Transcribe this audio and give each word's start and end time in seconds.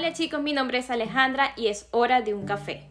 Hola 0.00 0.14
chicos, 0.14 0.40
mi 0.40 0.54
nombre 0.54 0.78
es 0.78 0.88
Alejandra 0.88 1.52
y 1.56 1.66
es 1.66 1.86
hora 1.90 2.22
de 2.22 2.32
un 2.32 2.46
café. 2.46 2.88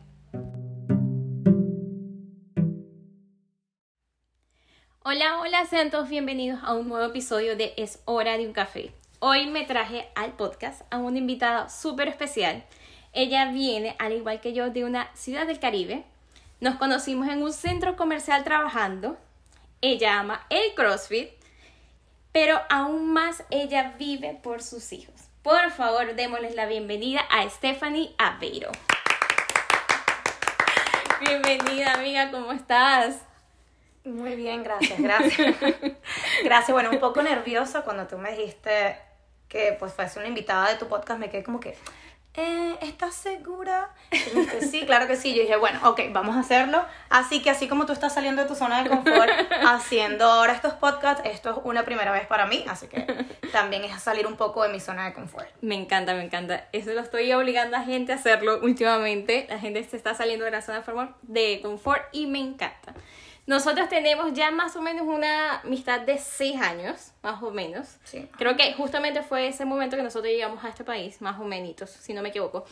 Hola, 5.04 5.40
hola, 5.40 5.66
sean 5.66 5.90
todos 5.90 6.08
bienvenidos 6.08 6.59
a 6.62 6.76
un 6.76 6.88
nuevo 6.88 7.04
episodio 7.04 7.58
de 7.58 7.73
Es 7.77 8.04
hora 8.05 8.38
de 8.38 8.45
un 8.45 8.54
café. 8.54 8.94
Hoy 9.18 9.48
me 9.48 9.66
traje 9.66 10.08
al 10.14 10.34
podcast 10.34 10.84
a 10.91 11.00
una 11.00 11.18
invitada 11.18 11.68
súper 11.68 12.09
especial. 12.09 12.64
Ella 13.12 13.52
viene, 13.52 13.96
al 13.98 14.14
igual 14.14 14.39
que 14.39 14.54
yo, 14.54 14.70
de 14.70 14.86
una 14.86 15.10
ciudad 15.16 15.48
del 15.48 15.60
Caribe. 15.60 16.04
Nos 16.62 16.76
conocimos 16.76 17.28
en 17.28 17.41
un 17.41 17.54
centro 17.54 17.96
comercial 17.96 18.44
trabajando. 18.44 19.18
Ella 19.82 20.20
ama 20.20 20.46
el 20.52 20.76
CrossFit, 20.76 21.32
pero 22.32 22.62
aún 22.70 23.12
más 23.12 23.44
ella 23.49 23.96
vive 23.98 24.40
por 24.44 24.62
sus 24.62 24.94
hijos. 24.94 25.29
Por 25.49 25.71
favor, 25.71 26.13
démosles 26.13 26.53
la 26.53 26.67
bienvenida 26.67 27.21
a 27.21 27.49
Stephanie 27.49 28.13
Aveiro. 28.20 28.70
Bienvenida, 31.21 31.95
amiga, 31.95 32.30
¿cómo 32.30 32.52
estás? 32.52 33.23
Muy 34.04 34.35
bien, 34.35 34.63
gracias, 34.63 35.02
gracias. 35.02 35.55
gracias, 36.43 36.71
bueno, 36.71 36.91
un 36.91 36.99
poco 36.99 37.23
nerviosa 37.23 37.81
cuando 37.81 38.05
tú 38.05 38.20
me 38.20 38.30
dijiste 38.38 38.95
que 39.48 39.76
pues 39.80 39.91
fuese 39.91 40.20
una 40.20 40.27
invitada 40.27 40.70
de 40.70 40.76
tu 40.76 40.88
podcast, 40.88 41.20
me 41.20 41.31
quedé 41.31 41.41
como 41.41 41.59
que, 41.59 41.76
eh, 42.36 42.78
¿estás 42.82 43.16
segura? 43.16 43.90
Y 44.12 44.38
me 44.38 44.62
sí, 44.62 44.86
claro 44.86 45.08
que 45.08 45.16
sí. 45.16 45.34
Yo 45.34 45.42
dije, 45.42 45.58
bueno, 45.58 45.80
ok, 45.84 46.02
vamos 46.12 46.36
a 46.36 46.40
hacerlo. 46.40 46.84
Así 47.10 47.42
que 47.42 47.50
así 47.50 47.68
como 47.68 47.86
tú 47.86 47.94
estás 47.94 48.14
saliendo 48.14 48.42
de 48.42 48.48
tu 48.48 48.55
zona 48.55 48.84
de 48.84 48.90
confort 48.90 49.30
haciendo 49.68 50.26
ahora 50.26 50.54
estos 50.54 50.74
podcasts, 50.74 51.24
esto 51.26 51.50
es 51.50 51.58
una 51.64 51.84
primera 51.84 52.12
vez 52.12 52.28
para 52.28 52.46
mí, 52.46 52.64
así 52.68 52.88
que 52.88 53.05
también 53.52 53.84
es 53.84 54.02
salir 54.02 54.28
un 54.28 54.38
poco 54.38 54.63
de 54.63 54.70
mi 54.70 54.80
zona 54.80 55.05
de 55.05 55.13
confort. 55.13 55.48
Me 55.62 55.76
encanta, 55.76 56.13
me 56.13 56.24
encanta. 56.24 56.68
Eso 56.71 56.94
lo 56.94 57.02
estoy 57.02 57.32
obligando 57.34 57.77
a 57.77 57.82
gente 57.82 58.12
a 58.12 58.16
hacerlo 58.16 58.60
últimamente. 58.62 59.48
La 59.49 59.60
gente 59.60 59.84
se 59.84 59.98
está 59.98 60.14
saliendo 60.14 60.46
de 60.46 60.52
la 60.52 60.62
zona 60.62 60.84
de 61.24 61.60
confort 61.62 62.04
y 62.12 62.27
me 62.27 62.40
encanta. 62.40 62.93
Nosotros 63.50 63.90
tenemos 63.90 64.31
ya 64.34 64.52
más 64.52 64.75
o 64.75 64.81
menos 64.84 65.08
una 65.08 65.62
amistad 65.62 66.02
de 66.02 66.19
seis 66.19 66.62
años, 66.62 67.14
más 67.24 67.42
o 67.42 67.50
menos. 67.50 67.97
Sí. 68.03 68.28
Creo 68.38 68.56
que 68.56 68.74
justamente 68.74 69.24
fue 69.24 69.47
ese 69.47 69.66
momento 69.66 69.97
que 69.97 70.03
nosotros 70.03 70.31
llegamos 70.31 70.64
a 70.64 70.69
este 70.69 70.84
país, 70.84 71.19
más 71.19 71.40
o 71.40 71.46
menos, 71.46 71.90
si 71.90 72.14
no 72.14 72.22
me 72.22 72.30
equivoco. 72.30 72.64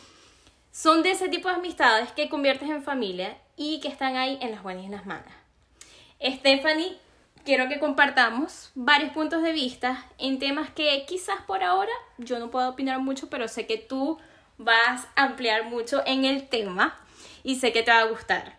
Son 0.70 1.02
de 1.02 1.10
ese 1.10 1.28
tipo 1.28 1.48
de 1.48 1.56
amistades 1.56 2.12
que 2.12 2.28
conviertes 2.28 2.70
en 2.70 2.84
familia 2.84 3.36
y 3.56 3.80
que 3.80 3.88
están 3.88 4.14
ahí 4.14 4.38
en 4.40 4.52
las 4.52 4.62
buenas 4.62 4.84
y 4.84 4.86
en 4.86 4.92
las 4.92 5.04
malas. 5.04 5.32
Stephanie, 6.22 6.96
quiero 7.44 7.68
que 7.68 7.80
compartamos 7.80 8.70
varios 8.76 9.12
puntos 9.12 9.42
de 9.42 9.50
vista 9.50 10.06
en 10.16 10.38
temas 10.38 10.70
que 10.70 11.04
quizás 11.08 11.40
por 11.48 11.64
ahora 11.64 11.90
yo 12.18 12.38
no 12.38 12.52
puedo 12.52 12.68
opinar 12.68 13.00
mucho, 13.00 13.28
pero 13.28 13.48
sé 13.48 13.66
que 13.66 13.78
tú 13.78 14.20
vas 14.58 15.08
a 15.16 15.24
ampliar 15.24 15.64
mucho 15.64 16.04
en 16.06 16.24
el 16.24 16.48
tema 16.48 16.96
y 17.42 17.56
sé 17.56 17.72
que 17.72 17.82
te 17.82 17.90
va 17.90 17.98
a 17.98 18.04
gustar. 18.04 18.57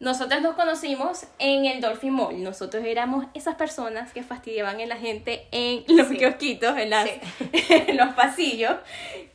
Nosotros 0.00 0.42
nos 0.42 0.54
conocimos 0.54 1.24
en 1.38 1.64
el 1.66 1.80
Dolphin 1.80 2.12
Mall. 2.12 2.42
Nosotros 2.42 2.84
éramos 2.84 3.26
esas 3.32 3.54
personas 3.54 4.12
que 4.12 4.22
fastidiaban 4.22 4.80
a 4.80 4.86
la 4.86 4.96
gente 4.96 5.46
en 5.52 5.84
los 5.88 6.08
Sí. 6.08 6.16
kiosquitos, 6.18 6.76
en, 6.76 6.90
las, 6.90 7.08
Sí. 7.08 7.20
en 7.70 7.96
los 7.96 8.12
pasillos. 8.14 8.76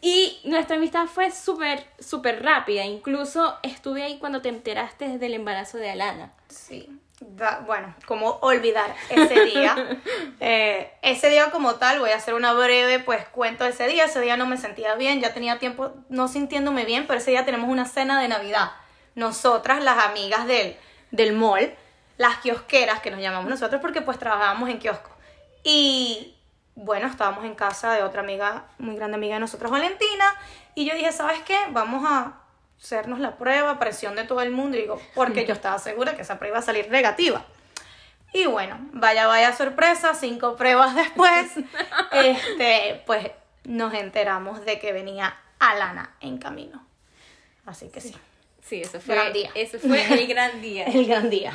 Y 0.02 0.40
nuestra 0.44 0.76
amistad 0.76 1.06
fue 1.08 1.32
súper, 1.32 1.84
súper 2.00 2.44
rápida. 2.44 2.84
Incluso 2.86 3.58
estuve 3.64 4.04
ahí 4.04 4.18
cuando 4.20 4.42
te 4.42 4.50
enteraste 4.50 5.18
del 5.18 5.34
embarazo 5.34 5.78
de 5.78 5.90
Alana. 5.92 6.34
Sí. 6.50 6.88
Da- 7.22 7.64
bueno, 7.66 7.94
como 8.06 8.38
olvidar 8.42 8.94
ese 9.10 9.46
día. 9.46 9.76
Eh, 10.42 10.92
ese 11.02 11.30
día 11.30 11.52
como 11.52 11.76
tal, 11.76 12.00
voy 12.00 12.12
a 12.12 12.16
hacer 12.16 12.34
una 12.34 12.54
breve 12.54 13.00
pues 13.00 13.26
cuento 13.28 13.66
de 13.66 13.72
ese 13.72 13.88
día. 13.88 14.06
Ese 14.06 14.22
día 14.22 14.38
no 14.38 14.46
me 14.46 14.56
sentía 14.58 14.96
bien, 14.96 15.20
ya 15.20 15.34
tenía 15.34 15.58
tiempo 15.60 15.92
no 16.10 16.28
sintiéndome 16.30 16.86
bien, 16.86 17.06
pero 17.08 17.20
ese 17.20 17.32
día 17.32 17.44
tenemos 17.44 17.70
una 17.70 17.86
cena 17.86 18.22
de 18.22 18.28
Navidad. 18.30 18.72
Nosotras, 19.20 19.84
las 19.84 19.98
amigas 20.06 20.48
del, 20.48 20.78
del 21.12 21.34
mall, 21.34 21.74
las 22.18 22.38
kiosqueras 22.38 23.02
que 23.02 23.12
nos 23.12 23.20
llamamos 23.20 23.50
nosotros 23.50 23.82
porque 23.82 24.02
pues 24.02 24.18
trabajábamos 24.18 24.70
en 24.70 24.80
kiosco. 24.80 25.10
Y 25.64 26.36
bueno, 26.76 27.08
estábamos 27.08 27.44
en 27.44 27.56
casa 27.56 27.94
de 27.94 28.04
otra 28.04 28.22
amiga, 28.22 28.66
muy 28.78 28.96
grande 28.96 29.16
amiga 29.16 29.36
de 29.36 29.42
nosotros, 29.42 29.70
Valentina, 29.70 30.34
y 30.76 30.86
yo 30.86 30.96
dije, 30.96 31.12
¿sabes 31.12 31.42
qué? 31.44 31.58
Vamos 31.72 32.06
a 32.08 32.40
hacernos 32.82 33.20
la 33.20 33.38
prueba, 33.38 33.78
presión 33.80 34.16
de 34.16 34.24
todo 34.24 34.42
el 34.42 34.52
mundo, 34.52 34.78
y 34.78 34.82
digo, 34.82 35.02
porque 35.14 35.46
yo 35.46 35.54
estaba 35.54 35.78
segura 35.80 36.16
que 36.16 36.22
esa 36.22 36.40
prueba 36.40 36.56
iba 36.56 36.60
a 36.60 36.66
salir 36.66 36.90
negativa. 36.90 37.46
Y 38.32 38.46
bueno, 38.46 38.78
vaya, 38.94 39.28
vaya 39.28 39.54
sorpresa, 39.54 40.14
cinco 40.14 40.56
pruebas 40.56 40.96
después, 40.96 41.52
este, 42.14 43.04
pues 43.06 43.32
nos 43.66 43.94
enteramos 43.94 44.64
de 44.64 44.80
que 44.80 44.94
venía 44.94 45.36
Alana 45.60 46.16
en 46.22 46.38
camino. 46.38 46.86
Así 47.66 47.90
que 47.90 48.00
sí, 48.02 48.10
Sí, 48.10 48.20
eso 48.72 49.00
fue, 49.00 49.16
Gran 49.16 49.34
día. 49.34 49.50
Eso 49.56 49.80
fue 49.80 50.04
el 50.14 50.28
gran 50.28 50.62
día. 50.62 50.86
el 50.88 51.06
gran 51.08 51.30
día. 51.30 51.54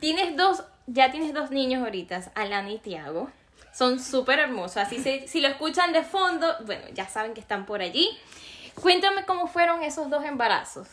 Tienes 0.00 0.36
dos, 0.36 0.62
ya 0.86 1.10
tienes 1.10 1.34
dos 1.34 1.50
niños 1.50 1.82
ahorita, 1.84 2.20
Alana 2.34 2.70
y 2.70 2.78
Tiago. 2.78 3.30
Son 3.72 4.00
súper 4.00 4.38
hermosos. 4.38 4.76
Así 4.78 4.98
se, 5.02 5.26
si 5.28 5.40
lo 5.40 5.48
escuchan 5.48 5.92
de 5.92 6.02
fondo, 6.02 6.54
bueno, 6.66 6.84
ya 6.94 7.08
saben 7.08 7.34
que 7.34 7.40
están 7.40 7.66
por 7.66 7.80
allí. 7.80 8.08
Cuéntame 8.74 9.24
cómo 9.24 9.46
fueron 9.48 9.82
esos 9.82 10.08
dos 10.10 10.24
embarazos. 10.24 10.88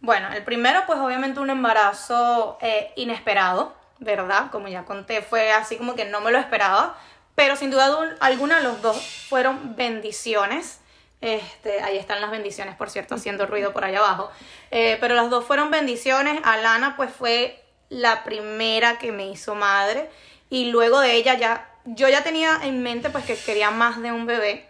Bueno, 0.00 0.32
el 0.32 0.42
primero, 0.44 0.82
pues 0.86 0.98
obviamente 0.98 1.40
un 1.40 1.50
embarazo 1.50 2.58
eh, 2.60 2.92
inesperado, 2.96 3.74
¿verdad? 3.98 4.50
Como 4.50 4.68
ya 4.68 4.84
conté, 4.84 5.22
fue 5.22 5.52
así 5.52 5.76
como 5.76 5.94
que 5.94 6.04
no 6.06 6.20
me 6.20 6.30
lo 6.30 6.38
esperaba, 6.38 6.98
pero 7.34 7.54
sin 7.56 7.70
duda 7.70 7.88
du- 7.88 8.16
alguna 8.20 8.60
los 8.60 8.80
dos 8.82 8.96
fueron 9.28 9.76
bendiciones. 9.76 10.79
Este, 11.20 11.82
ahí 11.82 11.98
están 11.98 12.20
las 12.20 12.30
bendiciones, 12.30 12.74
por 12.76 12.88
cierto, 12.88 13.14
haciendo 13.14 13.46
ruido 13.46 13.72
por 13.72 13.84
allá 13.84 13.98
abajo. 13.98 14.30
Eh, 14.70 14.96
pero 15.00 15.14
las 15.14 15.30
dos 15.30 15.44
fueron 15.44 15.70
bendiciones. 15.70 16.40
Alana, 16.44 16.96
pues 16.96 17.12
fue 17.12 17.62
la 17.88 18.24
primera 18.24 18.98
que 18.98 19.12
me 19.12 19.26
hizo 19.26 19.54
madre. 19.54 20.08
Y 20.48 20.70
luego 20.70 21.00
de 21.00 21.14
ella 21.14 21.34
ya, 21.34 21.70
yo 21.84 22.08
ya 22.08 22.22
tenía 22.22 22.60
en 22.62 22.82
mente 22.82 23.10
pues 23.10 23.24
que 23.24 23.36
quería 23.36 23.70
más 23.70 24.00
de 24.00 24.12
un 24.12 24.26
bebé. 24.26 24.68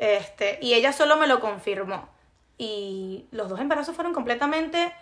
Este, 0.00 0.58
y 0.62 0.74
ella 0.74 0.92
solo 0.92 1.16
me 1.16 1.26
lo 1.26 1.40
confirmó. 1.40 2.08
Y 2.56 3.26
los 3.30 3.48
dos 3.48 3.60
embarazos 3.60 3.94
fueron 3.94 4.14
completamente 4.14 4.92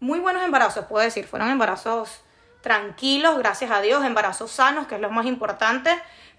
muy 0.00 0.18
buenos 0.18 0.42
embarazos, 0.42 0.86
puedo 0.86 1.04
decir. 1.04 1.26
Fueron 1.26 1.50
embarazos 1.50 2.22
tranquilos, 2.60 3.38
gracias 3.38 3.70
a 3.70 3.80
Dios, 3.80 4.04
embarazos 4.04 4.50
sanos, 4.50 4.86
que 4.86 4.96
es 4.96 5.00
lo 5.00 5.10
más 5.10 5.26
importante, 5.26 5.90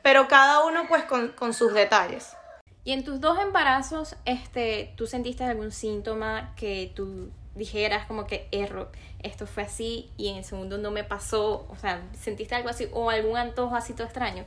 pero 0.04 0.28
cada 0.28 0.64
uno 0.66 0.88
pues 0.88 1.04
con, 1.04 1.30
con 1.30 1.54
sus 1.54 1.74
detalles. 1.74 2.36
Y 2.84 2.94
en 2.94 3.04
tus 3.04 3.22
dos 3.22 3.38
embarazos, 3.40 4.16
este, 4.26 4.94
¿tú 4.96 5.06
sentiste 5.06 5.44
algún 5.44 5.72
síntoma 5.72 6.54
que 6.56 6.92
tú 6.96 7.30
dijeras 7.54 8.06
como 8.08 8.26
que 8.26 8.48
error, 8.52 8.90
esto 9.22 9.46
fue 9.46 9.64
así 9.64 10.10
y 10.18 10.30
en 10.30 10.38
el 10.38 10.44
segundo 10.44 10.80
no 10.80 10.90
me 10.90 11.04
pasó? 11.04 11.68
O 11.70 11.76
sea, 11.80 12.02
¿sentiste 12.20 12.56
algo 12.56 12.70
así 12.70 12.88
o 12.92 13.12
algún 13.12 13.38
antojo 13.38 13.76
así 13.76 13.94
todo 13.94 14.06
extraño? 14.06 14.46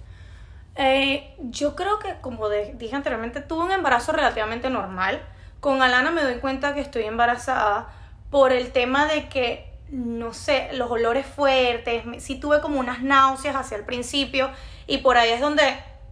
Eh, 0.75 1.37
yo 1.39 1.77
creo 1.77 2.01
que, 2.01 2.17
como 2.21 2.49
dije 2.49 2.97
anteriormente, 2.97 3.41
tuve 3.41 3.67
un 3.67 3.71
embarazo 3.71 4.11
relativamente 4.11 4.69
normal. 4.69 5.23
Con 5.61 5.81
Alana 5.81 6.11
me 6.11 6.23
doy 6.23 6.39
cuenta 6.41 6.75
que 6.75 6.81
estoy 6.81 7.05
embarazada 7.05 7.89
por 8.31 8.53
el 8.53 8.73
tema 8.73 9.07
de 9.07 9.29
que, 9.29 9.73
no 9.91 10.35
sé, 10.35 10.71
los 10.73 10.91
olores 10.91 11.25
fuertes, 11.25 12.03
sí 12.19 12.41
tuve 12.41 12.61
como 12.61 12.81
unas 12.81 13.01
náuseas 13.01 13.55
hacia 13.55 13.77
el 13.77 13.85
principio 13.85 14.51
y 14.89 14.99
por 14.99 15.17
ahí 15.17 15.31
es 15.31 15.41
donde 15.41 15.63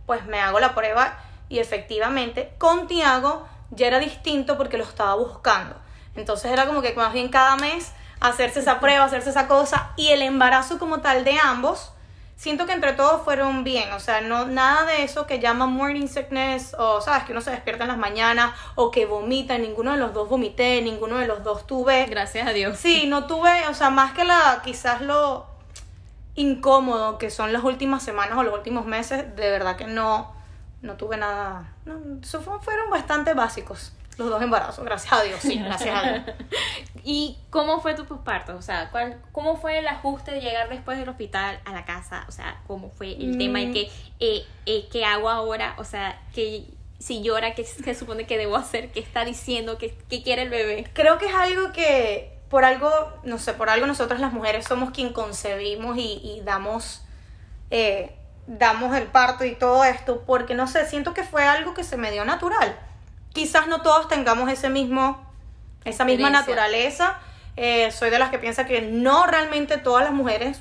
pues 0.06 0.24
me 0.26 0.38
hago 0.38 0.60
la 0.60 0.74
prueba 0.74 1.18
y 1.52 1.58
efectivamente 1.58 2.54
con 2.56 2.86
Tiago 2.88 3.46
ya 3.70 3.86
era 3.86 3.98
distinto 3.98 4.56
porque 4.56 4.78
lo 4.78 4.84
estaba 4.84 5.14
buscando. 5.14 5.76
Entonces 6.16 6.50
era 6.50 6.66
como 6.66 6.80
que 6.80 6.94
más 6.94 7.12
bien 7.12 7.28
cada 7.28 7.56
mes 7.56 7.92
hacerse 8.20 8.60
esa 8.60 8.80
prueba, 8.80 9.04
hacerse 9.04 9.30
esa 9.30 9.48
cosa 9.48 9.92
y 9.96 10.08
el 10.08 10.22
embarazo 10.22 10.78
como 10.78 11.02
tal 11.02 11.24
de 11.24 11.38
ambos 11.38 11.92
siento 12.36 12.64
que 12.64 12.72
entre 12.72 12.94
todos 12.94 13.22
fueron 13.22 13.64
bien, 13.64 13.92
o 13.92 14.00
sea, 14.00 14.22
no 14.22 14.46
nada 14.46 14.86
de 14.86 15.04
eso 15.04 15.26
que 15.26 15.40
llaman 15.40 15.72
morning 15.72 16.06
sickness 16.06 16.74
o 16.78 17.02
sabes 17.02 17.24
que 17.24 17.32
uno 17.32 17.42
se 17.42 17.50
despierta 17.50 17.84
en 17.84 17.88
las 17.88 17.98
mañanas 17.98 18.52
o 18.74 18.90
que 18.90 19.04
vomita, 19.04 19.58
ninguno 19.58 19.92
de 19.92 19.98
los 19.98 20.14
dos 20.14 20.30
vomité, 20.30 20.80
ninguno 20.80 21.18
de 21.18 21.26
los 21.26 21.44
dos 21.44 21.66
tuve. 21.66 22.06
Gracias 22.06 22.48
a 22.48 22.52
Dios. 22.52 22.78
Sí, 22.78 23.06
no 23.06 23.26
tuve, 23.26 23.68
o 23.68 23.74
sea, 23.74 23.90
más 23.90 24.12
que 24.12 24.24
la 24.24 24.62
quizás 24.64 25.02
lo 25.02 25.46
incómodo 26.34 27.18
que 27.18 27.30
son 27.30 27.52
las 27.52 27.62
últimas 27.62 28.02
semanas 28.02 28.38
o 28.38 28.42
los 28.42 28.54
últimos 28.54 28.86
meses, 28.86 29.36
de 29.36 29.50
verdad 29.50 29.76
que 29.76 29.84
no 29.84 30.41
no 30.82 30.96
tuve 30.96 31.16
nada, 31.16 31.72
no, 31.86 31.98
fueron 32.60 32.90
bastante 32.90 33.34
básicos 33.34 33.92
los 34.18 34.28
dos 34.28 34.42
embarazos, 34.42 34.84
gracias 34.84 35.12
a 35.12 35.22
Dios, 35.22 35.40
sí, 35.40 35.56
gracias 35.58 35.96
a 35.96 36.02
Dios. 36.02 36.36
¿Y 37.04 37.38
cómo 37.50 37.80
fue 37.80 37.94
tu 37.94 38.04
posparto? 38.04 38.56
O 38.56 38.62
sea, 38.62 38.90
¿cuál, 38.90 39.20
¿cómo 39.32 39.56
fue 39.56 39.78
el 39.78 39.88
ajuste 39.88 40.32
de 40.32 40.40
llegar 40.40 40.68
después 40.68 40.98
del 40.98 41.08
hospital 41.08 41.60
a 41.64 41.72
la 41.72 41.84
casa? 41.84 42.26
O 42.28 42.32
sea, 42.32 42.60
¿cómo 42.66 42.90
fue 42.90 43.12
el 43.12 43.38
tema 43.38 43.60
y 43.60 43.66
Mm. 43.68 43.72
qué, 43.72 43.90
eh, 44.20 44.44
eh, 44.66 44.88
qué 44.92 45.04
hago 45.06 45.30
ahora? 45.30 45.74
O 45.78 45.84
sea, 45.84 46.20
que 46.34 46.66
si 46.98 47.22
llora, 47.22 47.54
¿qué 47.54 47.64
se 47.64 47.94
supone 47.94 48.26
que 48.26 48.38
debo 48.38 48.56
hacer? 48.56 48.92
¿Qué 48.92 49.00
está 49.00 49.24
diciendo? 49.24 49.78
¿Qué, 49.78 49.96
qué 50.08 50.22
quiere 50.22 50.42
el 50.42 50.50
bebé? 50.50 50.86
Creo 50.92 51.18
que 51.18 51.26
es 51.26 51.34
algo 51.34 51.72
que 51.72 52.38
por 52.48 52.64
algo, 52.66 52.90
no 53.24 53.38
sé, 53.38 53.54
por 53.54 53.70
algo 53.70 53.86
nosotras 53.86 54.20
las 54.20 54.32
mujeres 54.32 54.66
somos 54.66 54.90
quien 54.90 55.14
concebimos 55.14 55.96
y, 55.96 56.20
y 56.22 56.42
damos, 56.44 57.02
eh, 57.70 58.14
damos 58.46 58.94
el 58.96 59.04
parto 59.04 59.44
y 59.44 59.54
todo 59.54 59.84
esto, 59.84 60.22
porque 60.26 60.54
no 60.54 60.66
sé, 60.66 60.86
siento 60.86 61.14
que 61.14 61.24
fue 61.24 61.44
algo 61.44 61.74
que 61.74 61.84
se 61.84 61.96
me 61.96 62.10
dio 62.10 62.24
natural. 62.24 62.78
quizás 63.32 63.66
no 63.66 63.80
todos 63.80 64.08
tengamos 64.08 64.50
ese 64.50 64.68
mismo, 64.68 65.24
esa 65.84 66.04
misma 66.04 66.28
naturaleza. 66.28 67.18
Eh, 67.56 67.90
soy 67.90 68.10
de 68.10 68.18
las 68.18 68.30
que 68.30 68.38
piensa 68.38 68.66
que 68.66 68.82
no 68.82 69.26
realmente 69.26 69.78
todas 69.78 70.04
las 70.04 70.12
mujeres 70.12 70.60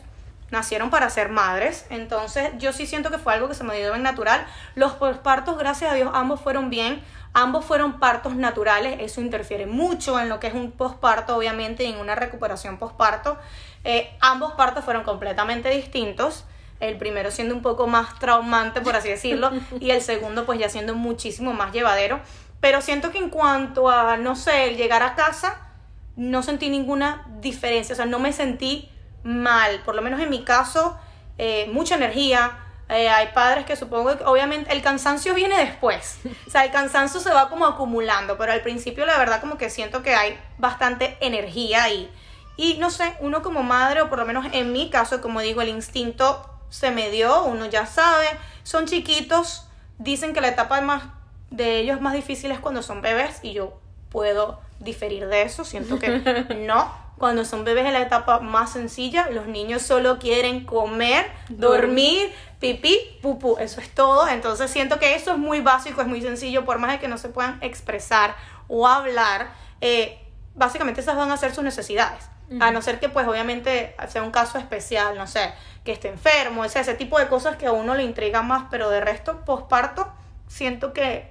nacieron 0.51 0.89
para 0.89 1.09
ser 1.09 1.29
madres. 1.29 1.85
Entonces, 1.89 2.51
yo 2.59 2.71
sí 2.73 2.85
siento 2.85 3.09
que 3.11 3.17
fue 3.17 3.33
algo 3.33 3.49
que 3.49 3.55
se 3.55 3.63
me 3.63 3.75
dio 3.77 3.95
en 3.95 4.03
natural. 4.03 4.45
Los 4.75 4.93
partos, 4.93 5.57
gracias 5.57 5.91
a 5.91 5.95
Dios, 5.95 6.11
ambos 6.13 6.39
fueron 6.39 6.69
bien. 6.69 7.03
Ambos 7.33 7.63
fueron 7.63 7.97
partos 7.99 8.35
naturales, 8.35 8.97
eso 8.99 9.21
interfiere 9.21 9.65
mucho 9.65 10.19
en 10.19 10.27
lo 10.27 10.41
que 10.41 10.47
es 10.47 10.53
un 10.53 10.71
posparto, 10.71 11.37
obviamente, 11.37 11.85
y 11.85 11.93
en 11.93 11.97
una 11.97 12.13
recuperación 12.13 12.77
posparto. 12.77 13.37
Eh, 13.85 14.13
ambos 14.19 14.51
partos 14.53 14.83
fueron 14.83 15.03
completamente 15.03 15.69
distintos. 15.69 16.43
El 16.81 16.97
primero 16.97 17.31
siendo 17.31 17.55
un 17.55 17.61
poco 17.61 17.87
más 17.87 18.19
traumante, 18.19 18.81
por 18.81 18.95
así 18.95 19.07
decirlo, 19.07 19.51
y 19.79 19.91
el 19.91 20.01
segundo 20.01 20.45
pues 20.45 20.59
ya 20.59 20.67
siendo 20.67 20.95
muchísimo 20.95 21.53
más 21.53 21.71
llevadero. 21.71 22.19
Pero 22.59 22.81
siento 22.81 23.11
que 23.11 23.19
en 23.19 23.29
cuanto 23.29 23.89
a, 23.89 24.17
no 24.17 24.35
sé, 24.35 24.65
el 24.69 24.77
llegar 24.77 25.03
a 25.03 25.15
casa, 25.15 25.71
no 26.15 26.43
sentí 26.43 26.69
ninguna 26.69 27.25
diferencia, 27.39 27.93
o 27.93 27.95
sea, 27.95 28.05
no 28.05 28.19
me 28.19 28.33
sentí 28.33 28.89
mal, 29.23 29.81
por 29.85 29.95
lo 29.95 30.01
menos 30.01 30.19
en 30.19 30.29
mi 30.29 30.43
caso, 30.43 30.97
eh, 31.37 31.69
mucha 31.71 31.95
energía. 31.95 32.57
Eh, 32.89 33.07
hay 33.07 33.27
padres 33.33 33.65
que 33.65 33.77
supongo 33.77 34.17
que 34.17 34.23
obviamente 34.25 34.73
el 34.73 34.81
cansancio 34.81 35.33
viene 35.33 35.57
después, 35.57 36.19
o 36.45 36.49
sea, 36.49 36.65
el 36.65 36.71
cansancio 36.71 37.21
se 37.21 37.31
va 37.31 37.47
como 37.47 37.65
acumulando, 37.65 38.37
pero 38.37 38.51
al 38.51 38.61
principio 38.61 39.05
la 39.05 39.17
verdad 39.17 39.39
como 39.39 39.57
que 39.57 39.69
siento 39.69 40.03
que 40.03 40.13
hay 40.13 40.37
bastante 40.57 41.17
energía 41.21 41.83
ahí. 41.83 42.11
Y 42.57 42.77
no 42.79 42.89
sé, 42.89 43.15
uno 43.21 43.41
como 43.41 43.63
madre, 43.63 44.01
o 44.01 44.09
por 44.09 44.19
lo 44.19 44.25
menos 44.25 44.45
en 44.51 44.73
mi 44.73 44.89
caso, 44.89 45.21
como 45.21 45.39
digo, 45.39 45.61
el 45.61 45.69
instinto 45.69 46.50
se 46.71 46.89
me 46.89 47.11
dio, 47.11 47.43
uno 47.43 47.67
ya 47.67 47.85
sabe, 47.85 48.25
son 48.63 48.87
chiquitos, 48.87 49.67
dicen 49.99 50.33
que 50.33 50.41
la 50.41 50.47
etapa 50.47 50.81
más 50.81 51.03
de 51.51 51.79
ellos 51.79 52.01
más 52.01 52.13
difícil 52.13 52.49
es 52.51 52.59
cuando 52.59 52.81
son 52.81 53.01
bebés 53.01 53.39
y 53.43 53.51
yo 53.51 53.79
puedo 54.09 54.59
diferir 54.79 55.27
de 55.27 55.43
eso, 55.43 55.63
siento 55.63 55.99
que 55.99 56.09
no. 56.67 57.11
Cuando 57.17 57.45
son 57.45 57.63
bebés 57.63 57.85
en 57.85 57.93
la 57.93 58.01
etapa 58.01 58.39
más 58.39 58.71
sencilla, 58.71 59.29
los 59.29 59.45
niños 59.45 59.83
solo 59.83 60.17
quieren 60.17 60.65
comer, 60.65 61.27
dormir, 61.49 62.33
pipí, 62.59 62.97
pupú, 63.21 63.57
eso 63.59 63.79
es 63.79 63.93
todo. 63.93 64.27
Entonces 64.27 64.71
siento 64.71 64.97
que 64.97 65.13
eso 65.13 65.33
es 65.33 65.37
muy 65.37 65.61
básico, 65.61 66.01
es 66.01 66.07
muy 66.07 66.21
sencillo, 66.23 66.65
por 66.65 66.79
más 66.79 66.93
de 66.93 66.99
que 66.99 67.07
no 67.07 67.19
se 67.19 67.29
puedan 67.29 67.59
expresar 67.61 68.35
o 68.67 68.87
hablar, 68.87 69.51
eh, 69.81 70.19
básicamente 70.55 71.01
esas 71.01 71.15
van 71.15 71.29
a 71.29 71.37
ser 71.37 71.53
sus 71.53 71.63
necesidades. 71.63 72.27
A 72.59 72.71
no 72.71 72.81
ser 72.81 72.99
que 72.99 73.07
pues 73.07 73.27
obviamente 73.27 73.95
sea 74.09 74.23
un 74.23 74.31
caso 74.31 74.57
especial, 74.57 75.17
no 75.17 75.25
sé, 75.25 75.53
que 75.85 75.93
esté 75.93 76.09
enfermo, 76.09 76.65
ese, 76.65 76.79
ese 76.81 76.95
tipo 76.95 77.17
de 77.17 77.27
cosas 77.27 77.55
que 77.55 77.65
a 77.65 77.71
uno 77.71 77.95
le 77.95 78.03
intriga 78.03 78.41
más, 78.41 78.65
pero 78.69 78.89
de 78.89 78.99
resto, 78.99 79.45
posparto, 79.45 80.11
siento 80.47 80.91
que 80.91 81.29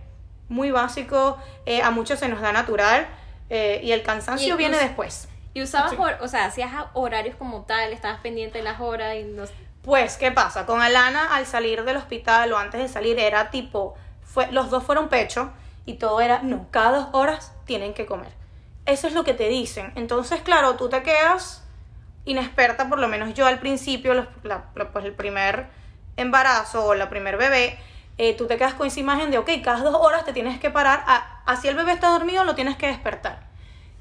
muy 0.49 0.71
básico, 0.71 1.39
eh, 1.67 1.83
a 1.83 1.91
muchos 1.91 2.19
se 2.19 2.29
nos 2.29 2.41
da 2.41 2.53
natural 2.53 3.07
eh, 3.51 3.81
y 3.83 3.93
el 3.93 4.03
cansancio 4.03 4.57
viene 4.57 4.79
después. 4.79 5.29
¿Y 5.53 5.63
usabas, 5.63 5.95
o 6.21 6.29
sea, 6.29 6.47
hacías 6.47 6.73
horarios 6.93 7.37
como 7.37 7.63
tal, 7.63 7.93
estabas 7.93 8.21
pendiente 8.21 8.59
de 8.59 8.65
las 8.65 8.81
horas 8.81 9.17
y 9.17 9.25
no... 9.25 9.45
Pues, 9.83 10.17
¿qué 10.17 10.31
pasa? 10.31 10.67
Con 10.67 10.81
Alana, 10.81 11.35
al 11.35 11.47
salir 11.47 11.85
del 11.85 11.97
hospital 11.97 12.53
o 12.53 12.59
antes 12.59 12.81
de 12.81 12.89
salir, 12.89 13.19
era 13.19 13.51
tipo, 13.51 13.95
fue, 14.23 14.51
los 14.53 14.71
dos 14.71 14.85
fueron 14.85 15.09
pecho 15.09 15.51
y 15.87 15.95
todo 15.95 16.21
era, 16.21 16.43
no, 16.43 16.67
cada 16.71 16.99
dos 16.99 17.09
horas 17.13 17.53
tienen 17.65 17.95
que 17.95 18.07
comer. 18.07 18.40
Eso 18.87 19.07
es 19.07 19.15
lo 19.15 19.25
que 19.25 19.35
te 19.35 19.49
dicen. 19.49 19.93
Entonces, 19.97 20.41
claro, 20.43 20.77
tú 20.77 20.89
te 20.89 21.03
quedas 21.03 21.63
inexperta, 22.25 22.89
por 22.89 22.99
lo 22.99 23.09
menos 23.09 23.35
yo 23.35 23.47
al 23.47 23.59
principio, 23.59 24.27
pues 24.93 25.05
el 25.05 25.15
primer 25.15 25.69
embarazo 26.17 26.85
o 26.85 26.95
la 26.95 27.09
primer 27.09 27.37
bebé, 27.37 27.79
eh, 28.19 28.37
tú 28.37 28.47
te 28.47 28.59
quedas 28.59 28.75
con 28.75 28.87
esa 28.87 29.01
imagen 29.01 29.31
de, 29.31 29.39
ok, 29.39 29.51
cada 29.65 29.81
dos 29.81 29.95
horas 29.95 30.25
te 30.25 30.33
tienes 30.33 30.61
que 30.61 30.71
parar, 30.71 31.05
así 31.47 31.69
el 31.69 31.77
bebé 31.77 31.93
está 31.93 32.09
dormido, 32.09 32.45
lo 32.45 32.55
tienes 32.55 32.77
que 32.77 32.87
despertar. 32.87 33.49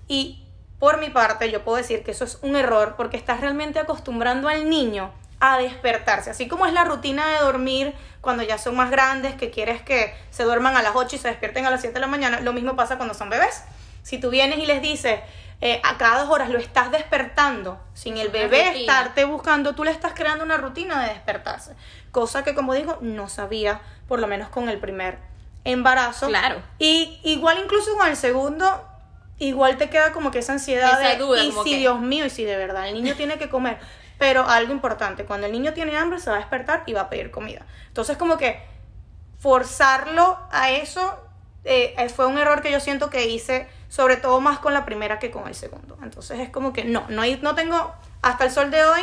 Y 0.07 0.45
por 0.79 0.99
mi 0.99 1.09
parte, 1.09 1.51
yo 1.51 1.63
puedo 1.63 1.77
decir 1.77 2.03
que 2.03 2.11
eso 2.11 2.25
es 2.25 2.39
un 2.41 2.55
error 2.55 2.95
porque 2.97 3.17
estás 3.17 3.41
realmente 3.41 3.79
acostumbrando 3.79 4.47
al 4.49 4.69
niño 4.69 5.11
a 5.39 5.57
despertarse. 5.57 6.29
Así 6.29 6.47
como 6.47 6.65
es 6.65 6.73
la 6.73 6.83
rutina 6.83 7.27
de 7.29 7.39
dormir 7.39 7.93
cuando 8.21 8.43
ya 8.43 8.57
son 8.57 8.75
más 8.75 8.91
grandes, 8.91 9.35
que 9.35 9.51
quieres 9.51 9.81
que 9.81 10.13
se 10.31 10.43
duerman 10.43 10.75
a 10.75 10.81
las 10.81 10.95
8 10.95 11.15
y 11.15 11.19
se 11.19 11.29
despierten 11.29 11.65
a 11.65 11.71
las 11.71 11.81
7 11.81 11.93
de 11.93 11.99
la 11.99 12.07
mañana, 12.07 12.41
lo 12.41 12.53
mismo 12.53 12.75
pasa 12.75 12.97
cuando 12.97 13.13
son 13.13 13.29
bebés. 13.29 13.63
Si 14.09 14.17
tú 14.17 14.31
vienes 14.31 14.57
y 14.57 14.65
les 14.65 14.81
dices, 14.81 15.19
eh, 15.61 15.79
a 15.83 15.99
cada 15.99 16.23
dos 16.23 16.31
horas 16.31 16.49
lo 16.49 16.57
estás 16.57 16.89
despertando, 16.89 17.79
sin 17.93 18.17
el 18.17 18.29
bebé 18.29 18.79
estarte 18.79 19.23
buscando, 19.23 19.75
tú 19.75 19.83
le 19.83 19.91
estás 19.91 20.13
creando 20.15 20.43
una 20.43 20.57
rutina 20.57 21.03
de 21.03 21.09
despertarse. 21.09 21.75
Cosa 22.09 22.43
que, 22.43 22.55
como 22.55 22.73
digo, 22.73 22.97
no 23.01 23.29
sabía, 23.29 23.81
por 24.07 24.19
lo 24.19 24.25
menos 24.25 24.49
con 24.49 24.67
el 24.67 24.79
primer 24.79 25.19
embarazo. 25.63 26.25
Claro. 26.25 26.59
Y 26.79 27.19
igual 27.23 27.59
incluso 27.63 27.95
con 27.95 28.07
el 28.07 28.15
segundo, 28.15 28.83
igual 29.37 29.77
te 29.77 29.91
queda 29.91 30.11
como 30.11 30.31
que 30.31 30.39
esa 30.39 30.53
ansiedad 30.53 30.99
de, 30.99 31.43
y 31.43 31.53
si 31.63 31.77
Dios 31.77 32.01
mío, 32.01 32.25
y 32.25 32.31
si 32.31 32.45
de 32.45 32.57
verdad 32.57 32.87
el 32.87 32.95
niño 32.95 33.13
tiene 33.13 33.37
que 33.37 33.47
comer. 33.47 33.77
Pero 34.17 34.49
algo 34.49 34.73
importante, 34.73 35.25
cuando 35.25 35.45
el 35.45 35.53
niño 35.53 35.73
tiene 35.73 35.95
hambre 35.95 36.19
se 36.19 36.31
va 36.31 36.37
a 36.37 36.39
despertar 36.39 36.81
y 36.87 36.93
va 36.93 37.01
a 37.01 37.09
pedir 37.11 37.29
comida. 37.29 37.63
Entonces 37.89 38.17
como 38.17 38.37
que 38.37 38.59
forzarlo 39.37 40.39
a 40.49 40.71
eso 40.71 41.29
eh, 41.63 41.93
eh, 41.97 42.09
fue 42.09 42.25
un 42.25 42.37
error 42.37 42.61
que 42.61 42.71
yo 42.71 42.79
siento 42.79 43.09
que 43.09 43.27
hice, 43.27 43.67
sobre 43.89 44.15
todo 44.15 44.39
más 44.39 44.59
con 44.59 44.73
la 44.73 44.85
primera 44.85 45.19
que 45.19 45.31
con 45.31 45.47
el 45.47 45.55
segundo. 45.55 45.97
Entonces 46.01 46.39
es 46.39 46.49
como 46.49 46.71
que 46.71 46.85
no, 46.85 47.05
no, 47.09 47.23
no 47.41 47.55
tengo, 47.55 47.93
hasta 48.21 48.45
el 48.45 48.51
sol 48.51 48.71
de 48.71 48.83
hoy, 48.83 49.01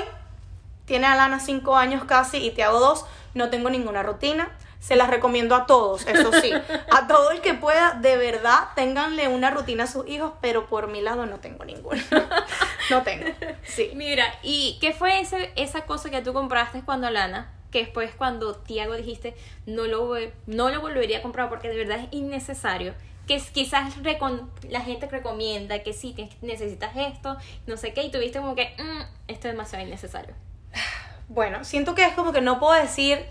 tiene 0.87 1.07
Alana 1.07 1.41
cinco 1.41 1.77
años 1.77 2.05
casi 2.05 2.39
y 2.39 2.53
te 2.53 2.63
hago 2.63 2.81
dos, 2.81 3.05
no 3.35 3.51
tengo 3.51 3.69
ninguna 3.69 4.03
rutina 4.03 4.51
se 4.87 4.95
las 4.95 5.11
recomiendo 5.11 5.57
a 5.57 5.67
todos, 5.67 6.07
eso 6.07 6.31
sí. 6.41 6.53
A 6.93 7.09
todo 7.09 7.33
el 7.33 7.41
que 7.41 7.55
pueda, 7.55 7.99
de 8.01 8.17
verdad, 8.17 8.69
ténganle 8.77 9.27
una 9.27 9.51
rutina 9.51 9.83
a 9.83 9.87
sus 9.89 10.07
hijos, 10.07 10.35
pero 10.41 10.67
por 10.67 10.87
mi 10.87 11.01
lado 11.01 11.27
no 11.27 11.41
tengo 11.41 11.65
ninguna. 11.65 12.05
No 12.89 13.03
tengo. 13.03 13.27
Sí. 13.65 13.91
Mira, 13.97 14.25
¿y 14.45 14.79
qué 14.81 14.93
fue 14.93 15.19
ese, 15.19 15.53
esa 15.57 15.87
cosa 15.87 16.09
que 16.09 16.23
tú 16.23 16.33
compraste 16.33 16.83
cuando 16.83 17.11
Lana? 17.11 17.53
Que 17.73 17.81
después 17.81 18.13
cuando 18.17 18.55
Tiago 18.55 18.95
dijiste, 18.95 19.35
no 19.67 19.87
lo, 19.87 20.15
no 20.47 20.71
lo 20.71 20.81
volvería 20.81 21.19
a 21.19 21.23
comprar 21.23 21.49
porque 21.49 21.69
de 21.69 21.79
verdad 21.79 21.99
es 21.99 22.09
innecesario 22.13 22.95
que 23.27 23.41
quizás 23.53 23.95
la 24.69 24.81
gente 24.81 25.07
recomienda 25.07 25.83
que 25.83 25.93
sí, 25.93 26.15
necesitas 26.43 26.93
esto, 26.97 27.37
no 27.67 27.77
sé 27.77 27.93
qué, 27.93 28.03
y 28.03 28.11
tuviste 28.11 28.39
como 28.39 28.55
que, 28.55 28.75
mm, 28.79 29.03
esto 29.29 29.49
es 29.49 29.55
demasiado 29.55 29.85
innecesario. 29.85 30.35
Bueno, 31.29 31.65
siento 31.65 31.97
que 31.97 32.05
es 32.05 32.15
como 32.15 32.33
que 32.33 32.41
no 32.41 32.61
puedo 32.61 32.81
decir 32.81 33.27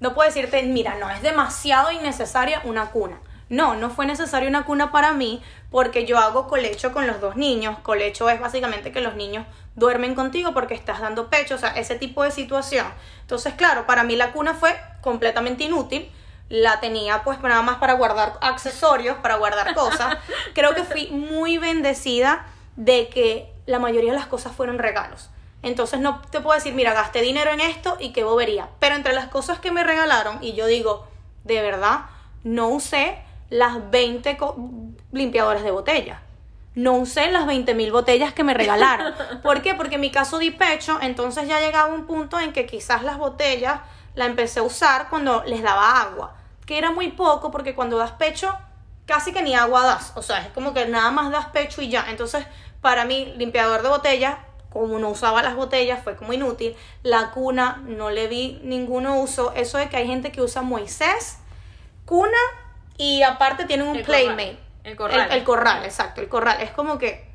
no 0.00 0.12
puedo 0.12 0.28
decirte, 0.28 0.62
mira, 0.64 0.96
no, 0.96 1.08
es 1.08 1.22
demasiado 1.22 1.90
innecesaria 1.90 2.60
una 2.64 2.90
cuna. 2.90 3.18
No, 3.48 3.74
no 3.74 3.90
fue 3.90 4.06
necesaria 4.06 4.48
una 4.48 4.64
cuna 4.64 4.90
para 4.90 5.12
mí 5.12 5.42
porque 5.70 6.04
yo 6.04 6.18
hago 6.18 6.48
colecho 6.48 6.92
con 6.92 7.06
los 7.06 7.20
dos 7.20 7.36
niños. 7.36 7.78
Colecho 7.78 8.28
es 8.28 8.40
básicamente 8.40 8.90
que 8.90 9.00
los 9.00 9.14
niños 9.14 9.46
duermen 9.76 10.14
contigo 10.14 10.52
porque 10.52 10.74
estás 10.74 11.00
dando 11.00 11.28
pecho, 11.28 11.54
o 11.54 11.58
sea, 11.58 11.70
ese 11.70 11.94
tipo 11.94 12.22
de 12.22 12.30
situación. 12.30 12.86
Entonces, 13.20 13.54
claro, 13.54 13.86
para 13.86 14.02
mí 14.02 14.16
la 14.16 14.32
cuna 14.32 14.54
fue 14.54 14.74
completamente 15.00 15.64
inútil. 15.64 16.10
La 16.48 16.80
tenía 16.80 17.24
pues 17.24 17.40
nada 17.40 17.62
más 17.62 17.78
para 17.78 17.94
guardar 17.94 18.38
accesorios, 18.40 19.16
para 19.18 19.36
guardar 19.36 19.74
cosas. 19.74 20.18
Creo 20.54 20.74
que 20.74 20.84
fui 20.84 21.08
muy 21.08 21.58
bendecida 21.58 22.46
de 22.76 23.08
que 23.08 23.52
la 23.66 23.78
mayoría 23.78 24.12
de 24.12 24.18
las 24.18 24.26
cosas 24.26 24.52
fueron 24.52 24.78
regalos. 24.78 25.30
Entonces 25.62 25.98
no 26.00 26.20
te 26.30 26.40
puedo 26.40 26.54
decir, 26.54 26.74
mira, 26.74 26.92
gasté 26.92 27.22
dinero 27.22 27.50
en 27.50 27.60
esto 27.60 27.96
y 27.98 28.12
qué 28.12 28.22
bobería. 28.22 28.68
Pero 28.80 28.94
entre 28.96 29.14
las 29.14 29.28
cosas 29.28 29.60
que 29.60 29.72
me 29.72 29.82
regalaron, 29.82 30.38
y 30.42 30.52
yo 30.52 30.66
digo, 30.66 31.06
de 31.44 31.62
verdad, 31.62 32.00
no 32.42 32.68
usé 32.68 33.18
las 33.48 33.90
20 33.90 34.36
limpiadoras 35.12 35.62
de 35.62 35.70
botella. 35.70 36.20
No 36.74 36.94
usé 36.94 37.30
las 37.30 37.46
20 37.46 37.72
mil 37.74 37.92
botellas 37.92 38.34
que 38.34 38.44
me 38.44 38.52
regalaron. 38.52 39.14
¿Por 39.42 39.62
qué? 39.62 39.74
Porque 39.74 39.94
en 39.94 40.02
mi 40.02 40.10
caso 40.10 40.38
di 40.38 40.50
pecho, 40.50 40.98
entonces 41.00 41.48
ya 41.48 41.60
llegaba 41.60 41.94
un 41.94 42.06
punto 42.06 42.38
en 42.38 42.52
que 42.52 42.66
quizás 42.66 43.02
las 43.02 43.16
botellas 43.16 43.80
la 44.14 44.26
empecé 44.26 44.60
a 44.60 44.62
usar 44.62 45.08
cuando 45.08 45.42
les 45.44 45.62
daba 45.62 46.00
agua. 46.00 46.36
Que 46.66 46.78
era 46.78 46.90
muy 46.90 47.10
poco 47.12 47.50
porque 47.50 47.74
cuando 47.74 47.98
das 47.98 48.12
pecho, 48.12 48.56
casi 49.06 49.32
que 49.32 49.42
ni 49.42 49.54
agua 49.54 49.84
das. 49.84 50.12
O 50.14 50.22
sea, 50.22 50.40
es 50.40 50.48
como 50.48 50.72
que 50.72 50.86
nada 50.86 51.10
más 51.10 51.30
das 51.30 51.46
pecho 51.46 51.82
y 51.82 51.88
ya. 51.88 52.06
Entonces, 52.08 52.46
para 52.80 53.04
mí, 53.04 53.34
limpiador 53.36 53.82
de 53.82 53.88
botellas 53.88 54.36
como 54.74 54.98
no 54.98 55.08
usaba 55.08 55.40
las 55.40 55.54
botellas, 55.54 56.02
fue 56.02 56.16
como 56.16 56.32
inútil. 56.32 56.76
La 57.04 57.30
cuna, 57.30 57.80
no 57.86 58.10
le 58.10 58.26
vi 58.26 58.60
ningún 58.64 59.06
uso. 59.06 59.52
Eso 59.54 59.78
de 59.78 59.88
que 59.88 59.96
hay 59.96 60.06
gente 60.06 60.32
que 60.32 60.42
usa 60.42 60.62
Moisés, 60.62 61.38
cuna 62.04 62.36
y 62.98 63.22
aparte 63.22 63.66
tienen 63.66 63.86
un 63.86 64.02
Playmate. 64.02 64.58
El 64.82 64.96
corral. 64.96 65.30
El, 65.30 65.44
corral, 65.44 65.84
exacto, 65.84 66.20
el 66.20 66.28
corral. 66.28 66.60
Es 66.60 66.72
como 66.72 66.98
que 66.98 67.32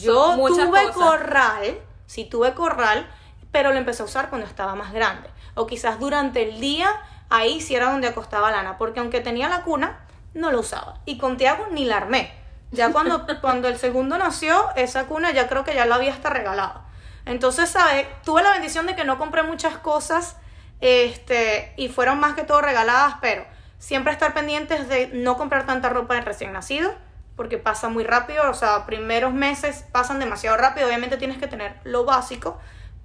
yo 0.00 0.34
tuve 0.34 0.90
corral, 0.92 1.78
sí 2.06 2.24
tuve 2.24 2.54
corral, 2.54 3.06
pero 3.52 3.70
lo 3.70 3.78
empecé 3.78 4.02
a 4.02 4.06
usar 4.06 4.30
cuando 4.30 4.46
estaba 4.46 4.74
más 4.74 4.92
grande. 4.94 5.28
O 5.54 5.66
quizás 5.66 5.98
durante 5.98 6.48
el 6.48 6.60
día, 6.60 6.90
ahí 7.30 7.60
sí 7.60 7.74
era 7.74 7.90
donde 7.90 8.08
acostaba 8.08 8.50
lana, 8.50 8.78
porque 8.78 9.00
aunque 9.00 9.20
tenía 9.20 9.48
la 9.48 9.62
cuna, 9.62 10.00
no 10.34 10.50
lo 10.50 10.60
usaba. 10.60 11.00
Y 11.04 11.18
con 11.18 11.36
Tiago 11.36 11.66
ni 11.70 11.84
la 11.84 11.98
armé. 11.98 12.32
Ya 12.70 12.90
cuando, 12.90 13.26
cuando 13.40 13.68
el 13.68 13.78
segundo 13.78 14.18
nació, 14.18 14.68
esa 14.76 15.04
cuna 15.06 15.30
ya 15.32 15.48
creo 15.48 15.64
que 15.64 15.74
ya 15.74 15.86
la 15.86 15.96
había 15.96 16.12
hasta 16.12 16.30
regalada. 16.30 16.84
Entonces, 17.24 17.70
¿sabes? 17.70 18.06
Tuve 18.24 18.42
la 18.42 18.52
bendición 18.52 18.86
de 18.86 18.96
que 18.96 19.04
no 19.04 19.18
compré 19.18 19.42
muchas 19.42 19.76
cosas 19.78 20.36
este, 20.80 21.72
y 21.76 21.88
fueron 21.88 22.18
más 22.18 22.34
que 22.34 22.42
todo 22.42 22.60
regaladas, 22.60 23.16
pero 23.20 23.46
siempre 23.78 24.12
estar 24.12 24.34
pendientes 24.34 24.88
de 24.88 25.08
no 25.08 25.36
comprar 25.36 25.64
tanta 25.64 25.88
ropa 25.88 26.14
de 26.14 26.22
recién 26.22 26.52
nacido, 26.52 26.92
porque 27.36 27.56
pasa 27.56 27.88
muy 27.88 28.04
rápido, 28.04 28.50
o 28.50 28.54
sea, 28.54 28.84
primeros 28.84 29.32
meses 29.32 29.84
pasan 29.92 30.18
demasiado 30.18 30.56
rápido, 30.56 30.86
obviamente 30.86 31.16
tienes 31.16 31.38
que 31.38 31.46
tener 31.46 31.76
lo 31.84 32.04
básico, 32.04 32.58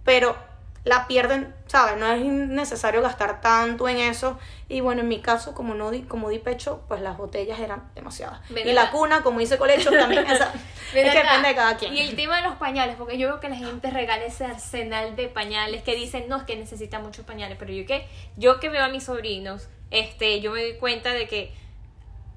pero 0.03 0.35
la 0.83 1.07
pierden, 1.07 1.53
¿sabes? 1.67 1.97
No 1.97 2.11
es 2.11 2.23
necesario 2.23 3.01
gastar 3.01 3.41
tanto 3.41 3.89
en 3.89 3.97
eso. 3.97 4.39
Y 4.69 4.81
bueno, 4.81 5.01
en 5.01 5.07
mi 5.07 5.19
caso, 5.19 5.53
como 5.53 5.73
no 5.73 5.91
di, 5.91 6.03
como 6.03 6.29
di 6.29 6.39
pecho, 6.39 6.83
pues 6.87 7.01
las 7.01 7.17
botellas 7.17 7.59
eran 7.59 7.89
demasiadas. 7.95 8.39
y 8.49 8.71
la 8.73 8.91
cuna, 8.91 9.21
como 9.23 9.39
dice 9.39 9.57
Colecho, 9.57 9.91
también 9.91 10.25
esa, 10.25 10.53
es 10.93 11.11
que 11.11 11.17
depende 11.17 11.49
de 11.49 11.55
cada 11.55 11.77
quien. 11.77 11.93
Y 11.93 12.01
el 12.01 12.15
tema 12.15 12.37
de 12.37 12.43
los 12.43 12.55
pañales, 12.55 12.95
porque 12.97 13.17
yo 13.17 13.27
veo 13.27 13.39
que 13.39 13.49
la 13.49 13.55
gente 13.55 13.91
regala 13.91 14.25
ese 14.25 14.45
arsenal 14.45 15.15
de 15.15 15.27
pañales 15.27 15.83
que 15.83 15.95
dicen, 15.95 16.27
no, 16.27 16.37
es 16.37 16.43
que 16.43 16.55
necesita 16.55 16.99
muchos 16.99 17.25
pañales, 17.25 17.57
pero 17.59 17.73
yo 17.73 17.85
que, 17.85 18.07
yo 18.35 18.59
que 18.59 18.69
veo 18.69 18.83
a 18.83 18.89
mis 18.89 19.03
sobrinos, 19.03 19.67
este, 19.91 20.41
yo 20.41 20.51
me 20.51 20.61
doy 20.61 20.75
cuenta 20.75 21.11
de 21.13 21.27
que 21.27 21.53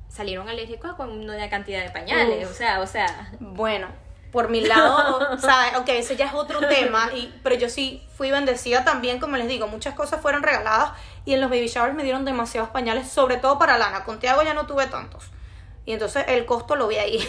salieron 0.08 0.48
alérgicos 0.48 0.94
con 0.94 1.10
una 1.10 1.48
cantidad 1.48 1.82
de 1.82 1.90
pañales, 1.90 2.48
o 2.48 2.52
sea, 2.52 2.80
o 2.80 2.86
sea. 2.86 3.32
Bueno, 3.38 3.88
por 4.32 4.48
mi 4.48 4.60
lado, 4.60 5.38
¿sabes? 5.38 5.76
Ok, 5.76 5.88
ese 5.88 6.16
ya 6.16 6.26
es 6.26 6.34
otro 6.34 6.60
tema, 6.68 7.10
y, 7.14 7.34
pero 7.42 7.56
yo 7.56 7.68
sí 7.68 8.02
fui 8.16 8.30
bendecida 8.30 8.84
también, 8.84 9.18
como 9.18 9.36
les 9.36 9.48
digo, 9.48 9.66
muchas 9.66 9.94
cosas 9.94 10.20
fueron 10.20 10.42
regaladas 10.42 10.92
y 11.24 11.34
en 11.34 11.40
los 11.40 11.50
baby 11.50 11.68
showers 11.68 11.94
me 11.94 12.02
dieron 12.02 12.24
demasiados 12.24 12.70
pañales, 12.70 13.08
sobre 13.08 13.36
todo 13.36 13.58
para 13.58 13.78
Lana. 13.78 14.04
Con 14.04 14.18
Tiago 14.18 14.42
ya 14.42 14.54
no 14.54 14.66
tuve 14.66 14.86
tantos. 14.86 15.24
Y 15.86 15.92
entonces 15.92 16.24
el 16.28 16.46
costo 16.46 16.76
lo 16.76 16.86
vi 16.88 16.96
ahí. 16.96 17.28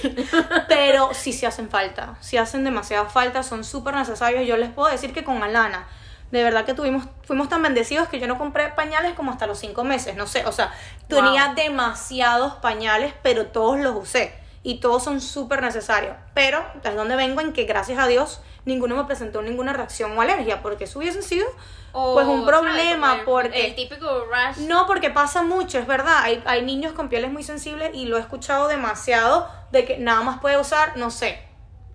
pero 0.67 1.13
sí 1.13 1.34
se 1.34 1.48
hacen 1.48 1.70
falta, 1.70 2.15
sí 2.20 2.38
hacen 2.38 2.63
demasiada 2.63 3.05
falta, 3.05 3.43
son 3.43 3.63
súper 3.63 3.96
necesarios. 3.96 4.46
Yo 4.46 4.58
les 4.58 4.70
puedo 4.70 4.89
decir 4.89 5.13
que 5.13 5.24
con 5.24 5.41
Alana, 5.43 5.88
de 6.31 6.43
verdad 6.43 6.65
que 6.65 6.74
tuvimos, 6.74 7.05
fuimos 7.24 7.50
tan 7.50 7.62
bendecidos 7.63 8.08
que 8.08 8.20
yo 8.20 8.27
no 8.27 8.38
compré 8.38 8.70
pañales 8.70 9.13
como 9.13 9.31
hasta 9.31 9.48
los 9.48 9.60
cinco 9.60 9.84
meses, 9.84 10.15
no 10.15 10.27
sé, 10.27 10.46
o 10.46 10.51
sea, 10.51 10.74
tenía 11.08 11.53
demasiados 11.55 12.53
pañales, 12.55 13.13
pero 13.22 13.48
todos 13.48 13.79
los 13.79 13.96
usé 13.96 14.40
y 14.63 14.80
todos 14.80 15.03
son 15.03 15.22
súper 15.22 15.62
necesarios. 15.62 16.15
Pero 16.34 16.63
es 16.84 16.96
donde 16.96 17.15
vengo 17.15 17.41
en 17.41 17.53
que 17.53 17.65
gracias 17.65 18.00
a 18.00 18.08
Dios 18.08 18.41
ninguno 18.65 18.96
me 18.96 19.06
presentó 19.06 19.41
ninguna 19.41 19.74
reacción 19.74 20.18
o 20.18 20.22
alergia, 20.22 20.62
porque 20.62 20.84
eso 20.84 21.00
hubiese 21.00 21.22
sido 21.22 21.48
pues 21.91 22.27
un 22.27 22.46
problema. 22.46 23.22
porque, 23.25 23.68
el 23.68 23.75
típico 23.75 24.25
rash. 24.30 24.58
No, 24.60 24.86
porque 24.86 25.10
pasa 25.10 25.41
mucho, 25.44 25.80
es 25.80 25.88
verdad. 25.88 26.20
Hay, 26.22 26.41
hay 26.46 26.62
niños 26.62 26.94
con 26.94 27.10
pieles 27.10 27.32
muy 27.32 27.44
sensibles 27.44 27.91
y 27.94 28.06
lo 28.06 28.18
he 28.18 28.20
escuchado 28.20 28.68
demasiado 28.68 29.50
de 29.72 29.86
que 29.86 29.98
nada 29.98 30.22
más 30.22 30.39
puede 30.39 30.58
usar, 30.58 30.98
no 30.98 31.10
sé, 31.10 31.41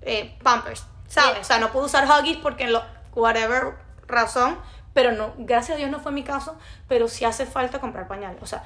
eh, 0.03 0.37
Pampers, 0.43 0.87
¿sabes? 1.07 1.41
O 1.41 1.45
sea, 1.45 1.59
no 1.59 1.73
puedo 1.73 1.87
usar 1.87 2.07
Huggies 2.07 2.39
porque 2.39 2.69
lo, 2.69 2.83
whatever 3.15 3.75
razón, 4.07 4.59
pero 4.93 5.13
no, 5.13 5.35
gracias 5.39 5.77
a 5.77 5.79
Dios 5.79 5.91
no 5.91 6.01
fue 6.01 6.13
mi 6.13 6.23
caso, 6.23 6.57
pero 6.89 7.09
sí 7.09 7.25
hace 7.25 7.47
falta 7.47 7.81
comprar 7.81 8.09
pañales. 8.09 8.43
O 8.43 8.47
sea, 8.47 8.65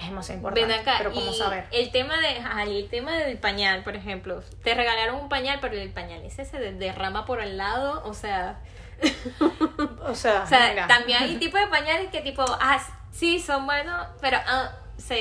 es 0.00 0.08
demasiado 0.08 0.38
importante. 0.38 0.74
acá, 0.74 0.94
pero 0.98 1.12
¿cómo 1.12 1.32
saber? 1.32 1.66
El 1.70 1.90
tema, 1.90 2.14
de, 2.18 2.42
el 2.78 2.88
tema 2.88 3.12
del 3.12 3.38
pañal, 3.38 3.82
por 3.82 3.96
ejemplo, 3.96 4.42
te 4.62 4.74
regalaron 4.74 5.16
un 5.16 5.28
pañal, 5.28 5.58
pero 5.60 5.74
el 5.74 5.90
pañal 5.90 6.22
ese 6.24 6.44
se 6.44 6.58
derrama 6.58 7.26
por 7.26 7.40
el 7.40 7.56
lado, 7.56 8.02
o 8.04 8.14
sea... 8.14 8.60
o 10.02 10.14
sea, 10.14 10.44
también 10.88 11.22
hay 11.22 11.36
tipos 11.36 11.60
de 11.60 11.66
pañales 11.66 12.10
que 12.10 12.20
tipo, 12.20 12.44
ah, 12.48 12.78
sí, 13.12 13.38
son 13.38 13.66
buenos, 13.66 14.06
pero... 14.20 14.38
Ah, 14.46 14.72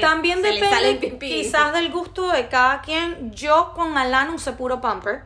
también 0.02 0.42
depende 0.42 1.18
quizás 1.20 1.74
del 1.74 1.90
gusto 1.90 2.30
de 2.32 2.50
cada 2.50 2.82
quien. 2.82 3.32
Yo 3.32 3.72
con 3.74 3.98
Alan 3.98 4.30
usé 4.30 4.52
puro 4.52 4.82
pamper, 4.82 5.24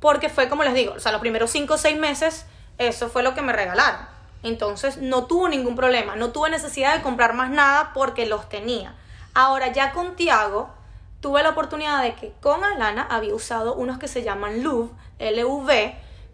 porque 0.00 0.28
fue 0.28 0.50
como 0.50 0.64
les 0.64 0.74
digo, 0.74 0.92
o 0.94 1.00
sea, 1.00 1.12
los 1.12 1.20
primeros 1.20 1.50
5 1.50 1.74
o 1.74 1.78
6 1.78 1.98
meses, 1.98 2.46
eso 2.78 3.08
fue 3.08 3.22
lo 3.22 3.34
que 3.34 3.40
me 3.40 3.54
regalaron. 3.54 4.15
Entonces 4.46 4.98
no 4.98 5.26
tuvo 5.26 5.48
ningún 5.48 5.76
problema, 5.76 6.16
no 6.16 6.30
tuve 6.30 6.50
necesidad 6.50 6.94
de 6.94 7.02
comprar 7.02 7.34
más 7.34 7.50
nada 7.50 7.92
porque 7.92 8.26
los 8.26 8.48
tenía. 8.48 8.94
Ahora 9.34 9.72
ya 9.72 9.92
con 9.92 10.16
Tiago 10.16 10.70
tuve 11.20 11.42
la 11.42 11.50
oportunidad 11.50 12.02
de 12.02 12.14
que 12.14 12.32
con 12.40 12.62
Alana 12.62 13.02
había 13.10 13.34
usado 13.34 13.74
unos 13.74 13.98
que 13.98 14.08
se 14.08 14.22
llaman 14.22 14.62
LUV, 14.62 14.90
LUV, 15.18 15.68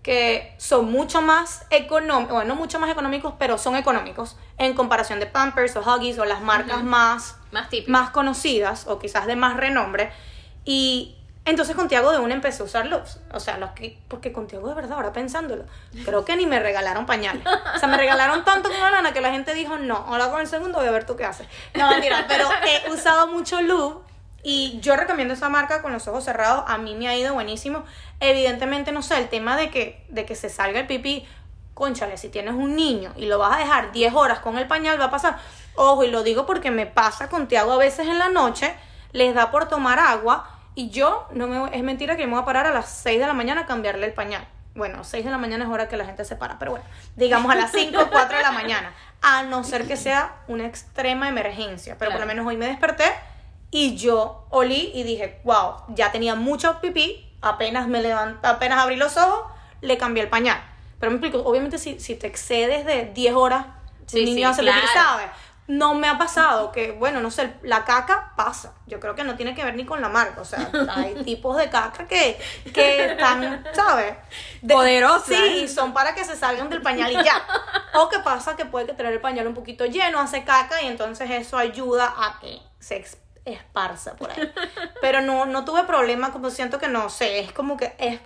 que 0.02 0.54
son 0.58 0.90
mucho 0.90 1.22
más 1.22 1.64
económicos, 1.70 2.34
bueno, 2.34 2.54
no 2.54 2.60
mucho 2.60 2.78
más 2.80 2.90
económicos, 2.90 3.34
pero 3.38 3.56
son 3.56 3.76
económicos 3.76 4.36
en 4.58 4.74
comparación 4.74 5.20
de 5.20 5.26
Pampers 5.26 5.76
o 5.76 5.80
Huggies 5.80 6.18
o 6.18 6.24
las 6.24 6.42
marcas 6.42 6.82
más, 6.82 7.38
más, 7.52 7.68
más 7.86 8.10
conocidas 8.10 8.86
o 8.88 8.98
quizás 8.98 9.26
de 9.26 9.36
más 9.36 9.56
renombre. 9.56 10.12
Y 10.64 11.16
entonces 11.44 11.74
con 11.74 11.88
Tiago 11.88 12.12
de 12.12 12.18
una 12.18 12.34
empecé 12.34 12.62
a 12.62 12.66
usar 12.66 12.86
loops. 12.86 13.18
O 13.32 13.40
sea, 13.40 13.58
los 13.58 13.70
que, 13.70 13.98
porque 14.08 14.32
con 14.32 14.46
Tiago 14.46 14.68
de 14.68 14.74
verdad, 14.74 14.92
ahora 14.92 15.12
pensándolo, 15.12 15.64
creo 16.04 16.24
que 16.24 16.36
ni 16.36 16.46
me 16.46 16.60
regalaron 16.60 17.04
pañales. 17.04 17.44
O 17.74 17.78
sea, 17.78 17.88
me 17.88 17.96
regalaron 17.96 18.44
tanto 18.44 18.68
con 18.68 19.12
que 19.12 19.20
la 19.20 19.32
gente 19.32 19.52
dijo, 19.54 19.78
no, 19.78 19.96
ahora 19.96 20.30
con 20.30 20.40
el 20.40 20.46
segundo 20.46 20.78
voy 20.78 20.86
a 20.86 20.92
ver 20.92 21.04
tú 21.04 21.16
qué 21.16 21.24
haces. 21.24 21.48
No, 21.74 21.88
mentira, 21.90 22.26
pero 22.28 22.48
he 22.66 22.90
usado 22.92 23.26
mucho 23.26 23.60
loop 23.60 24.02
y 24.44 24.78
yo 24.80 24.96
recomiendo 24.96 25.34
esa 25.34 25.48
marca 25.48 25.82
con 25.82 25.92
los 25.92 26.06
ojos 26.06 26.24
cerrados. 26.24 26.64
A 26.68 26.78
mí 26.78 26.94
me 26.94 27.08
ha 27.08 27.16
ido 27.16 27.34
buenísimo. 27.34 27.84
Evidentemente, 28.20 28.92
no 28.92 29.02
sé, 29.02 29.18
el 29.18 29.28
tema 29.28 29.56
de 29.56 29.70
que, 29.70 30.04
de 30.08 30.24
que 30.24 30.36
se 30.36 30.48
salga 30.48 30.80
el 30.80 30.86
pipí, 30.86 31.26
conchale, 31.74 32.16
si 32.16 32.28
tienes 32.28 32.54
un 32.54 32.76
niño 32.76 33.12
y 33.16 33.26
lo 33.26 33.38
vas 33.38 33.56
a 33.56 33.58
dejar 33.58 33.92
10 33.92 34.14
horas 34.14 34.38
con 34.40 34.58
el 34.58 34.66
pañal, 34.68 35.00
va 35.00 35.06
a 35.06 35.10
pasar. 35.10 35.38
Ojo, 35.74 36.04
y 36.04 36.10
lo 36.10 36.22
digo 36.22 36.46
porque 36.46 36.70
me 36.70 36.86
pasa 36.86 37.28
con 37.28 37.48
Tiago 37.48 37.72
a 37.72 37.78
veces 37.78 38.06
en 38.06 38.18
la 38.18 38.28
noche, 38.28 38.74
les 39.12 39.34
da 39.34 39.50
por 39.50 39.68
tomar 39.68 39.98
agua 39.98 40.51
y 40.74 40.90
yo, 40.90 41.26
no 41.32 41.46
me, 41.46 41.76
es 41.76 41.82
mentira 41.82 42.16
que 42.16 42.26
me 42.26 42.32
voy 42.32 42.42
a 42.42 42.44
parar 42.44 42.66
a 42.66 42.72
las 42.72 42.88
6 42.88 43.20
de 43.20 43.26
la 43.26 43.34
mañana 43.34 43.62
a 43.62 43.66
cambiarle 43.66 44.06
el 44.06 44.14
pañal. 44.14 44.46
Bueno, 44.74 45.04
6 45.04 45.24
de 45.24 45.30
la 45.30 45.36
mañana 45.36 45.64
es 45.64 45.70
hora 45.70 45.88
que 45.88 45.98
la 45.98 46.06
gente 46.06 46.24
se 46.24 46.34
para, 46.34 46.58
pero 46.58 46.70
bueno, 46.70 46.86
digamos 47.14 47.52
a 47.52 47.54
las 47.54 47.72
5 47.72 48.00
o 48.00 48.10
4 48.10 48.36
de 48.38 48.42
la 48.42 48.52
mañana. 48.52 48.94
A 49.20 49.42
no 49.42 49.64
ser 49.64 49.86
que 49.86 49.96
sea 49.96 50.36
una 50.48 50.66
extrema 50.66 51.28
emergencia. 51.28 51.96
Pero 51.98 52.10
por 52.10 52.20
lo 52.20 52.26
menos 52.26 52.46
hoy 52.46 52.56
me 52.56 52.66
desperté 52.66 53.04
y 53.70 53.96
yo 53.96 54.46
olí 54.50 54.90
y 54.94 55.02
dije, 55.02 55.40
wow, 55.44 55.84
ya 55.88 56.10
tenía 56.10 56.34
mucho 56.34 56.80
pipí, 56.80 57.30
apenas 57.42 57.86
me 57.86 58.00
levanté, 58.00 58.46
apenas 58.46 58.78
abrí 58.78 58.96
los 58.96 59.16
ojos, 59.18 59.52
le 59.82 59.98
cambié 59.98 60.22
el 60.22 60.30
pañal. 60.30 60.58
Pero 60.98 61.10
me 61.10 61.18
explico, 61.18 61.46
obviamente 61.46 61.76
si, 61.78 62.00
si 62.00 62.14
te 62.14 62.26
excedes 62.26 62.86
de 62.86 63.06
10 63.06 63.34
horas, 63.34 63.66
sí, 64.06 64.24
niño 64.24 64.48
hace 64.48 64.62
lo 64.62 64.72
que 64.72 64.86
sabe 64.94 65.24
no 65.72 65.94
me 65.94 66.06
ha 66.06 66.18
pasado 66.18 66.70
que, 66.70 66.92
bueno, 66.92 67.20
no 67.20 67.30
sé, 67.30 67.54
la 67.62 67.86
caca 67.86 68.34
pasa. 68.36 68.74
Yo 68.86 69.00
creo 69.00 69.14
que 69.14 69.24
no 69.24 69.36
tiene 69.36 69.54
que 69.54 69.64
ver 69.64 69.74
ni 69.74 69.86
con 69.86 70.02
la 70.02 70.10
marca. 70.10 70.42
O 70.42 70.44
sea, 70.44 70.70
hay 70.94 71.14
tipos 71.24 71.56
de 71.56 71.70
caca 71.70 72.06
que, 72.06 72.38
que 72.74 73.12
están, 73.12 73.64
¿sabes? 73.72 74.14
Poderosas. 74.68 75.24
Sí, 75.28 75.68
son 75.68 75.94
para 75.94 76.14
que 76.14 76.24
se 76.24 76.36
salgan 76.36 76.68
del 76.68 76.82
pañal 76.82 77.10
y 77.12 77.24
ya. 77.24 77.42
O 77.94 78.08
que 78.08 78.18
pasa 78.20 78.56
que 78.56 78.64
puede 78.64 78.94
tener 78.94 79.12
el 79.12 79.20
pañal 79.20 79.46
un 79.46 79.52
poquito 79.54 79.84
lleno, 79.84 80.18
hace 80.18 80.44
caca 80.44 80.80
y 80.82 80.86
entonces 80.86 81.30
eso 81.30 81.58
ayuda 81.58 82.14
a 82.16 82.38
que 82.40 82.58
se 82.78 83.04
esparza 83.44 84.16
por 84.16 84.30
ahí. 84.30 84.50
Pero 85.02 85.20
no, 85.20 85.44
no 85.44 85.64
tuve 85.64 85.84
problema, 85.84 86.32
como 86.32 86.48
siento 86.48 86.78
que 86.78 86.88
no 86.88 87.10
sé, 87.10 87.40
es 87.40 87.52
como 87.52 87.76
que 87.76 87.94
es 87.98 88.18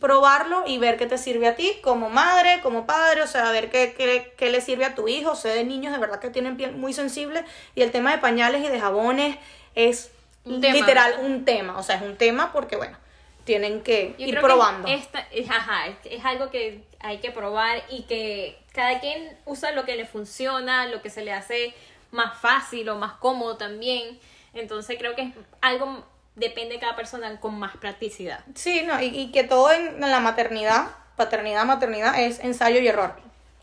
probarlo 0.00 0.64
y 0.66 0.78
ver 0.78 0.96
qué 0.96 1.06
te 1.06 1.18
sirve 1.18 1.48
a 1.48 1.56
ti 1.56 1.78
como 1.82 2.10
madre, 2.10 2.60
como 2.62 2.86
padre, 2.86 3.22
o 3.22 3.26
sea, 3.26 3.50
ver 3.50 3.70
qué, 3.70 3.94
qué, 3.96 4.34
qué 4.36 4.50
le 4.50 4.60
sirve 4.60 4.84
a 4.84 4.94
tu 4.94 5.08
hijo. 5.08 5.34
Sé 5.34 5.48
de 5.48 5.64
niños 5.64 5.92
de 5.92 5.98
verdad 5.98 6.20
que 6.20 6.30
tienen 6.30 6.56
piel 6.56 6.72
muy 6.72 6.92
sensible 6.92 7.44
y 7.74 7.82
el 7.82 7.90
tema 7.90 8.12
de 8.12 8.18
pañales 8.18 8.64
y 8.64 8.68
de 8.68 8.80
jabones 8.80 9.36
es 9.74 10.10
literal 10.44 11.16
un 11.20 11.44
tema, 11.44 11.78
o 11.78 11.82
sea, 11.82 11.96
es 11.96 12.02
un 12.02 12.16
tema 12.16 12.52
porque, 12.52 12.76
bueno, 12.76 12.96
tienen 13.44 13.82
que 13.82 14.14
ir 14.18 14.38
probando. 14.40 14.88
Esta, 14.88 15.26
ajá, 15.48 15.86
es 16.04 16.24
algo 16.24 16.50
que 16.50 16.82
hay 17.00 17.18
que 17.18 17.30
probar 17.30 17.82
y 17.88 18.02
que 18.02 18.58
cada 18.72 19.00
quien 19.00 19.36
usa 19.44 19.72
lo 19.72 19.84
que 19.84 19.96
le 19.96 20.06
funciona, 20.06 20.86
lo 20.86 21.02
que 21.02 21.10
se 21.10 21.24
le 21.24 21.32
hace 21.32 21.74
más 22.10 22.38
fácil 22.38 22.88
o 22.88 22.96
más 22.96 23.14
cómodo 23.14 23.56
también. 23.56 24.18
Entonces 24.54 24.96
creo 24.98 25.14
que 25.14 25.22
es 25.22 25.34
algo 25.60 26.04
depende 26.34 26.74
de 26.74 26.80
cada 26.80 26.96
persona 26.96 27.38
con 27.40 27.58
más 27.58 27.76
practicidad. 27.76 28.40
Sí, 28.54 28.82
no, 28.86 29.00
y, 29.00 29.30
que 29.32 29.44
todo 29.44 29.72
en, 29.72 30.00
la 30.00 30.20
maternidad, 30.20 30.90
paternidad, 31.16 31.64
maternidad, 31.64 32.18
es 32.18 32.40
ensayo 32.40 32.80
y 32.80 32.88
error. 32.88 33.16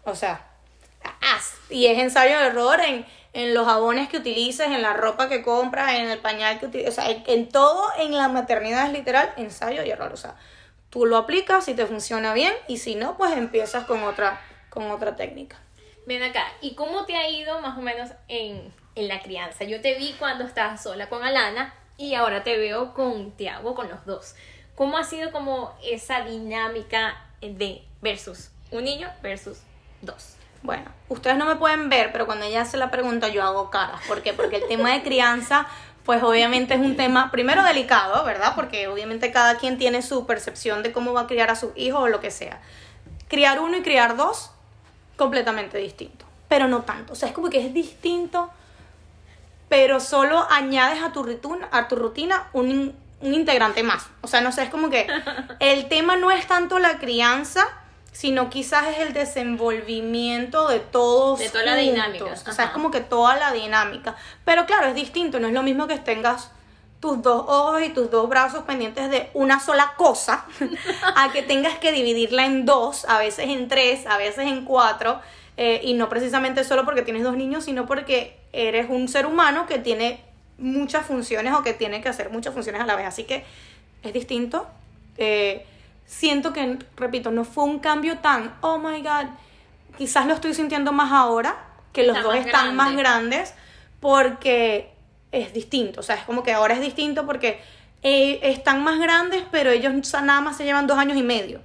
O 0.03 0.15
sea, 0.15 0.45
y 1.69 1.87
es 1.87 1.99
ensayo 1.99 2.31
y 2.31 2.45
error 2.45 2.79
en, 2.81 3.05
en 3.33 3.53
los 3.53 3.65
jabones 3.65 4.09
que 4.09 4.17
utilices, 4.17 4.67
en 4.67 4.81
la 4.81 4.93
ropa 4.93 5.29
que 5.29 5.43
compras, 5.43 5.93
en 5.93 6.09
el 6.09 6.19
pañal 6.19 6.59
que 6.59 6.67
utilices, 6.67 6.97
o 6.97 7.01
sea, 7.01 7.09
en, 7.09 7.49
todo 7.49 7.83
en 7.97 8.15
la 8.17 8.27
maternidad 8.27 8.87
es 8.87 8.93
literal 8.93 9.33
ensayo 9.37 9.83
y 9.83 9.89
error. 9.89 10.11
O 10.13 10.17
sea, 10.17 10.35
tú 10.89 11.05
lo 11.05 11.17
aplicas 11.17 11.65
si 11.65 11.73
te 11.73 11.85
funciona 11.85 12.33
bien 12.33 12.53
y 12.67 12.77
si 12.77 12.95
no, 12.95 13.17
pues 13.17 13.33
empiezas 13.33 13.85
con 13.85 14.03
otra, 14.03 14.41
con 14.69 14.89
otra 14.91 15.15
técnica. 15.15 15.59
Ven 16.05 16.23
acá, 16.23 16.43
¿y 16.61 16.73
cómo 16.73 17.05
te 17.05 17.15
ha 17.15 17.29
ido 17.29 17.61
más 17.61 17.77
o 17.77 17.81
menos 17.81 18.09
en, 18.27 18.73
en 18.95 19.07
la 19.07 19.21
crianza? 19.21 19.63
Yo 19.63 19.79
te 19.81 19.95
vi 19.95 20.15
cuando 20.17 20.43
estabas 20.43 20.81
sola 20.81 21.07
con 21.07 21.23
Alana 21.23 21.73
y 21.99 22.15
ahora 22.15 22.43
te 22.43 22.57
veo 22.57 22.93
con 22.93 23.31
Tiago, 23.31 23.75
con 23.75 23.89
los 23.89 24.05
dos. 24.05 24.33
¿Cómo 24.73 24.97
ha 24.97 25.03
sido 25.03 25.31
como 25.33 25.77
esa 25.83 26.21
dinámica 26.21 27.25
de 27.41 27.83
versus 28.01 28.51
un 28.71 28.85
niño 28.85 29.09
versus 29.21 29.59
dos? 30.01 30.35
Bueno, 30.63 30.85
ustedes 31.09 31.37
no 31.37 31.45
me 31.45 31.57
pueden 31.57 31.89
ver, 31.89 32.13
pero 32.13 32.25
cuando 32.25 32.45
ella 32.45 32.61
hace 32.61 32.77
la 32.77 32.89
pregunta 32.89 33.27
yo 33.27 33.43
hago 33.43 33.69
caras. 33.69 33.99
¿Por 34.07 34.21
qué? 34.21 34.31
Porque 34.31 34.57
el 34.57 34.67
tema 34.69 34.93
de 34.93 35.03
crianza, 35.03 35.67
pues 36.05 36.23
obviamente 36.23 36.73
es 36.73 36.79
un 36.79 36.95
tema, 36.95 37.31
primero 37.31 37.63
delicado, 37.63 38.23
¿verdad? 38.23 38.53
Porque 38.55 38.87
obviamente 38.87 39.33
cada 39.33 39.57
quien 39.57 39.77
tiene 39.77 40.01
su 40.01 40.25
percepción 40.25 40.83
de 40.83 40.93
cómo 40.93 41.11
va 41.11 41.21
a 41.21 41.27
criar 41.27 41.51
a 41.51 41.55
su 41.55 41.73
hijo 41.75 41.99
o 41.99 42.07
lo 42.07 42.21
que 42.21 42.31
sea. 42.31 42.61
Criar 43.27 43.59
uno 43.59 43.75
y 43.77 43.81
criar 43.81 44.15
dos, 44.15 44.51
completamente 45.17 45.77
distinto. 45.77 46.25
Pero 46.47 46.69
no 46.69 46.83
tanto. 46.83 47.11
O 47.11 47.15
sea, 47.17 47.27
es 47.27 47.35
como 47.35 47.49
que 47.49 47.65
es 47.65 47.73
distinto 47.73 48.49
pero 49.69 49.99
solo 49.99 50.45
añades 50.49 51.01
a 51.01 51.13
tu 51.13 51.23
rutina, 51.23 51.69
a 51.71 51.87
tu 51.87 51.95
rutina 51.95 52.49
un, 52.53 52.95
un 53.21 53.33
integrante 53.33 53.83
más. 53.83 54.07
O 54.21 54.27
sea, 54.27 54.41
no 54.41 54.51
sé, 54.51 54.63
es 54.63 54.69
como 54.69 54.89
que 54.89 55.07
el 55.59 55.87
tema 55.87 56.15
no 56.15 56.31
es 56.31 56.47
tanto 56.47 56.79
la 56.79 56.97
crianza, 56.97 57.65
sino 58.11 58.49
quizás 58.49 58.87
es 58.87 58.99
el 58.99 59.13
desenvolvimiento 59.13 60.67
de 60.67 60.79
todos. 60.79 61.39
De 61.39 61.49
toda 61.49 61.63
la 61.63 61.75
dinámica, 61.75 62.25
O 62.25 62.51
sea, 62.51 62.65
es 62.65 62.71
como 62.71 62.91
que 62.91 62.99
toda 62.99 63.37
la 63.37 63.53
dinámica. 63.53 64.15
Pero 64.43 64.65
claro, 64.65 64.87
es 64.87 64.95
distinto, 64.95 65.39
no 65.39 65.47
es 65.47 65.53
lo 65.53 65.63
mismo 65.63 65.87
que 65.87 65.97
tengas 65.97 66.51
tus 66.99 67.21
dos 67.21 67.45
ojos 67.47 67.81
y 67.81 67.89
tus 67.89 68.11
dos 68.11 68.27
brazos 68.27 68.63
pendientes 68.63 69.09
de 69.09 69.29
una 69.33 69.59
sola 69.59 69.93
cosa, 69.95 70.45
a 71.15 71.31
que 71.31 71.43
tengas 71.43 71.77
que 71.77 71.91
dividirla 71.91 72.45
en 72.45 72.65
dos, 72.65 73.05
a 73.05 73.19
veces 73.19 73.47
en 73.47 73.69
tres, 73.69 74.05
a 74.05 74.17
veces 74.17 74.47
en 74.47 74.65
cuatro, 74.65 75.21
eh, 75.61 75.81
y 75.83 75.93
no 75.93 76.07
precisamente 76.07 76.63
solo 76.63 76.85
porque 76.85 77.01
tienes 77.01 77.21
dos 77.21 77.35
niños, 77.35 77.65
sino 77.65 77.85
porque 77.85 78.37
eres 78.53 78.89
un 78.89 79.09
ser 79.09 79.25
humano 79.25 79.65
que 79.67 79.77
tiene 79.77 80.21
muchas 80.57 81.05
funciones 81.05 81.53
o 81.53 81.63
que 81.63 81.73
tiene 81.73 81.99
que 81.99 82.07
hacer 82.07 82.29
muchas 82.29 82.53
funciones 82.53 82.81
a 82.81 82.85
la 82.85 82.95
vez. 82.95 83.05
Así 83.05 83.25
que 83.25 83.43
es 84.01 84.13
distinto. 84.13 84.67
Eh, 85.17 85.65
siento 86.05 86.53
que, 86.53 86.77
repito, 86.95 87.29
no 87.31 87.43
fue 87.43 87.65
un 87.65 87.79
cambio 87.79 88.19
tan, 88.19 88.55
oh 88.61 88.77
my 88.77 89.01
god, 89.01 89.25
quizás 89.97 90.27
lo 90.27 90.33
estoy 90.33 90.53
sintiendo 90.53 90.93
más 90.93 91.11
ahora, 91.11 91.57
que 91.91 92.03
los 92.03 92.15
Está 92.15 92.23
dos 92.29 92.37
más 92.37 92.45
están 92.45 92.75
más 92.77 92.95
grande. 92.95 93.35
grandes, 93.35 93.53
porque 93.99 94.93
es 95.33 95.51
distinto. 95.51 95.99
O 95.99 96.03
sea, 96.03 96.15
es 96.15 96.23
como 96.23 96.41
que 96.41 96.53
ahora 96.53 96.73
es 96.75 96.79
distinto 96.79 97.25
porque 97.25 97.59
eh, 98.01 98.39
están 98.43 98.81
más 98.81 98.97
grandes, 98.97 99.43
pero 99.51 99.71
ellos 99.71 99.91
nada 100.23 100.39
más 100.39 100.55
se 100.55 100.63
llevan 100.63 100.87
dos 100.87 100.97
años 100.97 101.17
y 101.17 101.23
medio. 101.23 101.59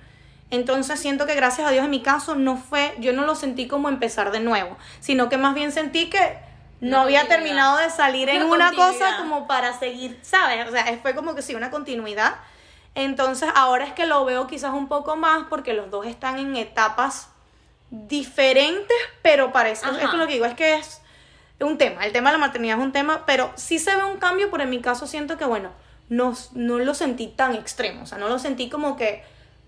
Entonces 0.50 1.00
siento 1.00 1.26
que 1.26 1.34
gracias 1.34 1.66
a 1.66 1.70
Dios 1.70 1.84
en 1.84 1.90
mi 1.90 2.02
caso 2.02 2.34
no 2.34 2.56
fue, 2.56 2.94
yo 2.98 3.12
no 3.12 3.24
lo 3.24 3.34
sentí 3.34 3.66
como 3.66 3.88
empezar 3.88 4.30
de 4.30 4.40
nuevo, 4.40 4.76
sino 5.00 5.28
que 5.28 5.36
más 5.36 5.54
bien 5.54 5.72
sentí 5.72 6.10
que 6.10 6.38
no 6.80 7.00
había 7.00 7.26
terminado 7.28 7.78
de 7.78 7.90
salir 7.90 8.28
en 8.28 8.42
Una 8.44 8.70
una 8.70 8.72
cosa 8.72 9.16
como 9.18 9.46
para 9.46 9.78
seguir, 9.78 10.18
¿sabes? 10.22 10.68
O 10.68 10.70
sea, 10.70 10.84
fue 11.00 11.14
como 11.14 11.34
que 11.34 11.42
sí, 11.42 11.54
una 11.54 11.70
continuidad. 11.70 12.34
Entonces 12.94 13.48
ahora 13.54 13.84
es 13.84 13.92
que 13.92 14.06
lo 14.06 14.24
veo 14.24 14.46
quizás 14.46 14.72
un 14.72 14.86
poco 14.86 15.16
más 15.16 15.46
porque 15.48 15.72
los 15.72 15.90
dos 15.90 16.06
están 16.06 16.38
en 16.38 16.56
etapas 16.56 17.28
diferentes, 17.90 18.96
pero 19.22 19.52
parece, 19.52 19.86
Ajá. 19.86 20.02
es 20.02 20.10
que 20.10 20.16
lo 20.16 20.26
que 20.26 20.34
digo 20.34 20.46
es 20.46 20.54
que 20.54 20.74
es 20.74 21.00
un 21.60 21.78
tema, 21.78 22.04
el 22.04 22.12
tema 22.12 22.30
de 22.30 22.38
la 22.38 22.46
maternidad 22.46 22.78
es 22.78 22.84
un 22.84 22.92
tema, 22.92 23.24
pero 23.26 23.52
sí 23.56 23.78
se 23.78 23.94
ve 23.96 24.04
un 24.04 24.18
cambio, 24.18 24.50
pero 24.50 24.64
en 24.64 24.70
mi 24.70 24.80
caso 24.80 25.06
siento 25.06 25.38
que, 25.38 25.44
bueno, 25.44 25.70
no, 26.08 26.34
no 26.52 26.78
lo 26.78 26.94
sentí 26.94 27.28
tan 27.28 27.54
extremo, 27.54 28.02
o 28.02 28.06
sea, 28.06 28.18
no 28.18 28.28
lo 28.28 28.38
sentí 28.38 28.68
como 28.68 28.96
que, 28.96 29.24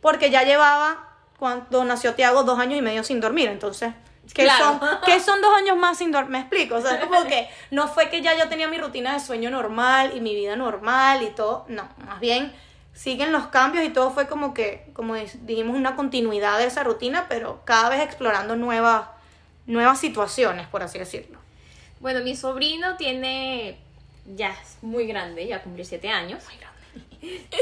porque 0.07 0.31
ya 0.31 0.45
llevaba, 0.45 1.05
cuando 1.37 1.85
nació 1.85 2.15
Tiago, 2.15 2.45
dos 2.45 2.61
años 2.61 2.79
y 2.79 2.81
medio 2.81 3.03
sin 3.03 3.21
dormir, 3.21 3.49
entonces, 3.49 3.93
¿qué, 4.33 4.45
Claro. 4.45 4.79
son, 4.79 4.81
¿qué 5.05 5.19
son 5.29 5.43
dos 5.43 5.53
años 5.57 5.77
más 5.77 5.99
sin 5.99 6.13
dormir? 6.13 6.31
Me 6.31 6.39
explico, 6.43 6.77
o 6.77 6.81
sea, 6.81 6.93
es 6.93 7.05
como 7.05 7.25
que 7.25 7.49
no 7.73 7.89
fue 7.89 8.09
que 8.09 8.23
ya 8.23 8.39
yo 8.39 8.49
tenía 8.49 8.69
mi 8.69 8.79
rutina 8.79 9.15
de 9.15 9.19
sueño 9.19 9.51
normal 9.51 10.13
y 10.15 10.21
mi 10.21 10.37
vida 10.37 10.55
normal 10.55 11.25
y 11.25 11.31
todo, 11.31 11.65
no, 11.67 11.89
más 12.07 12.21
bien 12.21 12.55
siguen 12.93 13.33
los 13.33 13.49
cambios 13.49 13.85
y 13.85 13.89
todo 13.89 14.13
fue 14.13 14.29
como 14.29 14.55
que, 14.55 14.87
como 14.93 15.17
dijimos, 15.17 15.77
una 15.77 15.97
continuidad 15.97 16.59
de 16.59 16.67
esa 16.67 16.85
rutina, 16.85 17.27
pero 17.29 17.63
cada 17.65 17.89
vez 17.89 18.01
explorando 18.01 18.55
nuevas, 18.55 19.09
nuevas 19.67 19.99
situaciones, 19.99 20.69
por 20.69 20.85
así 20.85 21.01
decirlo. 21.01 21.41
Bueno, 21.99 22.21
mi 22.21 22.37
sobrino 22.37 22.97
tiene. 22.97 23.81
Ya 24.37 24.51
es 24.51 24.79
muy 24.83 25.09
grande, 25.09 25.49
ya 25.49 25.65
cumplió 25.65 25.85
siete 25.85 26.11
años. 26.11 26.45
Muy 26.45 26.59
grande. 26.59 26.76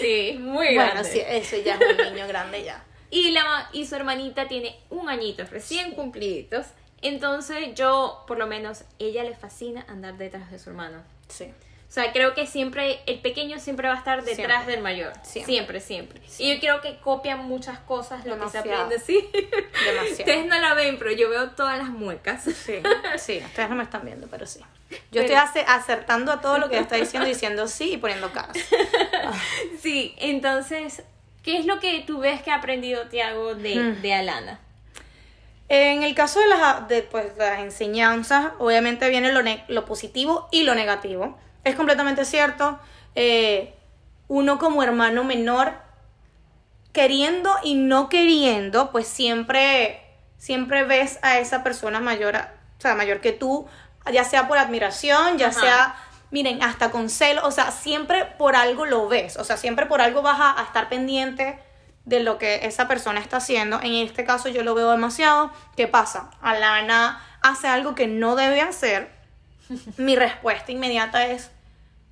Sí, 0.01 0.37
muy 0.39 0.75
grande. 0.75 0.95
Bueno, 0.95 1.09
sí, 1.09 1.23
eso 1.27 1.57
ya 1.65 1.75
es 1.75 2.07
un 2.09 2.15
niño 2.15 2.27
grande 2.29 2.65
ya. 2.65 2.85
Y, 3.11 3.31
la, 3.31 3.69
y 3.73 3.87
su 3.87 3.95
hermanita 3.95 4.49
tiene 4.49 4.77
un 4.91 5.09
añito, 5.09 5.45
recién 5.51 5.93
cumpliditos. 5.93 6.67
Entonces 7.01 7.75
yo, 7.75 8.25
por 8.27 8.39
lo 8.39 8.47
menos, 8.47 8.85
ella 8.99 9.23
le 9.25 9.35
fascina 9.37 9.85
andar 9.89 10.17
detrás 10.17 10.51
de 10.51 10.59
su 10.59 10.71
hermano. 10.71 11.03
Sí. 11.29 11.53
O 11.95 12.01
sea, 12.03 12.13
creo 12.13 12.35
que 12.35 12.49
siempre, 12.49 12.99
el 13.07 13.21
pequeño 13.21 13.61
siempre 13.61 13.87
va 13.87 13.95
a 13.95 13.99
estar 13.99 14.25
detrás 14.25 14.37
Siempre. 14.65 14.73
del 14.73 14.83
mayor. 14.83 15.13
Siempre. 15.23 15.55
Siempre, 15.55 15.81
siempre. 15.81 16.21
Y 16.41 16.53
yo 16.53 16.59
creo 16.59 16.81
que 16.81 16.97
copian 16.99 17.45
muchas 17.45 17.79
cosas 17.79 18.27
lo 18.27 18.37
que 18.41 18.49
se 18.49 18.59
aprende, 18.59 18.99
sí. 18.99 19.29
Demasiado. 19.33 20.11
Ustedes 20.11 20.47
no 20.47 20.59
la 20.59 20.75
ven, 20.75 20.99
pero 20.99 21.13
yo 21.13 21.31
veo 21.31 21.51
todas 21.51 21.79
las 21.79 21.91
muecas. 21.91 22.43
Sí, 22.43 22.83
sí, 23.17 23.41
ustedes 23.47 23.71
no 23.71 23.77
me 23.77 23.85
están 23.85 24.05
viendo, 24.05 24.27
pero 24.27 24.45
sí. 24.45 24.59
Yo 24.91 24.97
Pero- 25.23 25.23
estoy 25.23 25.37
ace- 25.37 25.65
acertando 25.69 26.33
a 26.33 26.41
todo 26.41 26.59
lo 26.59 26.69
que 26.69 26.79
está 26.79 26.97
diciendo, 26.97 27.29
diciendo 27.29 27.69
sí 27.69 27.93
y 27.93 27.97
poniendo 27.99 28.33
caras. 28.33 28.57
Sí, 29.81 30.17
entonces, 30.19 31.05
¿qué 31.45 31.59
es 31.59 31.65
lo 31.67 31.79
que 31.79 32.03
tú 32.05 32.19
ves 32.19 32.43
que 32.43 32.51
ha 32.51 32.57
aprendido 32.57 33.07
Tiago 33.09 33.55
de, 33.55 33.77
Mm. 33.77 34.03
de 34.03 34.15
Alana? 34.15 34.61
En 35.69 36.03
el 36.03 36.15
caso 36.17 36.41
de 36.41 36.49
las, 36.49 36.89
de, 36.89 37.03
pues, 37.03 37.37
las 37.39 37.61
enseñanzas, 37.61 38.53
obviamente 38.59 39.09
viene 39.11 39.31
lo, 39.33 39.43
ne- 39.43 39.65
lo 39.69 39.85
positivo 39.85 40.49
y 40.51 40.65
lo 40.65 40.75
negativo. 40.75 41.39
Es 41.65 41.75
completamente 41.77 42.25
cierto. 42.25 42.79
eh, 43.17 43.75
uno 44.27 44.59
como 44.59 44.83
hermano 44.83 45.23
menor, 45.25 45.73
queriendo 46.93 47.51
y 47.63 47.75
no 47.75 48.09
queriendo, 48.09 48.91
pues 48.91 49.07
siempre, 49.07 50.03
siempre 50.39 50.85
ves 50.85 51.19
a 51.23 51.39
esa 51.39 51.63
persona 51.63 52.01
mayor, 52.01 52.37
a- 52.37 52.53
o 52.79 52.81
sea, 52.81 52.95
mayor 52.95 53.21
que 53.21 53.33
tú, 53.33 53.67
ya 54.13 54.25
sea 54.25 54.49
por 54.49 54.59
admiración, 54.59 55.39
ya 55.39 55.49
Ajá. 55.49 55.61
sea, 55.61 55.97
miren, 56.31 56.63
hasta 56.63 56.91
con 56.91 57.11
celo, 57.11 57.47
o 57.47 57.51
sea, 57.51 57.71
siempre 57.71 58.25
por 58.39 58.57
algo 58.57 58.87
lo 58.87 59.09
ves, 59.09 59.37
o 59.37 59.45
sea, 59.45 59.57
siempre 59.57 59.87
por 59.87 60.01
algo 60.01 60.23
vas 60.23 60.41
a, 60.41 60.61
a 60.61 60.65
estar 60.65 60.89
pendiente 60.89 61.59
de 62.05 62.21
lo 62.21 62.39
que 62.39 62.67
esa 62.67 62.87
persona 62.87 63.21
está 63.21 63.39
haciendo. 63.39 63.81
En 63.83 63.95
este 63.95 64.25
caso 64.25 64.49
yo 64.49 64.63
lo 64.63 64.75
veo 64.75 64.91
demasiado. 64.91 65.51
¿Qué 65.77 65.89
pasa? 65.89 66.31
Alana 66.43 67.21
hace 67.43 67.67
algo 67.67 67.95
que 67.95 68.07
no 68.07 68.37
debe 68.37 68.61
hacer. 68.61 69.11
Mi 69.97 70.15
respuesta 70.15 70.71
inmediata 70.71 71.27
es, 71.27 71.51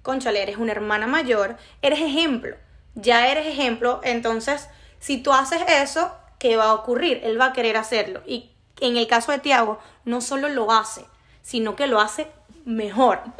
conchale, 0.02 0.42
eres 0.42 0.56
una 0.56 0.72
hermana 0.72 1.06
mayor, 1.06 1.56
eres 1.80 2.00
ejemplo, 2.00 2.56
ya 2.94 3.28
eres 3.28 3.46
ejemplo, 3.46 4.00
entonces 4.04 4.68
si 4.98 5.22
tú 5.22 5.32
haces 5.32 5.62
eso, 5.68 6.12
¿qué 6.38 6.56
va 6.56 6.64
a 6.64 6.74
ocurrir? 6.74 7.20
Él 7.24 7.40
va 7.40 7.46
a 7.46 7.52
querer 7.52 7.76
hacerlo. 7.76 8.22
Y 8.26 8.50
en 8.80 8.96
el 8.96 9.06
caso 9.06 9.32
de 9.32 9.38
Tiago, 9.38 9.78
no 10.04 10.20
solo 10.20 10.48
lo 10.48 10.72
hace, 10.72 11.04
sino 11.42 11.76
que 11.76 11.86
lo 11.86 12.00
hace 12.00 12.28
mejor. 12.64 13.20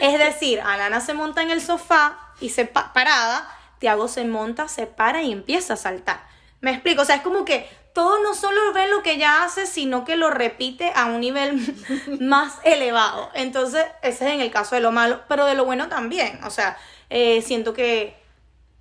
Es 0.00 0.18
decir, 0.18 0.60
Alana 0.60 1.00
se 1.00 1.14
monta 1.14 1.42
en 1.42 1.50
el 1.50 1.60
sofá 1.60 2.18
y 2.40 2.48
se 2.50 2.64
pa- 2.64 2.92
parada, 2.92 3.48
Tiago 3.78 4.08
se 4.08 4.24
monta, 4.24 4.68
se 4.68 4.86
para 4.86 5.22
y 5.22 5.32
empieza 5.32 5.74
a 5.74 5.76
saltar. 5.76 6.22
Me 6.60 6.72
explico, 6.72 7.02
o 7.02 7.04
sea, 7.04 7.16
es 7.16 7.22
como 7.22 7.44
que 7.44 7.68
todo 7.92 8.22
no 8.22 8.34
solo 8.34 8.72
ve 8.72 8.88
lo 8.88 9.02
que 9.02 9.12
ella 9.12 9.44
hace, 9.44 9.66
sino 9.66 10.04
que 10.04 10.16
lo 10.16 10.30
repite 10.30 10.92
a 10.94 11.06
un 11.06 11.20
nivel 11.20 11.60
más 12.20 12.58
elevado. 12.64 13.30
Entonces, 13.34 13.84
ese 14.02 14.26
es 14.26 14.34
en 14.34 14.40
el 14.40 14.50
caso 14.50 14.74
de 14.74 14.80
lo 14.80 14.92
malo, 14.92 15.20
pero 15.28 15.46
de 15.46 15.54
lo 15.54 15.64
bueno 15.64 15.88
también. 15.88 16.40
O 16.44 16.50
sea, 16.50 16.76
eh, 17.10 17.42
siento 17.42 17.72
que 17.74 18.20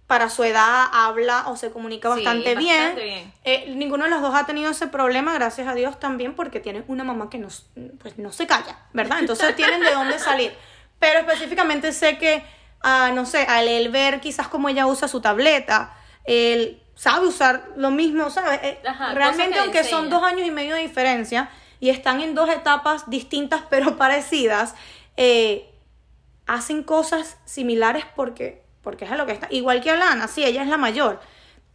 para 0.07 0.29
su 0.29 0.43
edad 0.43 0.87
habla 0.91 1.45
o 1.47 1.55
se 1.55 1.71
comunica 1.71 2.09
Sí, 2.09 2.15
bastante, 2.15 2.55
bien. 2.55 2.95
bien. 2.95 3.33
Eh, 3.45 3.73
ninguno 3.75 4.03
de 4.03 4.09
los 4.09 4.21
dos 4.21 4.35
ha 4.35 4.45
tenido 4.45 4.69
ese 4.71 4.87
problema, 4.87 5.33
gracias 5.33 5.67
a 5.69 5.73
Dios 5.73 5.99
también, 6.01 6.35
porque 6.35 6.59
tienen 6.59 6.83
una 6.87 7.05
mamá 7.05 7.29
que 7.29 7.37
no, 7.37 7.47
pues, 7.99 8.17
no 8.17 8.31
se 8.33 8.45
calla, 8.45 8.77
¿verdad? 8.91 9.19
Entonces 9.19 9.55
tienen 9.55 9.81
de 9.81 9.93
dónde 9.93 10.19
salir. 10.19 10.53
Pero 10.99 11.19
específicamente 11.19 11.93
sé 11.93 12.17
que, 12.17 12.43
ah, 12.81 13.11
no 13.13 13.25
sé, 13.25 13.43
al 13.43 13.67
él 13.69 13.89
ver 13.89 14.19
quizás 14.19 14.49
cómo 14.49 14.67
ella 14.67 14.85
usa 14.85 15.07
su 15.07 15.21
tableta, 15.21 15.95
él 16.25 16.81
sabe 16.95 17.27
usar 17.27 17.69
lo 17.75 17.91
mismo, 17.91 18.29
¿sabes? 18.29 18.59
Eh, 18.63 18.79
Ajá, 18.85 19.13
Realmente, 19.13 19.59
aunque 19.59 19.83
son 19.83 20.09
dos 20.09 20.23
años 20.23 20.47
y 20.47 20.51
medio 20.51 20.75
de 20.75 20.81
diferencia 20.81 21.49
y 21.79 21.89
están 21.89 22.21
en 22.21 22.35
dos 22.35 22.49
etapas 22.49 23.09
distintas 23.09 23.63
pero 23.69 23.97
parecidas, 23.97 24.75
eh, 25.17 25.69
hacen 26.47 26.83
cosas 26.83 27.37
similares 27.45 28.05
porque, 28.15 28.63
porque 28.81 29.05
es 29.05 29.11
a 29.11 29.15
lo 29.15 29.25
que 29.25 29.33
está. 29.33 29.47
Igual 29.49 29.81
que 29.81 29.91
Alana, 29.91 30.27
sí, 30.27 30.43
ella 30.43 30.63
es 30.63 30.69
la 30.69 30.77
mayor, 30.77 31.19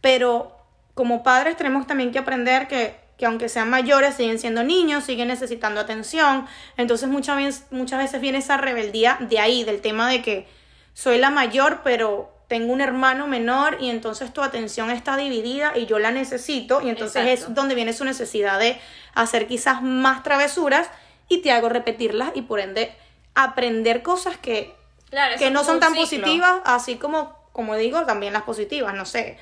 pero 0.01 0.55
como 0.93 1.23
padres 1.23 1.57
tenemos 1.57 1.87
también 1.87 2.11
que 2.11 2.19
aprender 2.19 2.67
que, 2.67 2.95
que 3.17 3.25
aunque 3.25 3.49
sean 3.49 3.69
mayores, 3.69 4.15
siguen 4.15 4.39
siendo 4.39 4.63
niños, 4.63 5.03
siguen 5.03 5.27
necesitando 5.27 5.81
atención. 5.81 6.47
Entonces 6.77 7.09
muchas 7.09 7.37
veces, 7.37 7.65
muchas 7.71 7.99
veces 7.99 8.21
viene 8.21 8.39
esa 8.39 8.57
rebeldía 8.57 9.17
de 9.19 9.39
ahí, 9.39 9.63
del 9.63 9.81
tema 9.81 10.09
de 10.09 10.21
que 10.21 10.47
soy 10.93 11.17
la 11.17 11.29
mayor, 11.29 11.81
pero 11.83 12.36
tengo 12.47 12.71
un 12.71 12.81
hermano 12.81 13.27
menor 13.27 13.77
y 13.81 13.89
entonces 13.89 14.33
tu 14.33 14.41
atención 14.41 14.89
está 14.89 15.17
dividida 15.17 15.73
y 15.77 15.85
yo 15.85 15.99
la 15.99 16.11
necesito 16.11 16.81
y 16.81 16.89
entonces 16.89 17.23
Exacto. 17.27 17.51
es 17.51 17.55
donde 17.55 17.75
viene 17.75 17.93
su 17.93 18.05
necesidad 18.05 18.57
de 18.59 18.79
hacer 19.13 19.47
quizás 19.47 19.81
más 19.81 20.23
travesuras 20.23 20.89
y 21.27 21.41
te 21.41 21.51
hago 21.51 21.67
repetirlas 21.67 22.31
y 22.35 22.43
por 22.43 22.59
ende 22.59 22.95
aprender 23.35 24.01
cosas 24.01 24.37
que, 24.37 24.73
Claro, 25.09 25.35
que 25.37 25.51
no 25.51 25.63
son 25.63 25.79
tan 25.79 25.93
ciclo. 25.93 26.03
positivas, 26.03 26.61
así 26.65 26.95
como, 26.95 27.37
como 27.51 27.75
digo, 27.75 28.05
también 28.05 28.33
las 28.33 28.43
positivas, 28.43 28.93
no 28.93 29.05
sé, 29.05 29.37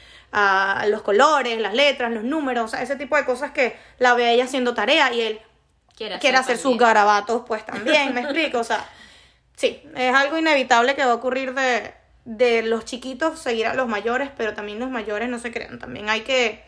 los 0.87 1.01
colores, 1.03 1.59
las 1.59 1.73
letras, 1.73 2.11
los 2.11 2.23
números, 2.23 2.65
o 2.65 2.67
sea, 2.67 2.81
ese 2.81 2.95
tipo 2.95 3.15
de 3.15 3.25
cosas 3.25 3.51
que 3.51 3.75
la 3.99 4.13
ve 4.15 4.31
ella 4.33 4.43
haciendo 4.45 4.73
tarea 4.73 5.13
y 5.13 5.21
él 5.21 5.41
Quiere 5.95 6.19
quiere 6.19 6.37
hacer 6.37 6.57
sus 6.57 6.77
garabatos, 6.77 7.43
pues 7.47 7.65
también, 7.65 8.13
me 8.13 8.21
explico, 8.23 8.59
o 8.59 8.63
sea, 8.65 8.83
sí, 9.55 9.81
es 9.95 10.13
algo 10.13 10.37
inevitable 10.37 10.93
que 10.95 11.05
va 11.05 11.11
a 11.11 11.15
ocurrir 11.15 11.53
de, 11.53 11.93
de 12.25 12.63
los 12.63 12.85
chiquitos 12.85 13.39
seguir 13.39 13.67
a 13.67 13.75
los 13.75 13.87
mayores, 13.87 14.29
pero 14.35 14.53
también 14.53 14.79
los 14.79 14.89
mayores 14.89 15.29
no 15.29 15.39
se 15.39 15.51
crean, 15.51 15.79
también 15.79 16.09
hay 16.09 16.21
que, 16.21 16.63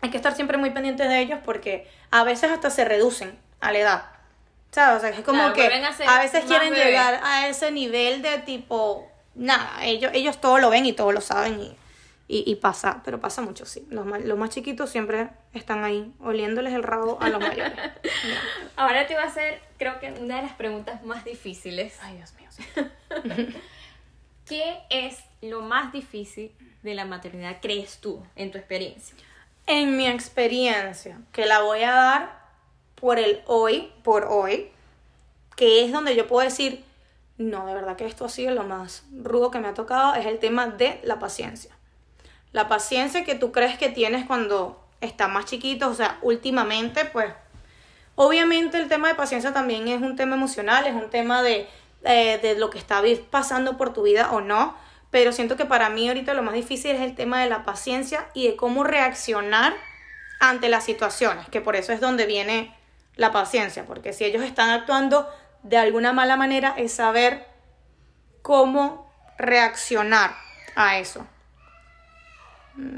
hay 0.00 0.10
que 0.10 0.16
estar 0.16 0.34
siempre 0.34 0.58
muy 0.58 0.70
pendientes 0.70 1.08
de 1.08 1.20
ellos 1.20 1.38
porque 1.44 1.88
a 2.10 2.24
veces 2.24 2.50
hasta 2.50 2.70
se 2.70 2.84
reducen 2.84 3.38
a 3.60 3.72
la 3.72 3.78
edad. 3.78 4.04
¿Sabes? 4.72 4.98
O 4.98 5.00
sea, 5.00 5.10
es 5.10 5.24
como 5.24 5.52
Claro, 5.52 5.54
que 5.54 5.62
a 5.64 6.16
a 6.16 6.20
veces 6.20 6.44
quieren 6.44 6.72
llegar 6.72 7.20
a 7.24 7.48
ese 7.48 7.72
nivel 7.72 8.22
de 8.22 8.38
tipo, 8.38 9.10
nada, 9.34 9.84
ellos, 9.84 10.12
ellos 10.14 10.40
todo 10.40 10.58
lo 10.58 10.70
ven 10.70 10.86
y 10.86 10.92
todo 10.92 11.10
lo 11.10 11.20
saben 11.20 11.60
y, 11.60 11.76
y, 12.28 12.48
y 12.48 12.54
pasa, 12.54 13.02
pero 13.04 13.20
pasa 13.20 13.42
mucho, 13.42 13.66
sí. 13.66 13.84
Los 13.90 14.06
más, 14.06 14.20
los 14.22 14.38
más 14.38 14.50
chiquitos 14.50 14.88
siempre 14.88 15.30
están 15.54 15.82
ahí 15.82 16.12
oliéndoles 16.20 16.72
el 16.72 16.84
rabo 16.84 17.18
a 17.20 17.28
los 17.30 17.40
mayores. 17.40 17.72
Ahora 18.76 19.08
te 19.08 19.14
voy 19.14 19.24
a 19.24 19.26
hacer, 19.26 19.60
creo 19.76 19.98
que 19.98 20.12
una 20.12 20.36
de 20.36 20.42
las 20.42 20.52
preguntas 20.52 21.02
más 21.02 21.24
difíciles. 21.24 21.96
Ay, 22.00 22.16
Dios 22.16 22.32
mío. 22.34 22.48
¿Qué 24.50 24.80
es 24.90 25.16
lo 25.42 25.62
más 25.62 25.92
difícil 25.92 26.50
de 26.82 26.94
la 26.94 27.04
maternidad, 27.04 27.58
crees 27.62 27.98
tú, 27.98 28.20
en 28.34 28.50
tu 28.50 28.58
experiencia? 28.58 29.16
En 29.68 29.96
mi 29.96 30.08
experiencia, 30.08 31.20
que 31.30 31.46
la 31.46 31.60
voy 31.60 31.84
a 31.84 31.92
dar 31.92 32.40
por 32.96 33.20
el 33.20 33.42
hoy, 33.46 33.92
por 34.02 34.24
hoy, 34.24 34.72
que 35.54 35.84
es 35.84 35.92
donde 35.92 36.16
yo 36.16 36.26
puedo 36.26 36.44
decir, 36.44 36.82
no, 37.38 37.64
de 37.64 37.74
verdad 37.74 37.94
que 37.94 38.06
esto 38.06 38.24
ha 38.24 38.28
sido 38.28 38.52
lo 38.52 38.64
más 38.64 39.04
rudo 39.12 39.52
que 39.52 39.60
me 39.60 39.68
ha 39.68 39.74
tocado, 39.74 40.16
es 40.16 40.26
el 40.26 40.40
tema 40.40 40.66
de 40.66 41.00
la 41.04 41.20
paciencia. 41.20 41.70
La 42.50 42.66
paciencia 42.66 43.22
que 43.22 43.36
tú 43.36 43.52
crees 43.52 43.78
que 43.78 43.88
tienes 43.88 44.26
cuando 44.26 44.84
estás 45.00 45.30
más 45.30 45.44
chiquito, 45.44 45.88
o 45.88 45.94
sea, 45.94 46.18
últimamente, 46.22 47.04
pues, 47.04 47.32
obviamente 48.16 48.78
el 48.78 48.88
tema 48.88 49.06
de 49.06 49.14
paciencia 49.14 49.52
también 49.52 49.86
es 49.86 50.02
un 50.02 50.16
tema 50.16 50.34
emocional, 50.34 50.88
es 50.88 50.94
un 50.94 51.08
tema 51.08 51.40
de, 51.40 51.68
eh, 52.04 52.38
de 52.42 52.56
lo 52.56 52.70
que 52.70 52.78
está 52.78 53.02
pasando 53.30 53.76
por 53.76 53.92
tu 53.92 54.02
vida 54.02 54.30
o 54.32 54.40
no, 54.40 54.76
pero 55.10 55.32
siento 55.32 55.56
que 55.56 55.66
para 55.66 55.90
mí 55.90 56.08
ahorita 56.08 56.34
lo 56.34 56.42
más 56.42 56.54
difícil 56.54 56.92
es 56.92 57.00
el 57.00 57.14
tema 57.14 57.40
de 57.42 57.48
la 57.48 57.64
paciencia 57.64 58.28
y 58.32 58.48
de 58.48 58.56
cómo 58.56 58.84
reaccionar 58.84 59.74
ante 60.40 60.68
las 60.68 60.84
situaciones, 60.84 61.48
que 61.48 61.60
por 61.60 61.76
eso 61.76 61.92
es 61.92 62.00
donde 62.00 62.26
viene 62.26 62.74
la 63.16 63.32
paciencia, 63.32 63.84
porque 63.84 64.12
si 64.12 64.24
ellos 64.24 64.42
están 64.42 64.70
actuando 64.70 65.28
de 65.62 65.76
alguna 65.76 66.12
mala 66.12 66.36
manera 66.36 66.74
es 66.78 66.92
saber 66.92 67.46
cómo 68.40 69.12
reaccionar 69.36 70.34
a 70.74 70.98
eso. 70.98 71.26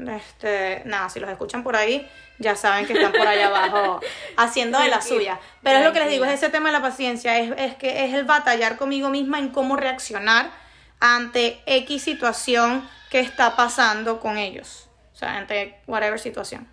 Este, 0.07 0.81
nada, 0.85 1.09
si 1.09 1.19
los 1.19 1.29
escuchan 1.29 1.63
por 1.63 1.75
ahí, 1.75 2.09
ya 2.39 2.55
saben 2.55 2.85
que 2.85 2.93
están 2.93 3.11
por 3.11 3.27
allá 3.27 3.47
abajo 3.47 3.99
haciendo 4.37 4.79
de 4.79 4.89
la 4.89 5.01
suya. 5.01 5.39
Pero 5.61 5.79
es 5.79 5.85
lo 5.85 5.93
que 5.93 5.99
les 5.99 6.09
digo, 6.09 6.25
es 6.25 6.33
ese 6.33 6.49
tema 6.49 6.69
de 6.69 6.73
la 6.73 6.81
paciencia, 6.81 7.37
es, 7.39 7.53
es 7.57 7.75
que 7.75 8.05
es 8.05 8.13
el 8.13 8.25
batallar 8.25 8.77
conmigo 8.77 9.09
misma 9.09 9.39
en 9.39 9.49
cómo 9.49 9.75
reaccionar 9.75 10.51
ante 10.99 11.61
X 11.65 12.03
situación 12.03 12.87
que 13.09 13.19
está 13.19 13.55
pasando 13.55 14.19
con 14.19 14.37
ellos. 14.37 14.87
O 15.13 15.15
sea, 15.15 15.37
ante 15.37 15.75
whatever 15.85 16.19
situación. 16.19 16.67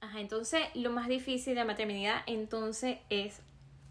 Ajá, 0.00 0.20
entonces 0.20 0.60
lo 0.74 0.90
más 0.90 1.08
difícil 1.08 1.54
de 1.54 1.60
la 1.60 1.64
maternidad 1.64 2.22
entonces 2.26 2.98
es 3.08 3.40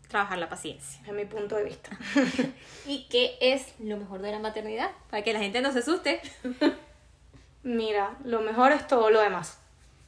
trabajar 0.07 0.37
la 0.37 0.49
paciencia. 0.49 1.01
Es 1.05 1.13
mi 1.13 1.25
punto 1.25 1.55
de 1.55 1.63
vista. 1.63 1.97
¿Y 2.85 3.07
qué 3.09 3.37
es 3.41 3.73
lo 3.79 3.97
mejor 3.97 4.21
de 4.21 4.31
la 4.31 4.39
maternidad? 4.39 4.91
Para 5.09 5.23
que 5.23 5.33
la 5.33 5.39
gente 5.39 5.61
no 5.61 5.71
se 5.71 5.79
asuste. 5.79 6.21
Mira, 7.65 8.11
lo 8.23 8.41
mejor 8.41 8.71
es 8.71 8.85
todo 8.87 9.09
lo 9.09 9.19
demás. 9.19 9.57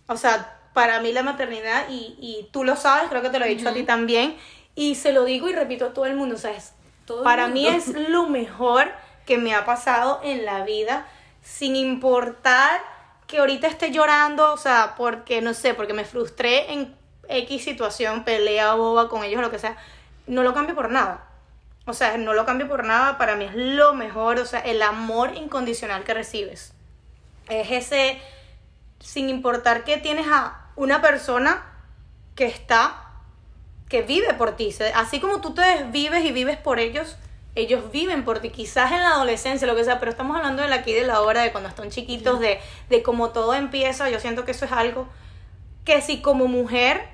O 0.08 0.16
sea, 0.16 0.60
para 0.74 1.02
mí 1.02 1.12
la 1.12 1.24
maternidad, 1.24 1.88
y, 1.90 2.16
y 2.20 2.48
tú 2.52 2.64
lo 2.64 2.76
sabes, 2.76 3.10
creo 3.10 3.24
que 3.24 3.32
te 3.32 3.40
lo 3.40 3.46
he 3.46 3.50
dicho 3.50 3.68
a 3.68 3.74
ti 3.74 3.82
también, 3.84 4.38
y 4.76 4.94
se 4.94 5.12
lo 5.12 5.26
digo 5.26 5.50
y 5.50 5.54
repito 5.54 5.86
a 5.88 5.94
todo 5.94 6.06
el 6.06 6.16
mundo, 6.16 6.36
o 6.36 6.38
sea, 6.38 6.52
es- 6.52 6.74
Todo 7.06 7.24
para 7.24 7.48
mundo. 7.48 7.60
mí 7.60 7.68
es 7.68 7.88
lo 8.10 8.28
mejor 8.28 8.92
que 9.26 9.40
me 9.40 9.56
ha 9.56 9.66
pasado 9.66 10.22
en 10.24 10.46
la 10.46 10.64
vida, 10.64 11.08
sin 11.42 11.76
importar 11.76 12.80
que 13.26 13.40
ahorita 13.40 13.66
esté 13.68 13.90
llorando, 13.92 14.54
o 14.54 14.58
sea, 14.58 14.94
porque, 14.96 15.42
no 15.42 15.54
sé, 15.56 15.74
porque 15.74 15.94
me 15.94 16.06
frustré 16.06 16.72
en 16.72 16.96
X 17.28 17.64
situación, 17.64 18.24
pelea 18.24 18.76
boba 18.76 19.10
con 19.10 19.24
ellos 19.24 19.40
o 19.40 19.42
lo 19.42 19.50
que 19.52 19.58
sea, 19.60 19.76
no 20.28 20.44
lo 20.44 20.54
cambio 20.54 20.76
por 20.76 20.92
nada. 20.92 21.26
O 21.88 21.94
sea, 21.94 22.18
no 22.18 22.34
lo 22.34 22.46
cambio 22.46 22.68
por 22.68 22.86
nada, 22.86 23.18
para 23.18 23.36
mí 23.36 23.46
es 23.46 23.56
lo 23.56 23.94
mejor, 23.96 24.38
o 24.40 24.46
sea, 24.46 24.60
el 24.60 24.82
amor 24.84 25.34
incondicional 25.36 26.04
que 26.04 26.14
recibes. 26.14 26.74
Es 27.50 27.72
ese, 27.72 28.20
sin 29.00 29.30
importar 29.30 29.84
que 29.84 29.98
tienes 29.98 30.28
a 30.28 30.72
una 30.76 31.02
persona 31.02 31.64
que 32.36 32.46
está, 32.46 33.04
que 33.90 34.02
vive 34.02 34.34
por 34.34 34.56
ti. 34.56 34.74
Así 34.96 35.20
como 35.20 35.42
tú 35.42 35.54
te 35.54 35.62
desvives 35.62 36.24
y 36.26 36.32
vives 36.32 36.58
por 36.58 36.80
ellos, 36.80 37.18
ellos 37.56 37.92
viven 37.92 38.24
por 38.24 38.40
ti. 38.40 38.50
Quizás 38.50 38.92
en 38.92 39.00
la 39.00 39.10
adolescencia, 39.10 39.68
lo 39.68 39.76
que 39.76 39.84
sea, 39.84 40.00
pero 40.00 40.12
estamos 40.12 40.38
hablando 40.38 40.64
aquí 40.64 40.94
de 40.94 41.06
la 41.06 41.22
hora, 41.22 41.42
de 41.42 41.52
cuando 41.52 41.70
están 41.70 41.90
chiquitos, 41.90 42.40
de, 42.40 42.60
de 42.90 43.04
cómo 43.04 43.32
todo 43.32 43.56
empieza. 43.56 44.10
Yo 44.10 44.20
siento 44.20 44.46
que 44.46 44.52
eso 44.52 44.66
es 44.66 44.72
algo 44.72 45.08
que 45.84 46.02
si 46.02 46.22
como 46.22 46.48
mujer 46.48 47.08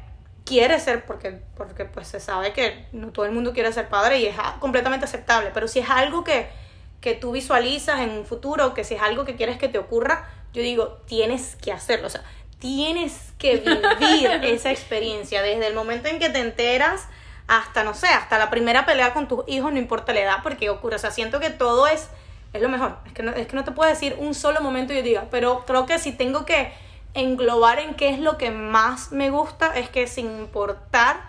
quiere 0.46 0.80
ser, 0.80 1.06
porque, 1.06 1.39
porque 1.56 1.86
pues 1.86 2.08
se 2.08 2.19
sabe 2.19 2.54
que 2.54 2.88
no 2.91 3.12
todo 3.12 3.26
el 3.26 3.32
mundo 3.32 3.54
quiere 3.54 3.72
ser 3.72 3.88
padre 3.88 4.19
y 4.19 4.26
es 4.26 4.36
completamente 4.60 5.06
aceptable, 5.06 5.52
pero 5.54 5.67
si 5.67 5.80
es 5.80 5.89
algo 5.89 6.24
que, 6.24 6.50
que 7.04 7.16
tú 7.16 7.34
visualizas 7.34 8.00
en 8.00 8.12
un 8.12 8.26
futuro, 8.26 8.74
que 8.74 8.86
si 8.86 8.96
es 8.96 9.02
algo 9.02 9.26
que 9.26 9.36
quieres 9.36 9.58
que 9.58 9.68
te 9.68 9.78
ocurra, 9.78 10.30
yo 10.54 10.62
digo, 10.62 11.02
tienes 11.06 11.58
que 11.58 11.74
hacerlo, 11.74 12.08
o 12.08 12.10
sea, 12.10 12.24
tienes 12.60 13.34
que 13.38 13.58
vivir 13.58 14.32
esa 14.44 14.72
experiencia 14.72 15.42
desde 15.42 15.68
el 15.68 15.76
momento 15.76 16.08
en 16.08 16.18
que 16.18 16.30
te 16.30 16.39
enteras 16.39 17.08
hasta, 17.46 17.84
no 17.84 17.94
sé, 17.94 18.08
hasta 18.08 18.39
la 18.39 18.50
primera 18.50 18.86
pelea 18.86 19.13
con 19.13 19.28
tus 19.28 19.44
hijos, 19.48 19.74
no 19.74 19.80
importa 19.80 20.13
la 20.13 20.22
edad, 20.22 20.38
porque 20.44 20.70
ocurre, 20.70 20.96
o 20.96 21.00
sea, 21.00 21.12
siento 21.12 21.42
que 21.42 21.50
todo 21.50 21.88
es, 21.88 22.08
es 22.54 22.62
lo 22.62 22.70
mejor, 22.70 22.96
es 23.06 23.12
que 23.12 23.22
no, 23.22 23.32
es 23.32 23.48
que 23.48 23.56
no 23.58 23.66
te 23.66 23.74
puedo 23.74 23.89
decir 23.89 24.16
un 24.18 24.34
solo 24.34 24.62
momento 24.62 24.94
y 24.94 24.96
yo 24.96 25.04
diga, 25.04 25.28
pero 25.30 25.66
creo 25.66 25.86
que 25.86 26.00
si 26.00 26.13
tengo 26.13 26.46
que 26.46 26.72
englobar 27.16 27.80
en 27.80 27.96
qué 27.96 28.12
es 28.12 28.20
lo 28.20 28.38
que 28.38 28.50
más 28.50 29.12
me 29.12 29.30
gusta, 29.30 29.78
es 29.78 29.89
que 29.89 30.08
sin 30.08 30.28
importar 30.28 31.20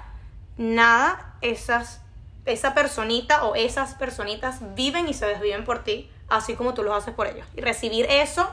nada, 0.56 1.34
esas, 1.40 2.00
esa 2.46 2.74
personita 2.74 3.44
o 3.44 3.54
esas 3.54 3.94
personitas 3.94 4.58
viven 4.74 5.08
y 5.08 5.14
se 5.14 5.26
desviven 5.26 5.64
por 5.64 5.84
ti, 5.84 6.10
así 6.28 6.54
como 6.54 6.74
tú 6.74 6.82
los 6.82 6.94
haces 6.94 7.14
por 7.14 7.26
ellos. 7.26 7.46
Y 7.56 7.60
recibir 7.60 8.06
eso 8.10 8.50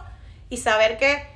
y 0.49 0.57
saber 0.57 0.97
que, 0.97 1.27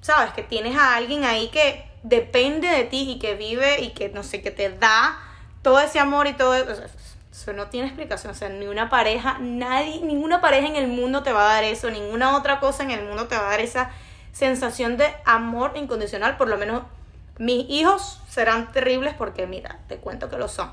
sabes, 0.00 0.32
que 0.32 0.42
tienes 0.42 0.76
a 0.76 0.96
alguien 0.96 1.24
ahí 1.24 1.48
que 1.48 1.84
depende 2.02 2.68
de 2.68 2.84
ti 2.84 3.10
y 3.10 3.18
que 3.18 3.34
vive 3.34 3.80
y 3.80 3.90
que, 3.90 4.08
no 4.08 4.22
sé, 4.22 4.42
que 4.42 4.50
te 4.50 4.70
da 4.70 5.18
todo 5.62 5.80
ese 5.80 5.98
amor 5.98 6.26
y 6.26 6.34
todo 6.34 6.54
eso. 6.54 6.82
Eso 7.32 7.52
no 7.52 7.66
tiene 7.66 7.88
explicación, 7.88 8.30
o 8.30 8.34
sea, 8.34 8.48
ni 8.48 8.68
una 8.68 8.88
pareja, 8.88 9.38
nadie, 9.40 10.00
ninguna 10.02 10.40
pareja 10.40 10.68
en 10.68 10.76
el 10.76 10.86
mundo 10.86 11.24
te 11.24 11.32
va 11.32 11.50
a 11.50 11.54
dar 11.54 11.64
eso, 11.64 11.90
ninguna 11.90 12.36
otra 12.36 12.60
cosa 12.60 12.84
en 12.84 12.92
el 12.92 13.04
mundo 13.04 13.26
te 13.26 13.36
va 13.36 13.48
a 13.48 13.50
dar 13.50 13.60
esa 13.60 13.90
sensación 14.32 14.96
de 14.96 15.12
amor 15.24 15.72
incondicional, 15.74 16.36
por 16.36 16.48
lo 16.48 16.56
menos 16.58 16.84
mis 17.38 17.68
hijos 17.68 18.20
serán 18.28 18.70
terribles 18.70 19.14
porque, 19.14 19.48
mira, 19.48 19.80
te 19.88 19.96
cuento 19.96 20.30
que 20.30 20.36
lo 20.36 20.46
son. 20.46 20.72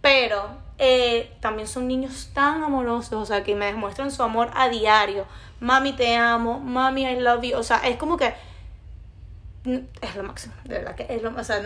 Pero 0.00 0.48
eh, 0.78 1.32
también 1.40 1.68
son 1.68 1.88
niños 1.88 2.30
tan 2.32 2.62
amorosos, 2.62 3.14
o 3.14 3.26
sea, 3.26 3.42
que 3.42 3.54
me 3.54 3.66
demuestran 3.66 4.10
su 4.10 4.22
amor 4.22 4.50
a 4.54 4.68
diario. 4.68 5.26
Mami, 5.60 5.92
te 5.92 6.16
amo, 6.16 6.60
mami, 6.60 7.06
I 7.06 7.20
love 7.20 7.42
you. 7.42 7.56
O 7.56 7.62
sea, 7.62 7.78
es 7.78 7.96
como 7.96 8.16
que 8.16 8.34
es 10.00 10.14
lo 10.14 10.22
máximo, 10.22 10.54
de 10.64 10.78
verdad 10.78 10.94
que 10.94 11.06
es 11.08 11.22
lo 11.22 11.30
o 11.30 11.44
sea, 11.44 11.60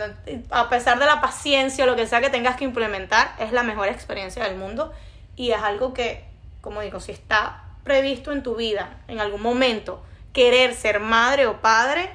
a 0.49 0.69
pesar 0.69 0.97
de 0.97 1.05
la 1.05 1.21
paciencia 1.21 1.83
o 1.83 1.87
lo 1.87 1.95
que 1.95 2.07
sea 2.07 2.19
que 2.19 2.29
tengas 2.29 2.55
que 2.55 2.63
implementar, 2.63 3.35
es 3.37 3.51
la 3.51 3.61
mejor 3.61 3.89
experiencia 3.89 4.43
del 4.43 4.57
mundo 4.57 4.91
y 5.35 5.51
es 5.51 5.61
algo 5.61 5.93
que, 5.93 6.25
como 6.61 6.81
digo, 6.81 6.99
si 6.99 7.11
está 7.11 7.63
previsto 7.83 8.31
en 8.31 8.41
tu 8.43 8.55
vida 8.55 8.97
en 9.07 9.19
algún 9.19 9.41
momento 9.41 10.03
querer 10.33 10.73
ser 10.73 10.99
madre 10.99 11.45
o 11.45 11.61
padre, 11.61 12.09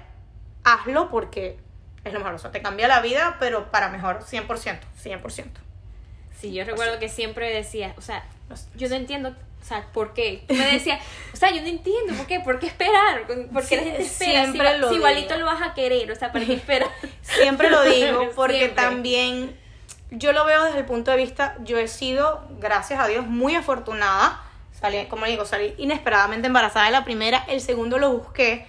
hazlo 0.64 1.08
porque 1.08 1.58
es 2.04 2.12
lo 2.12 2.18
mejor, 2.18 2.34
o 2.34 2.38
sea, 2.38 2.50
te 2.50 2.62
cambia 2.62 2.88
la 2.88 3.00
vida, 3.00 3.36
pero 3.38 3.70
para 3.70 3.88
mejor 3.88 4.24
100%, 4.24 4.80
100%. 5.02 5.65
Sí, 6.40 6.52
yo 6.52 6.64
recuerdo 6.64 6.98
que 6.98 7.08
siempre 7.08 7.52
decía, 7.52 7.94
o 7.96 8.00
sea, 8.00 8.24
yo 8.76 8.88
no 8.88 8.94
entiendo, 8.94 9.30
o 9.30 9.64
sea, 9.64 9.86
¿por 9.92 10.12
qué? 10.14 10.44
Tú 10.46 10.54
me 10.54 10.72
decías, 10.72 11.00
o 11.32 11.36
sea, 11.36 11.50
yo 11.50 11.60
no 11.62 11.68
entiendo, 11.68 12.14
¿por 12.14 12.26
qué? 12.26 12.40
¿Por 12.40 12.58
qué 12.58 12.66
esperar? 12.66 13.26
¿Por 13.26 13.36
qué 13.66 13.76
la 13.76 13.82
Sí, 13.82 13.90
gente 13.90 14.02
espera? 14.02 14.44
Si, 14.44 14.50
siempre 14.50 14.64
va- 14.72 14.76
lo 14.76 14.88
si 14.90 14.94
igualito 14.96 15.34
digo. 15.34 15.46
lo 15.46 15.52
vas 15.52 15.62
a 15.62 15.74
querer, 15.74 16.10
o 16.12 16.14
sea, 16.14 16.30
¿para 16.32 16.44
qué 16.44 16.52
esperar? 16.54 16.88
Siempre 17.22 17.70
lo 17.70 17.82
digo 17.82 18.28
porque 18.36 18.58
Siempre. 18.58 18.82
también 18.82 19.56
yo 20.10 20.32
lo 20.32 20.44
veo 20.44 20.64
desde 20.64 20.78
el 20.80 20.84
punto 20.84 21.10
de 21.10 21.16
vista, 21.16 21.56
yo 21.64 21.78
he 21.78 21.88
sido, 21.88 22.46
gracias 22.60 23.00
a 23.00 23.08
Dios, 23.08 23.26
muy 23.26 23.54
afortunada. 23.56 24.42
Salí, 24.78 25.06
como 25.06 25.24
digo, 25.26 25.46
salí 25.46 25.74
inesperadamente 25.78 26.46
embarazada 26.48 26.84
de 26.86 26.92
la 26.92 27.04
primera, 27.04 27.44
el 27.48 27.60
segundo 27.62 27.98
lo 27.98 28.10
busqué 28.12 28.66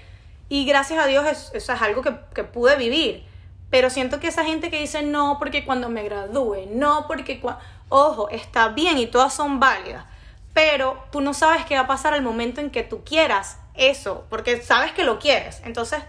y 0.50 0.66
gracias 0.66 1.00
a 1.04 1.06
Dios 1.06 1.28
es- 1.28 1.52
eso 1.54 1.74
es 1.74 1.82
algo 1.82 2.02
que, 2.02 2.14
que 2.34 2.44
pude 2.46 2.76
vivir. 2.78 3.24
Pero 3.70 3.90
siento 3.90 4.20
que 4.20 4.28
esa 4.28 4.46
gente 4.46 4.70
que 4.72 4.80
dice 4.80 5.02
no 5.02 5.38
porque 5.40 5.66
cuando 5.66 5.90
me 5.90 6.04
gradúe, 6.04 6.68
no 6.70 7.06
porque... 7.08 7.42
cua-". 7.42 7.60
Ojo, 7.90 8.30
está 8.30 8.70
bien 8.70 8.98
y 8.98 9.08
todas 9.08 9.34
son 9.34 9.60
válidas. 9.60 10.06
Pero 10.54 11.04
tú 11.12 11.22
no 11.22 11.34
sabes 11.34 11.66
qué 11.66 11.76
va 11.76 11.82
a 11.82 11.88
pasar 11.88 12.14
al 12.14 12.22
momento 12.22 12.62
en 12.62 12.70
que 12.70 12.84
tú 12.84 13.04
quieras 13.04 13.60
eso, 13.76 14.26
porque 14.30 14.62
sabes 14.62 14.92
que 14.92 15.04
lo 15.04 15.20
quieres. 15.20 15.62
Entonces, 15.64 16.02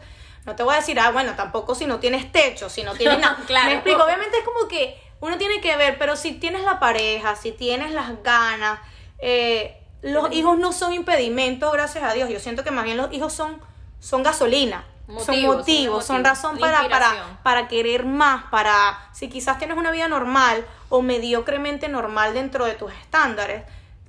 no 0.46 0.56
te 0.56 0.62
voy 0.62 0.74
a 0.74 0.78
decir, 0.78 0.98
ah, 0.98 1.10
bueno, 1.10 1.34
tampoco 1.36 1.74
si 1.74 1.86
no 1.86 1.98
tienes 1.98 2.32
techo, 2.32 2.70
si 2.70 2.82
no 2.82 2.94
tienes 2.94 3.18
nada. 3.18 3.38
Claro. 3.46 3.66
Me 3.66 3.74
explico, 3.74 4.02
obviamente 4.02 4.38
es 4.38 4.44
como 4.44 4.66
que 4.66 4.98
uno 5.20 5.36
tiene 5.36 5.60
que 5.60 5.76
ver, 5.76 5.98
pero 5.98 6.16
si 6.16 6.32
tienes 6.32 6.62
la 6.62 6.80
pareja, 6.80 7.36
si 7.36 7.52
tienes 7.52 7.92
las 7.92 8.22
ganas, 8.22 8.80
eh, 9.18 9.76
los 10.00 10.32
hijos 10.32 10.58
no 10.58 10.72
son 10.72 10.94
impedimentos, 10.94 11.72
gracias 11.72 12.04
a 12.04 12.14
Dios. 12.14 12.30
Yo 12.30 12.40
siento 12.40 12.64
que 12.64 12.70
más 12.70 12.84
bien 12.84 12.96
los 12.96 13.12
hijos 13.12 13.32
son, 13.32 13.60
son 14.00 14.22
gasolina. 14.22 14.84
Son 15.08 15.16
Motivos, 15.16 16.04
son 16.06 16.16
motivos, 16.16 16.22
razón 16.22 16.58
para, 16.58 16.86
para, 16.88 17.40
para 17.42 17.66
querer 17.66 18.04
más, 18.04 18.44
para, 18.50 19.08
si 19.12 19.28
quizás 19.28 19.58
tienes 19.58 19.78
una 19.78 19.90
vida 19.90 20.06
normal 20.06 20.66
o 20.90 21.00
mediocremente 21.00 21.88
normal 21.88 22.34
dentro 22.34 22.66
de 22.66 22.74
tus 22.74 22.92
estándares, 22.92 23.64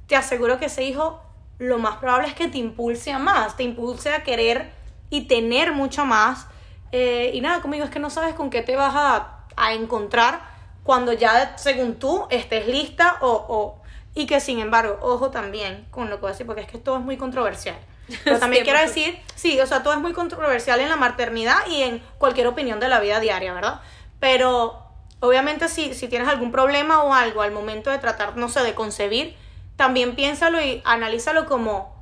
te 0.07 0.17
aseguro 0.17 0.59
que 0.59 0.65
ese 0.65 0.83
hijo 0.83 1.21
lo 1.57 1.77
más 1.77 1.97
probable 1.97 2.27
es 2.27 2.33
que 2.33 2.49
te 2.49 2.57
impulse 2.57 3.13
a 3.13 3.19
más, 3.19 3.55
te 3.55 3.63
impulse 3.63 4.11
a 4.11 4.23
querer 4.23 4.71
y 5.09 5.21
tener 5.21 5.71
mucho 5.71 6.05
más. 6.05 6.47
Eh, 6.91 7.31
y 7.33 7.41
nada, 7.41 7.61
conmigo 7.61 7.85
es 7.85 7.91
que 7.91 7.99
no 7.99 8.09
sabes 8.09 8.33
con 8.33 8.49
qué 8.49 8.61
te 8.61 8.75
vas 8.75 8.93
a, 8.95 9.45
a 9.55 9.73
encontrar 9.73 10.41
cuando 10.83 11.13
ya, 11.13 11.57
según 11.57 11.95
tú, 11.95 12.25
estés 12.29 12.67
lista 12.67 13.17
o, 13.21 13.45
o, 13.47 13.81
y 14.15 14.25
que 14.25 14.39
sin 14.39 14.59
embargo, 14.59 14.97
ojo 15.01 15.29
también 15.29 15.87
con 15.91 16.09
lo 16.09 16.15
que 16.15 16.21
voy 16.21 16.29
a 16.29 16.31
decir, 16.31 16.45
porque 16.45 16.61
es 16.61 16.67
que 16.67 16.77
todo 16.77 16.97
es 16.97 17.03
muy 17.03 17.15
controversial. 17.15 17.77
Pero 18.23 18.39
también 18.39 18.63
quiero 18.63 18.79
decir, 18.79 19.19
sí, 19.35 19.59
o 19.59 19.67
sea, 19.67 19.83
todo 19.83 19.93
es 19.93 19.99
muy 19.99 20.13
controversial 20.13 20.79
en 20.79 20.89
la 20.89 20.95
maternidad 20.95 21.59
y 21.69 21.83
en 21.83 22.03
cualquier 22.17 22.47
opinión 22.47 22.79
de 22.79 22.87
la 22.87 22.99
vida 22.99 23.19
diaria, 23.19 23.53
¿verdad? 23.53 23.81
Pero 24.19 24.85
obviamente 25.19 25.67
si, 25.67 25.93
si 25.93 26.07
tienes 26.07 26.27
algún 26.27 26.51
problema 26.51 27.03
o 27.03 27.13
algo 27.13 27.41
al 27.41 27.51
momento 27.51 27.89
de 27.89 27.97
tratar, 27.97 28.37
no 28.37 28.49
sé, 28.49 28.61
de 28.61 28.73
concebir, 28.73 29.35
también 29.75 30.15
piénsalo 30.15 30.61
y 30.61 30.81
analízalo 30.85 31.45
como 31.45 31.95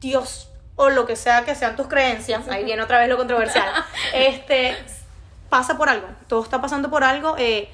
Dios 0.00 0.50
o 0.76 0.90
lo 0.90 1.06
que 1.06 1.16
sea 1.16 1.44
que 1.44 1.54
sean 1.54 1.74
tus 1.74 1.88
creencias, 1.88 2.48
ahí 2.48 2.64
viene 2.64 2.82
otra 2.82 2.98
vez 2.98 3.08
lo 3.08 3.16
controversial, 3.16 3.68
este, 4.14 4.76
pasa 5.48 5.76
por 5.76 5.88
algo, 5.88 6.06
todo 6.28 6.42
está 6.42 6.60
pasando 6.60 6.90
por 6.90 7.02
algo, 7.02 7.34
eh, 7.38 7.68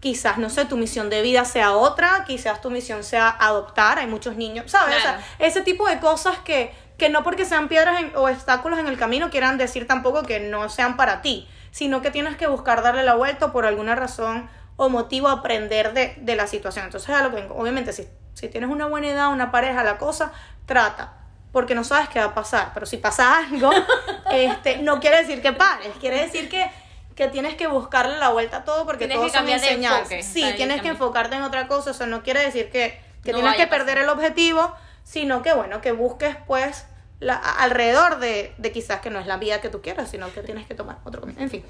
quizás, 0.00 0.38
no 0.38 0.50
sé, 0.50 0.64
tu 0.64 0.76
misión 0.76 1.10
de 1.10 1.22
vida 1.22 1.44
sea 1.44 1.72
otra, 1.72 2.24
quizás 2.26 2.60
tu 2.60 2.70
misión 2.70 3.02
sea 3.02 3.28
adoptar, 3.28 3.98
hay 3.98 4.06
muchos 4.06 4.36
niños, 4.36 4.70
¿sabes? 4.70 4.96
O 4.96 5.00
sea, 5.00 5.20
ese 5.38 5.62
tipo 5.62 5.88
de 5.88 5.98
cosas 5.98 6.38
que, 6.38 6.72
que 6.96 7.08
no 7.08 7.24
porque 7.24 7.44
sean 7.44 7.68
piedras 7.68 8.00
o 8.14 8.28
obstáculos 8.28 8.78
en 8.78 8.86
el 8.86 8.98
camino 8.98 9.30
quieran 9.30 9.58
decir 9.58 9.86
tampoco 9.86 10.22
que 10.22 10.40
no 10.40 10.68
sean 10.68 10.96
para 10.96 11.20
ti, 11.20 11.48
sino 11.70 12.00
que 12.00 12.10
tienes 12.10 12.36
que 12.36 12.46
buscar 12.46 12.82
darle 12.82 13.02
la 13.02 13.14
vuelta 13.14 13.52
por 13.52 13.66
alguna 13.66 13.94
razón 13.94 14.48
o 14.76 14.88
motivo 14.88 15.28
aprender 15.28 15.92
de, 15.92 16.14
de 16.18 16.36
la 16.36 16.46
situación. 16.46 16.84
Entonces, 16.84 17.10
a 17.10 17.22
lo 17.22 17.34
que 17.34 17.46
obviamente, 17.50 17.92
si, 17.92 18.06
si 18.34 18.48
tienes 18.48 18.70
una 18.70 18.86
buena 18.86 19.08
edad, 19.08 19.32
una 19.32 19.50
pareja, 19.50 19.82
la 19.82 19.98
cosa, 19.98 20.32
trata 20.66 21.14
porque 21.52 21.74
no 21.74 21.82
sabes 21.82 22.08
qué 22.08 22.18
va 22.18 22.26
a 22.26 22.34
pasar. 22.34 22.70
Pero 22.74 22.86
si 22.86 22.98
pasa 22.98 23.38
algo, 23.38 23.70
este, 24.32 24.78
no 24.78 25.00
quiere 25.00 25.18
decir 25.18 25.42
que 25.42 25.52
pares, 25.52 25.92
quiere 25.98 26.20
decir 26.20 26.48
que 26.48 26.70
que 27.18 27.26
tienes 27.26 27.56
que 27.56 27.66
buscarle 27.66 28.16
la 28.18 28.28
vuelta 28.28 28.58
a 28.58 28.64
todo 28.64 28.86
porque 28.86 29.08
todo 29.08 29.28
son 29.28 29.48
enseñanzas. 29.48 30.24
Sí, 30.24 30.52
tienes 30.54 30.80
que 30.80 30.86
enfocarte 30.86 31.34
en 31.34 31.42
otra 31.42 31.66
cosa, 31.66 31.90
o 31.90 31.92
sea, 31.92 32.06
no 32.06 32.22
quiere 32.22 32.38
decir 32.38 32.70
que, 32.70 32.96
que 33.24 33.32
tienes 33.32 33.56
que 33.56 33.66
perder 33.66 33.98
el 33.98 34.08
objetivo, 34.08 34.72
sino 35.02 35.42
que 35.42 35.52
bueno, 35.52 35.80
que 35.80 35.90
busques 35.90 36.36
pues 36.46 36.86
la, 37.20 37.36
alrededor 37.36 38.20
de, 38.20 38.54
de, 38.58 38.72
quizás 38.72 39.00
que 39.00 39.10
no 39.10 39.18
es 39.18 39.26
la 39.26 39.38
vía 39.38 39.60
que 39.60 39.68
tú 39.68 39.82
quieras, 39.82 40.08
sino 40.08 40.32
que 40.32 40.40
tienes 40.42 40.66
que 40.66 40.74
tomar 40.74 40.98
otro. 41.04 41.26
En 41.36 41.50
fin, 41.50 41.64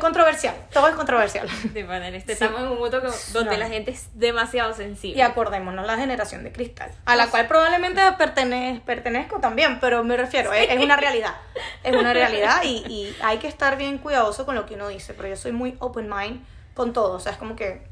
controversial, 0.00 0.54
todo 0.72 0.88
es 0.88 0.94
controversial. 0.94 1.48
De 1.72 1.84
manera, 1.84 2.14
este, 2.16 2.32
estamos 2.32 2.60
en 2.60 2.68
un 2.68 2.78
mundo 2.78 3.00
donde 3.32 3.56
la 3.56 3.68
gente 3.68 3.92
es 3.92 4.08
demasiado 4.14 4.74
sensible. 4.74 5.18
Y 5.18 5.22
acordémonos 5.22 5.86
la 5.86 5.96
generación 5.96 6.44
de 6.44 6.52
cristal, 6.52 6.90
a 7.06 7.16
la 7.16 7.28
cual 7.28 7.48
probablemente 7.48 8.02
pertenezco 8.18 9.40
también, 9.40 9.80
pero 9.80 10.04
me 10.04 10.16
refiero, 10.16 10.52
es, 10.52 10.78
una 10.78 10.96
realidad, 10.96 11.36
es 11.82 11.96
una 11.96 12.12
realidad 12.12 12.62
y, 12.64 12.84
y, 12.88 13.16
hay 13.22 13.38
que 13.38 13.48
estar 13.48 13.78
bien 13.78 13.98
cuidadoso 13.98 14.44
con 14.44 14.54
lo 14.54 14.66
que 14.66 14.74
uno 14.74 14.88
dice, 14.88 15.14
pero 15.14 15.28
yo 15.28 15.36
soy 15.36 15.52
muy 15.52 15.76
open 15.78 16.08
mind 16.08 16.44
con 16.74 16.92
todo, 16.92 17.14
o 17.14 17.20
sea, 17.20 17.32
es 17.32 17.38
como 17.38 17.56
que 17.56 17.82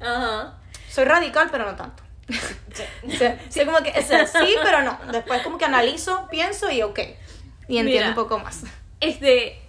soy 0.90 1.04
radical, 1.04 1.48
pero 1.50 1.64
no 1.64 1.76
tanto. 1.76 2.02
Sí. 2.74 3.64
como 3.64 3.78
que, 3.78 3.92
sí, 4.02 4.54
pero 4.62 4.82
no. 4.82 4.98
Después 5.12 5.42
como 5.42 5.58
que 5.58 5.64
analizo, 5.64 6.28
pienso 6.30 6.70
y 6.70 6.82
ok. 6.82 7.00
Y 7.68 7.78
entiendo 7.78 8.10
un 8.10 8.14
poco 8.14 8.38
más. 8.38 8.64
Este, 9.00 9.60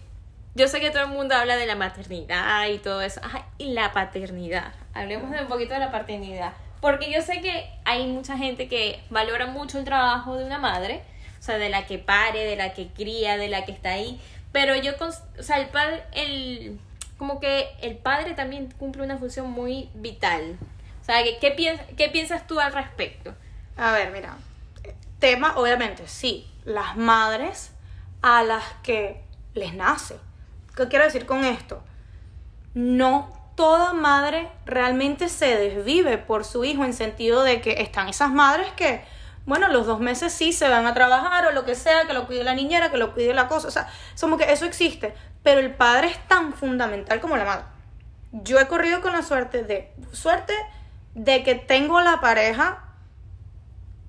yo 0.56 0.68
sé 0.68 0.80
que 0.80 0.92
todo 0.92 1.04
el 1.04 1.10
mundo 1.10 1.36
habla 1.36 1.56
de 1.56 1.66
la 1.66 1.76
maternidad 1.76 2.68
y 2.68 2.78
todo 2.80 3.02
eso. 3.02 3.22
y 3.58 3.74
la 3.74 3.92
paternidad. 3.94 4.74
Hablemos 4.94 5.32
de 5.32 5.42
un 5.42 5.48
poquito 5.48 5.74
de 5.74 5.80
la 5.80 5.92
paternidad. 5.92 6.54
Porque 6.82 7.12
yo 7.12 7.22
sé 7.22 7.42
que 7.42 7.70
hay 7.86 8.08
mucha 8.08 8.38
gente 8.38 8.68
que 8.68 9.00
valora 9.10 9.46
mucho 9.46 9.78
el 9.78 9.86
trabajo 9.86 10.36
de 10.36 10.46
una 10.46 10.58
madre. 10.58 11.04
O 11.40 11.44
sea, 11.44 11.58
de 11.58 11.70
la 11.70 11.86
que 11.86 11.98
pare, 11.98 12.44
de 12.46 12.56
la 12.56 12.74
que 12.74 12.88
cría, 12.88 13.38
de 13.38 13.48
la 13.48 13.66
que 13.66 13.72
está 13.72 13.92
ahí. 13.92 14.20
Pero 14.52 14.76
yo, 14.76 14.94
o 15.00 15.44
sea, 15.44 15.58
el 15.60 15.70
padre, 15.70 16.04
el, 16.14 16.80
como 17.18 17.40
que 17.40 17.70
el 17.82 17.98
padre 17.98 18.34
también 18.34 18.72
cumple 18.78 19.04
una 19.04 19.18
función 19.18 19.50
muy 19.50 19.90
vital 19.94 20.58
o 21.02 21.04
sea, 21.04 21.24
¿qué, 21.24 21.80
¿qué 21.98 22.10
piensas 22.10 22.48
tú 22.48 22.60
al 22.60 22.74
respecto? 22.74 23.34
A 23.78 23.92
ver, 23.92 24.12
mira, 24.12 24.38
tema, 25.20 25.54
obviamente, 25.58 26.08
sí, 26.08 26.50
las 26.66 26.98
madres 26.98 27.72
a 28.22 28.44
las 28.44 28.64
que 28.84 29.24
les 29.54 29.74
nace. 29.74 30.18
¿Qué 30.76 30.88
quiero 30.88 31.06
decir 31.06 31.26
con 31.26 31.44
esto? 31.44 31.84
No 32.74 33.42
toda 33.56 33.94
madre 33.94 34.50
realmente 34.66 35.30
se 35.30 35.58
desvive 35.58 36.18
por 36.18 36.46
su 36.46 36.64
hijo 36.64 36.84
en 36.84 36.94
sentido 36.94 37.44
de 37.44 37.62
que 37.62 37.82
están 37.82 38.10
esas 38.10 38.32
madres 38.32 38.68
que, 38.76 39.04
bueno, 39.46 39.68
los 39.68 39.86
dos 39.86 40.00
meses 40.00 40.34
sí 40.34 40.54
se 40.54 40.70
van 40.70 40.88
a 40.88 40.94
trabajar 40.94 41.46
o 41.46 41.52
lo 41.52 41.66
que 41.66 41.76
sea, 41.76 42.08
que 42.08 42.14
lo 42.14 42.26
cuide 42.26 42.44
la 42.44 42.56
niñera, 42.56 42.92
que 42.92 42.98
lo 42.98 43.14
cuide 43.14 43.34
la 43.34 43.48
cosa, 43.48 43.68
o 43.68 43.72
sea, 43.72 43.88
como 44.20 44.38
que 44.38 44.52
eso 44.52 44.66
existe, 44.66 45.14
pero 45.44 45.60
el 45.60 45.74
padre 45.76 46.08
es 46.08 46.28
tan 46.28 46.54
fundamental 46.54 47.20
como 47.20 47.38
la 47.38 47.46
madre. 47.46 47.66
Yo 48.32 48.60
he 48.60 48.68
corrido 48.68 49.02
con 49.02 49.12
la 49.12 49.24
suerte 49.24 49.64
de, 49.64 49.94
suerte, 50.14 50.54
de 51.16 51.44
que 51.44 51.56
tengo 51.56 52.02
la 52.02 52.22
pareja 52.22 52.84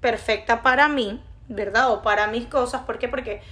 perfecta 0.00 0.62
para 0.62 0.88
mí, 0.88 1.22
¿verdad? 1.48 1.90
O 1.90 2.02
para 2.02 2.26
mis 2.26 2.46
cosas. 2.46 2.82
¿Por 2.82 2.98
qué? 2.98 3.08
Porque 3.08 3.42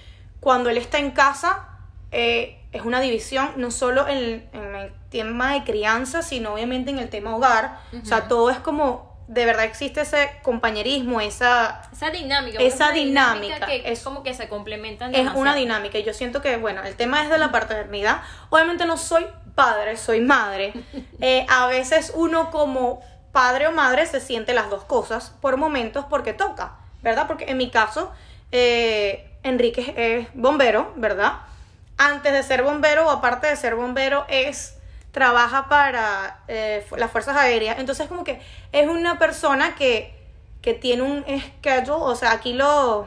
cuando 0.40 0.70
él 0.70 0.76
está 0.76 0.98
en 0.98 1.10
casa 1.12 1.68
eh, 2.12 2.60
es 2.72 2.82
una 2.82 3.00
división, 3.00 3.52
no 3.56 3.70
solo 3.70 4.06
en, 4.08 4.48
el 4.52 4.92
tema 5.10 5.54
de 5.54 5.64
crianza, 5.64 6.22
sino 6.22 6.54
obviamente 6.54 6.90
en 6.90 6.98
el 6.98 7.08
tema 7.08 7.34
hogar. 7.34 7.80
O 8.00 8.04
sea, 8.04 8.28
todo 8.28 8.50
es 8.50 8.58
como, 8.58 9.16
de 9.26 9.44
verdad 9.44 9.64
existe 9.64 10.02
ese 10.02 10.30
compañerismo, 10.42 11.20
esa... 11.20 11.82
Esa 11.92 12.10
dinámica. 12.10 12.58
Esa 12.60 12.92
dinámica. 12.92 13.66
que 13.66 13.82
es 13.86 14.02
como 14.02 14.22
que 14.22 14.34
se 14.34 14.48
complementan. 14.48 15.14
Es 15.14 15.32
una 15.34 15.54
dinámica. 15.54 15.98
Y 15.98 16.04
yo 16.04 16.14
siento 16.14 16.42
que, 16.42 16.56
bueno, 16.56 16.82
el 16.84 16.94
tema 16.94 17.22
es 17.22 17.30
de 17.30 17.38
la 17.38 17.50
paternidad. 17.50 18.22
Obviamente 18.50 18.86
no 18.86 18.96
soy 18.96 19.26
padre, 19.54 19.96
soy 19.96 20.20
madre. 20.20 20.72
Eh, 21.22 21.44
a 21.50 21.66
veces 21.66 22.12
uno 22.14 22.50
como 22.50 23.02
padre 23.33 23.69
o 23.69 23.73
madre 23.73 24.07
se 24.07 24.21
siente 24.21 24.55
las 24.55 24.71
dos 24.71 24.85
cosas 24.85 25.33
por 25.40 25.57
momentos 25.57 26.05
porque 26.09 26.33
toca, 26.33 26.73
¿verdad? 27.03 27.27
Porque 27.27 27.45
en 27.45 27.57
mi 27.57 27.71
caso, 27.71 28.12
eh, 28.53 29.31
Enrique 29.43 29.95
es 29.97 30.29
bombero, 30.35 30.93
¿verdad? 30.97 31.40
Antes 31.97 32.33
de 32.33 32.43
ser 32.43 32.62
bombero 32.62 33.07
o 33.07 33.11
aparte 33.11 33.47
de 33.47 33.57
ser 33.57 33.75
bombero 33.75 34.25
es 34.29 34.77
trabaja 35.12 35.69
para 35.69 36.40
eh, 36.49 36.87
las 36.97 37.11
fuerzas 37.11 37.37
aéreas. 37.37 37.79
Entonces 37.79 38.09
como 38.09 38.25
que 38.25 38.40
es 38.73 38.88
una 38.88 39.19
persona 39.19 39.75
que, 39.75 40.14
que 40.62 40.75
tiene 40.75 41.03
un 41.03 41.25
schedule, 41.25 42.03
o 42.03 42.14
sea, 42.14 42.33
aquí 42.33 42.53
los 42.53 43.07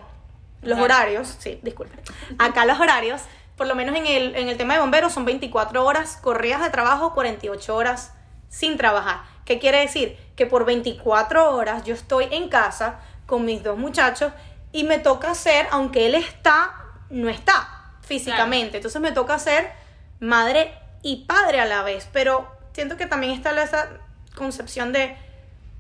horarios, 0.78 1.36
sí, 1.40 1.60
disculpen. 1.64 2.00
Acá 2.40 2.66
los 2.66 2.80
horarios, 2.80 3.22
por 3.58 3.68
lo 3.68 3.76
menos 3.76 3.96
en 3.96 4.08
el, 4.08 4.36
en 4.36 4.50
el 4.50 4.58
tema 4.58 4.76
de 4.76 4.80
bomberos, 4.80 5.14
son 5.14 5.26
24 5.26 5.84
horas 5.86 6.18
corridas 6.22 6.62
de 6.62 6.70
trabajo, 6.70 7.14
48 7.14 7.76
horas 7.76 8.14
sin 8.50 8.78
trabajar. 8.78 9.33
¿Qué 9.46 9.60
quiere 9.60 9.80
decir? 9.80 10.18
Que 10.36 10.46
por 10.46 10.66
24 10.66 11.54
horas 11.54 11.84
yo 11.84 11.94
estoy 11.94 12.28
en 12.32 12.50
casa 12.50 13.00
con 13.26 13.46
mis 13.46 13.64
dos 13.64 13.78
muchachos 13.78 14.32
y 14.72 14.84
me 14.84 15.00
toca 15.00 15.32
hacer, 15.32 15.68
aunque 15.72 16.08
él 16.08 16.16
está, 16.16 16.74
no 17.10 17.30
está 17.30 17.92
físicamente. 18.02 18.78
Entonces 18.78 19.02
me 19.02 19.12
toca 19.12 19.38
ser 19.40 19.72
madre 20.20 20.74
y 21.02 21.26
padre 21.26 21.60
a 21.60 21.66
la 21.66 21.84
vez. 21.84 22.08
Pero 22.12 22.52
siento 22.74 22.98
que 22.98 23.06
también 23.06 23.34
está 23.34 23.52
esa 23.62 23.90
concepción 24.36 24.92
de 24.94 25.16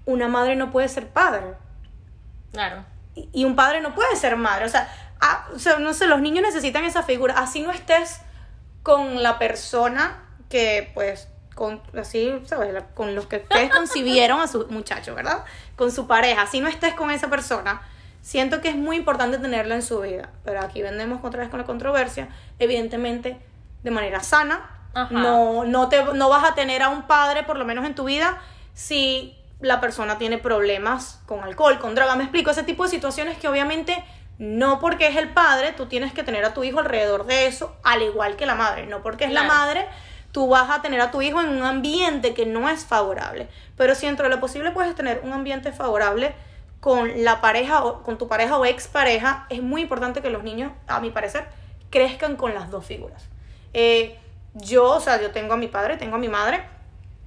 una 0.05 0.27
madre 0.27 0.55
no 0.55 0.71
puede 0.71 0.87
ser 0.89 1.07
padre. 1.07 1.55
Claro. 2.51 2.85
Y, 3.15 3.45
un 3.45 3.55
padre 3.55 3.81
no 3.81 3.95
puede 3.95 4.15
ser 4.15 4.35
madre. 4.35 4.65
O 4.65 4.69
sea, 4.69 4.89
o 5.53 5.59
sea, 5.59 5.79
no 5.79 5.93
sé, 5.93 6.07
los 6.07 6.21
niños 6.21 6.43
necesitan 6.43 6.83
esa 6.83 7.03
figura. 7.03 7.35
Así 7.37 7.61
no 7.61 7.71
estés 7.71 8.19
con 8.83 9.23
la 9.23 9.39
persona 9.39 10.23
que 10.49 10.91
pues 10.93 11.29
con, 11.55 11.81
así, 11.97 12.41
¿sabes? 12.45 12.83
Con 12.93 13.15
los 13.15 13.27
que 13.27 13.37
ustedes 13.37 13.71
concibieron 13.75 14.41
a 14.41 14.47
su 14.47 14.67
muchacho, 14.69 15.15
¿verdad? 15.15 15.43
Con 15.75 15.91
su 15.91 16.07
pareja. 16.07 16.47
Si 16.47 16.59
no 16.59 16.67
estés 16.67 16.93
con 16.93 17.11
esa 17.11 17.29
persona, 17.29 17.81
siento 18.21 18.61
que 18.61 18.69
es 18.69 18.75
muy 18.75 18.97
importante 18.97 19.37
tenerlo 19.37 19.75
en 19.75 19.81
su 19.81 20.01
vida. 20.01 20.29
Pero 20.43 20.61
aquí 20.61 20.81
vendemos 20.81 21.23
otra 21.23 21.41
vez 21.41 21.49
con 21.49 21.59
la 21.59 21.65
controversia. 21.65 22.29
Evidentemente, 22.59 23.37
de 23.83 23.91
manera 23.91 24.21
sana. 24.21 24.69
No, 25.09 25.63
no, 25.63 25.89
te, 25.89 26.03
no 26.13 26.29
vas 26.29 26.43
a 26.43 26.53
tener 26.53 26.83
a 26.83 26.89
un 26.89 27.07
padre, 27.07 27.41
por 27.41 27.57
lo 27.57 27.65
menos 27.65 27.83
en 27.83 27.95
tu 27.95 28.03
vida, 28.03 28.39
si 28.75 29.35
la 29.59 29.81
persona 29.81 30.19
tiene 30.19 30.37
problemas 30.37 31.19
con 31.25 31.43
alcohol, 31.43 31.79
con 31.79 31.95
droga. 31.95 32.15
Me 32.15 32.23
explico, 32.23 32.51
ese 32.51 32.61
tipo 32.61 32.83
de 32.83 32.89
situaciones 32.89 33.39
que 33.39 33.47
obviamente 33.47 34.03
no 34.37 34.79
porque 34.79 35.07
es 35.07 35.15
el 35.15 35.29
padre, 35.29 35.73
tú 35.73 35.85
tienes 35.85 36.13
que 36.13 36.23
tener 36.23 36.43
a 36.45 36.53
tu 36.53 36.63
hijo 36.63 36.79
alrededor 36.79 37.25
de 37.25 37.47
eso, 37.47 37.75
al 37.83 38.01
igual 38.01 38.35
que 38.35 38.45
la 38.45 38.55
madre. 38.55 38.85
No 38.85 39.01
porque 39.01 39.25
es 39.25 39.31
la 39.31 39.43
madre, 39.43 39.87
tú 40.33 40.49
vas 40.49 40.69
a 40.69 40.81
tener 40.81 40.99
a 40.99 41.11
tu 41.11 41.21
hijo 41.21 41.39
en 41.39 41.47
un 41.47 41.63
ambiente 41.63 42.33
que 42.33 42.45
no 42.45 42.67
es 42.67 42.83
favorable. 42.83 43.47
Pero 43.77 43.95
si 43.95 44.07
dentro 44.07 44.27
de 44.27 44.35
lo 44.35 44.41
posible 44.41 44.71
puedes 44.71 44.93
tener 44.95 45.21
un 45.23 45.31
ambiente 45.31 45.71
favorable 45.71 46.35
con 46.81 47.23
la 47.23 47.39
pareja 47.39 47.85
o 47.85 48.03
con 48.03 48.17
tu 48.17 48.27
pareja 48.27 48.57
o 48.57 48.65
expareja, 48.65 49.47
es 49.49 49.61
muy 49.61 49.81
importante 49.83 50.21
que 50.21 50.29
los 50.29 50.43
niños, 50.43 50.73
a 50.87 50.99
mi 50.99 51.11
parecer, 51.11 51.45
crezcan 51.89 52.35
con 52.35 52.53
las 52.53 52.69
dos 52.69 52.85
figuras. 52.85 53.23
Eh, 53.73 54.19
yo, 54.55 54.89
o 54.89 54.99
sea, 54.99 55.21
yo 55.21 55.31
tengo 55.31 55.53
a 55.53 55.57
mi 55.57 55.67
padre, 55.67 55.95
tengo 55.95 56.15
a 56.15 56.19
mi 56.19 56.27
madre, 56.27 56.63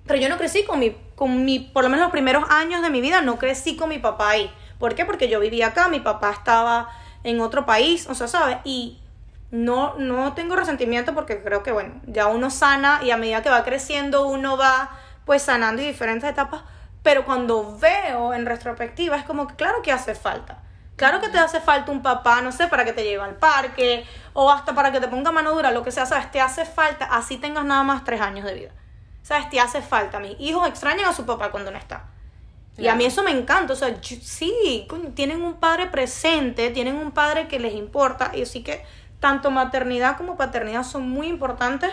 pero 0.07 0.21
yo 0.21 0.29
no 0.29 0.37
crecí 0.37 0.65
con 0.65 0.79
mi 0.79 0.95
con 1.17 1.47
mi, 1.47 1.59
por 1.59 1.83
lo 1.83 1.91
menos 1.91 2.05
los 2.05 2.13
primeros 2.13 2.45
años 2.51 2.83
de 2.83 2.91
mi 2.91 3.01
vida, 3.01 3.23
no 3.23 3.39
crecí 3.39 3.75
con 3.75 3.89
mi 3.89 3.99
papá 3.99 4.31
ahí. 4.31 4.53
¿Por 4.79 4.95
qué? 4.95 5.07
Porque 5.07 5.29
yo 5.29 5.41
vivía 5.41 5.69
acá, 5.69 5.89
mi 5.89 5.99
papá 5.99 6.31
estaba 6.31 6.91
en 7.25 7.41
otro 7.41 7.65
país, 7.65 8.07
o 8.09 8.15
sea, 8.15 8.29
¿sabes? 8.29 8.59
Y 8.65 8.99
no, 9.51 9.95
no 9.99 10.35
tengo 10.35 10.57
resentimiento 10.57 11.15
porque 11.15 11.43
creo 11.43 11.63
que, 11.63 11.73
bueno, 11.73 12.01
ya 12.07 12.27
uno 12.27 12.51
sana 12.51 13.01
y 13.03 13.11
a 13.11 13.17
medida 13.17 13.43
que 13.43 13.51
va 13.51 13.65
creciendo 13.65 14.27
uno 14.27 14.57
va 14.57 14.91
pues 15.25 15.43
sanando 15.43 15.83
en 15.83 15.89
diferentes 15.89 16.29
etapas, 16.29 16.63
pero 17.03 17.25
cuando 17.25 17.79
veo 17.79 18.35
en 18.35 18.47
retrospectiva 18.47 19.17
es 19.17 19.25
como 19.25 19.47
que 19.47 19.55
claro 19.57 19.83
que 19.83 19.93
hace 19.93 20.15
falta. 20.15 20.59
Claro 20.97 21.21
que 21.21 21.29
te 21.29 21.39
hace 21.39 21.61
falta 21.61 21.93
un 21.93 22.03
papá, 22.03 22.41
no 22.41 22.53
sé, 22.53 22.69
para 22.69 22.85
que 22.85 22.93
te 22.93 23.05
lleve 23.05 23.23
al 23.23 23.37
parque 23.37 24.05
o 24.33 24.51
hasta 24.51 24.75
para 24.75 24.93
que 24.93 25.01
te 25.01 25.09
ponga 25.09 25.31
mano 25.31 25.53
dura, 25.53 25.71
lo 25.71 25.83
que 25.83 25.93
sea, 25.93 26.07
¿sabes? 26.07 26.31
Te 26.31 26.41
hace 26.41 26.65
falta, 26.65 27.05
así 27.05 27.37
tengas 27.37 27.65
nada 27.67 27.83
más 27.83 28.03
tres 28.03 28.21
años 28.21 28.47
de 28.47 28.55
vida. 28.55 28.71
¿Sabes? 29.23 29.51
Te 29.51 29.61
hace 29.61 29.83
falta. 29.83 30.21
Mis 30.21 30.41
hijos 30.41 30.67
extrañan 30.69 31.09
a 31.09 31.13
su 31.13 31.27
papá 31.27 31.51
cuando 31.51 31.71
no 31.71 31.77
está. 31.77 32.07
Y 32.79 32.89
a 32.89 32.95
mí 32.95 33.07
eso 33.07 33.23
me 33.23 33.31
encanta, 33.31 33.73
o 33.73 33.77
sea, 33.77 33.97
sí, 34.03 34.87
tienen 35.15 35.41
un 35.41 35.55
padre 35.55 35.87
presente, 35.87 36.71
tienen 36.71 36.97
un 36.97 37.11
padre 37.11 37.49
que 37.49 37.59
les 37.59 37.75
importa, 37.75 38.33
y 38.35 38.43
así 38.43 38.63
que 38.63 38.85
tanto 39.21 39.51
maternidad 39.51 40.17
como 40.17 40.37
paternidad 40.37 40.85
son 40.85 41.09
muy 41.09 41.27
importantes, 41.27 41.91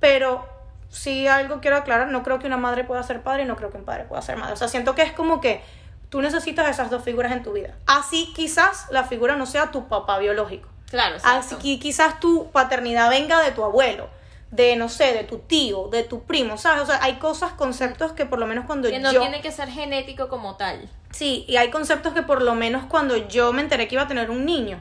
pero 0.00 0.46
sí 0.88 1.26
algo 1.26 1.60
quiero 1.60 1.76
aclarar, 1.76 2.08
no 2.08 2.22
creo 2.22 2.38
que 2.38 2.46
una 2.46 2.56
madre 2.56 2.84
pueda 2.84 3.02
ser 3.02 3.22
padre 3.22 3.42
y 3.42 3.46
no 3.46 3.56
creo 3.56 3.70
que 3.70 3.78
un 3.78 3.84
padre 3.84 4.04
pueda 4.04 4.22
ser 4.22 4.36
madre. 4.36 4.54
O 4.54 4.56
sea, 4.56 4.68
siento 4.68 4.94
que 4.94 5.02
es 5.02 5.12
como 5.12 5.40
que 5.40 5.62
tú 6.08 6.20
necesitas 6.20 6.68
esas 6.68 6.90
dos 6.90 7.02
figuras 7.02 7.32
en 7.32 7.42
tu 7.42 7.52
vida. 7.52 7.74
Así 7.86 8.32
quizás 8.34 8.86
la 8.90 9.04
figura 9.04 9.36
no 9.36 9.46
sea 9.46 9.70
tu 9.70 9.88
papá 9.88 10.18
biológico. 10.18 10.68
Claro, 10.90 11.16
exacto. 11.16 11.56
Así 11.56 11.78
quizás 11.78 12.20
tu 12.20 12.50
paternidad 12.50 13.10
venga 13.10 13.42
de 13.42 13.50
tu 13.50 13.64
abuelo 13.64 14.08
de, 14.54 14.76
no 14.76 14.88
sé, 14.88 15.12
de 15.12 15.24
tu 15.24 15.38
tío, 15.38 15.88
de 15.88 16.04
tu 16.04 16.22
primo, 16.22 16.56
¿sabes? 16.56 16.84
O 16.84 16.86
sea, 16.86 17.02
hay 17.02 17.14
cosas, 17.14 17.52
conceptos 17.52 18.12
que 18.12 18.24
por 18.24 18.38
lo 18.38 18.46
menos 18.46 18.66
cuando 18.66 18.88
yo... 18.88 18.94
Que 18.94 19.00
no 19.00 19.10
tiene 19.10 19.40
que 19.40 19.50
ser 19.50 19.68
genético 19.68 20.28
como 20.28 20.56
tal. 20.56 20.88
Sí, 21.10 21.44
y 21.48 21.56
hay 21.56 21.70
conceptos 21.70 22.14
que 22.14 22.22
por 22.22 22.40
lo 22.40 22.54
menos 22.54 22.84
cuando 22.84 23.16
yo 23.16 23.52
me 23.52 23.62
enteré 23.62 23.88
que 23.88 23.96
iba 23.96 24.04
a 24.04 24.08
tener 24.08 24.30
un 24.30 24.44
niño, 24.44 24.80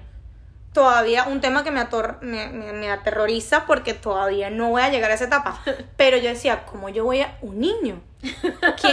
todavía 0.73 1.25
un 1.25 1.39
tema 1.39 1.63
que 1.63 1.71
me, 1.71 1.85
me, 2.21 2.91
aterroriza 2.91 3.65
porque 3.65 3.93
todavía 3.93 4.49
no 4.49 4.69
voy 4.69 4.81
a 4.81 4.89
llegar 4.89 5.11
a 5.11 5.13
esa 5.13 5.25
etapa. 5.25 5.59
Pero 5.97 6.17
yo 6.17 6.29
decía, 6.29 6.65
¿cómo 6.65 6.89
yo 6.89 7.05
voy 7.05 7.21
a 7.21 7.37
un 7.41 7.59
niño? 7.59 8.01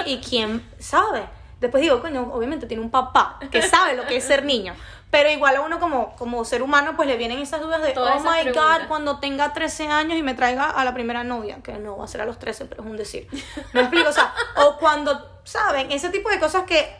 ¿Y 0.07 0.19
quién 0.19 0.65
sabe? 0.79 1.25
Después 1.61 1.83
digo, 1.83 2.01
coño, 2.01 2.31
obviamente 2.33 2.67
tiene 2.67 2.83
un 2.83 2.91
papá 2.91 3.39
que 3.51 3.61
sabe 3.61 3.95
lo 3.95 4.07
que 4.07 4.17
es 4.17 4.25
ser 4.25 4.45
niño. 4.45 4.75
Pero 5.11 5.29
igual 5.29 5.57
a 5.57 5.61
uno 5.61 5.81
como, 5.81 6.15
como 6.17 6.45
ser 6.45 6.63
humano, 6.63 6.95
pues 6.97 7.09
le 7.09 7.17
vienen 7.17 7.39
esas 7.39 7.61
dudas 7.61 7.83
de, 7.83 7.95
oh 7.99 8.21
my 8.21 8.51
God, 8.51 8.87
cuando 8.89 9.19
tenga 9.19 9.53
13 9.53 9.89
años 9.89 10.19
y 10.19 10.23
me 10.23 10.35
traiga 10.35 10.71
a 10.71 10.85
la 10.85 10.95
primera 10.95 11.25
novia, 11.25 11.59
que 11.63 11.73
no 11.73 11.99
va 11.99 12.05
a 12.05 12.09
ser 12.09 12.21
a 12.21 12.27
los 12.27 12.39
13, 12.39 12.67
pero 12.67 12.83
es 12.83 12.89
un 12.89 12.97
decir. 12.97 13.27
Me 13.73 13.81
explico, 13.81 14.09
o 14.09 14.13
sea, 14.13 14.33
o 14.57 14.79
cuando, 14.79 15.41
¿saben? 15.45 15.91
Ese 15.91 16.11
tipo 16.11 16.31
de 16.31 16.39
cosas 16.39 16.63
que 16.63 16.97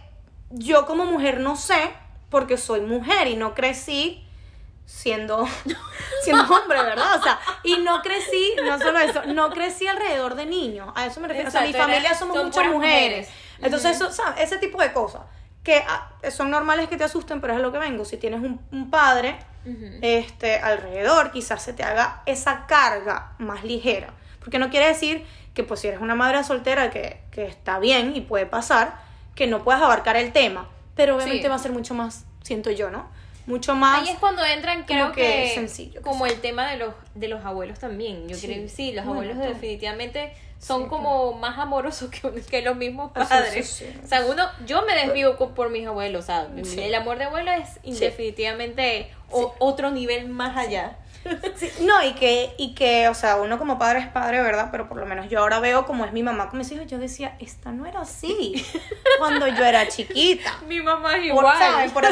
yo 0.51 0.87
como 0.87 1.07
mujer 1.07 1.41
no 1.41 1.57
sé, 1.57 1.93
porque 2.31 2.57
soy 2.57 2.81
mujer 2.81 3.29
y 3.29 3.37
no 3.37 3.55
crecí 3.55 4.27
siendo, 4.91 5.49
siendo 6.25 6.43
hombre, 6.43 6.83
¿verdad? 6.83 7.19
O 7.19 7.23
sea, 7.23 7.39
y 7.63 7.79
no 7.79 8.03
crecí, 8.03 8.55
no 8.65 8.79
solo 8.79 8.99
eso, 8.99 9.23
no 9.27 9.51
crecí 9.51 9.87
alrededor 9.87 10.35
de 10.35 10.47
niños, 10.47 10.93
a 10.95 11.07
eso 11.07 11.21
me 11.21 11.29
refiero. 11.29 11.49
o 11.49 11.53
sea, 11.53 11.63
mi 11.63 11.73
familia 11.73 12.15
somos 12.15 12.45
muchas 12.45 12.67
mujeres. 12.67 13.29
Entonces, 13.63 13.97
eso, 13.97 14.13
¿sabes? 14.13 14.41
Ese 14.41 14.59
tipo 14.59 14.81
de 14.83 14.93
cosas 14.93 15.23
que 15.63 15.85
ah, 15.87 16.11
son 16.31 16.51
normales 16.51 16.89
que 16.89 16.97
te 16.97 17.05
asusten, 17.05 17.41
pero 17.41 17.53
es 17.53 17.59
a 17.59 17.63
lo 17.63 17.71
que 17.73 17.79
vengo. 17.79 18.05
Si 18.05 18.17
tienes 18.17 18.41
un, 18.41 18.91
padre 18.91 19.39
este, 20.01 20.57
alrededor, 20.57 21.31
quizás 21.31 21.63
se 21.63 21.73
te 21.73 21.83
haga 21.83 22.23
esa 22.27 22.67
carga 22.67 23.33
más 23.39 23.63
ligera. 23.63 24.13
Porque 24.41 24.59
no 24.59 24.71
quiere 24.71 24.89
decir 24.89 25.27
que 25.55 25.65
pues 25.65 25.81
si 25.81 25.89
eres 25.89 26.01
una 26.01 26.15
madre 26.15 26.43
soltera 26.45 26.91
que, 26.91 27.21
que 27.31 27.45
está 27.45 27.79
bien 27.79 28.17
y 28.17 28.23
puede 28.23 28.47
pasar, 28.47 28.95
que 29.35 29.47
no 29.47 29.63
puedas 29.63 29.83
abarcar 29.83 30.17
el 30.17 30.33
tema. 30.33 30.69
Pero 30.95 31.17
obviamente 31.17 31.49
va 31.49 31.57
a 31.57 31.59
ser 31.59 31.73
mucho 31.73 31.95
más, 31.95 32.25
siento 32.43 32.71
yo, 32.71 32.91
¿no? 32.91 33.09
Mucho 33.51 33.75
más. 33.75 34.01
Ahí 34.01 34.09
es 34.09 34.19
cuando 34.19 34.45
entran, 34.45 34.85
creo 34.85 35.13
que, 35.13 35.51
sencillo. 35.55 36.01
Como 36.03 36.25
el 36.27 36.41
tema 36.41 36.71
de 36.71 36.77
los, 36.77 36.95
de 37.15 37.29
los 37.29 37.45
abuelos 37.45 37.79
también. 37.79 38.29
Yo 38.29 38.39
creo 38.39 38.63
que 38.63 38.69
sí, 38.69 38.93
los 38.93 39.07
abuelos 39.07 39.37
definitivamente 39.39 40.33
son 40.61 40.89
como 40.89 41.33
más 41.33 41.59
amorosos 41.59 42.11
que, 42.23 42.31
que 42.43 42.63
los 42.63 42.77
mismos 42.77 43.13
padres. 43.13 43.83
o 44.05 44.07
sea, 44.07 44.25
uno, 44.27 44.45
yo 44.67 44.83
me 44.87 44.95
desvivo 44.95 45.37
por 45.55 45.71
mis 45.71 45.87
abuelos, 45.87 46.25
o 46.25 46.27
sea, 46.27 46.49
el 46.55 46.95
amor 46.95 47.19
de 47.19 47.25
abuelo 47.25 47.51
es 47.51 47.81
indefinitivamente 47.83 49.11
otro 49.31 49.91
nivel 49.91 50.29
más 50.29 50.57
allá. 50.57 50.97
no, 51.81 52.03
y 52.03 52.15
que, 52.15 52.55
y 52.57 52.75
que, 52.75 53.09
o 53.09 53.15
sea, 53.15 53.37
uno 53.37 53.59
como 53.59 53.79
padre 53.79 54.01
es 54.01 54.09
padre, 54.09 54.43
¿verdad? 54.43 54.69
Pero 54.71 54.89
por 54.89 54.97
lo 54.97 55.07
menos 55.07 55.29
yo 55.29 55.41
ahora 55.41 55.61
veo 55.61 55.85
como 55.85 56.05
es 56.05 56.13
mi 56.13 56.23
mamá 56.23 56.49
con 56.49 56.59
mis 56.59 56.71
hijos. 56.73 56.87
Yo 56.87 56.99
decía, 56.99 57.37
esta 57.41 57.73
no 57.73 57.87
era 57.87 58.01
así 58.01 58.65
cuando 59.19 59.47
yo 59.47 59.65
era 59.65 59.87
chiquita. 59.89 60.59
mi 60.67 60.81
mamá 60.81 61.17
es 61.19 61.27
igual. 61.27 61.91
Por, 61.93 62.05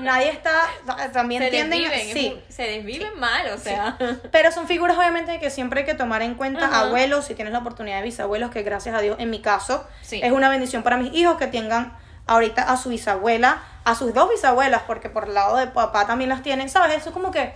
nadie 0.00 0.30
está, 0.30 0.68
también 1.12 1.42
se 1.42 1.50
Desviven, 1.50 2.12
sí. 2.12 2.40
Se 2.48 2.62
desviven 2.62 3.18
mal, 3.18 3.48
o 3.50 3.58
sea. 3.58 3.98
Pero 4.30 4.52
son 4.52 4.66
figuras 4.66 4.96
obviamente 4.96 5.40
que 5.40 5.50
siempre 5.50 5.80
hay 5.80 5.86
que 5.86 5.94
tomar 5.94 6.22
en 6.22 6.34
cuenta. 6.34 6.66
Abuelos, 6.78 7.26
si 7.26 7.34
tienes 7.34 7.52
la 7.52 7.60
oportunidad 7.60 7.98
de 7.98 8.04
bisabuelos, 8.04 8.50
que 8.50 8.62
gracias 8.62 8.94
a 8.94 9.00
Dios, 9.00 9.16
en 9.18 9.30
mi 9.30 9.40
caso, 9.40 9.86
es 10.10 10.32
una 10.32 10.48
bendición 10.48 10.82
para 10.82 10.96
mis 10.96 11.12
hijos 11.14 11.36
que 11.36 11.46
tengan 11.46 11.96
ahorita 12.26 12.62
a 12.62 12.76
su 12.76 12.90
bisabuela, 12.90 13.62
a 13.84 13.94
sus 13.94 14.12
dos 14.12 14.28
bisabuelas, 14.30 14.82
porque 14.86 15.08
por 15.08 15.28
el 15.28 15.34
lado 15.34 15.56
de 15.56 15.68
papá 15.68 16.06
también 16.06 16.28
las 16.28 16.42
tienen, 16.42 16.68
¿sabes? 16.68 16.96
Eso 16.98 17.10
es 17.10 17.12
como 17.12 17.30
que 17.30 17.54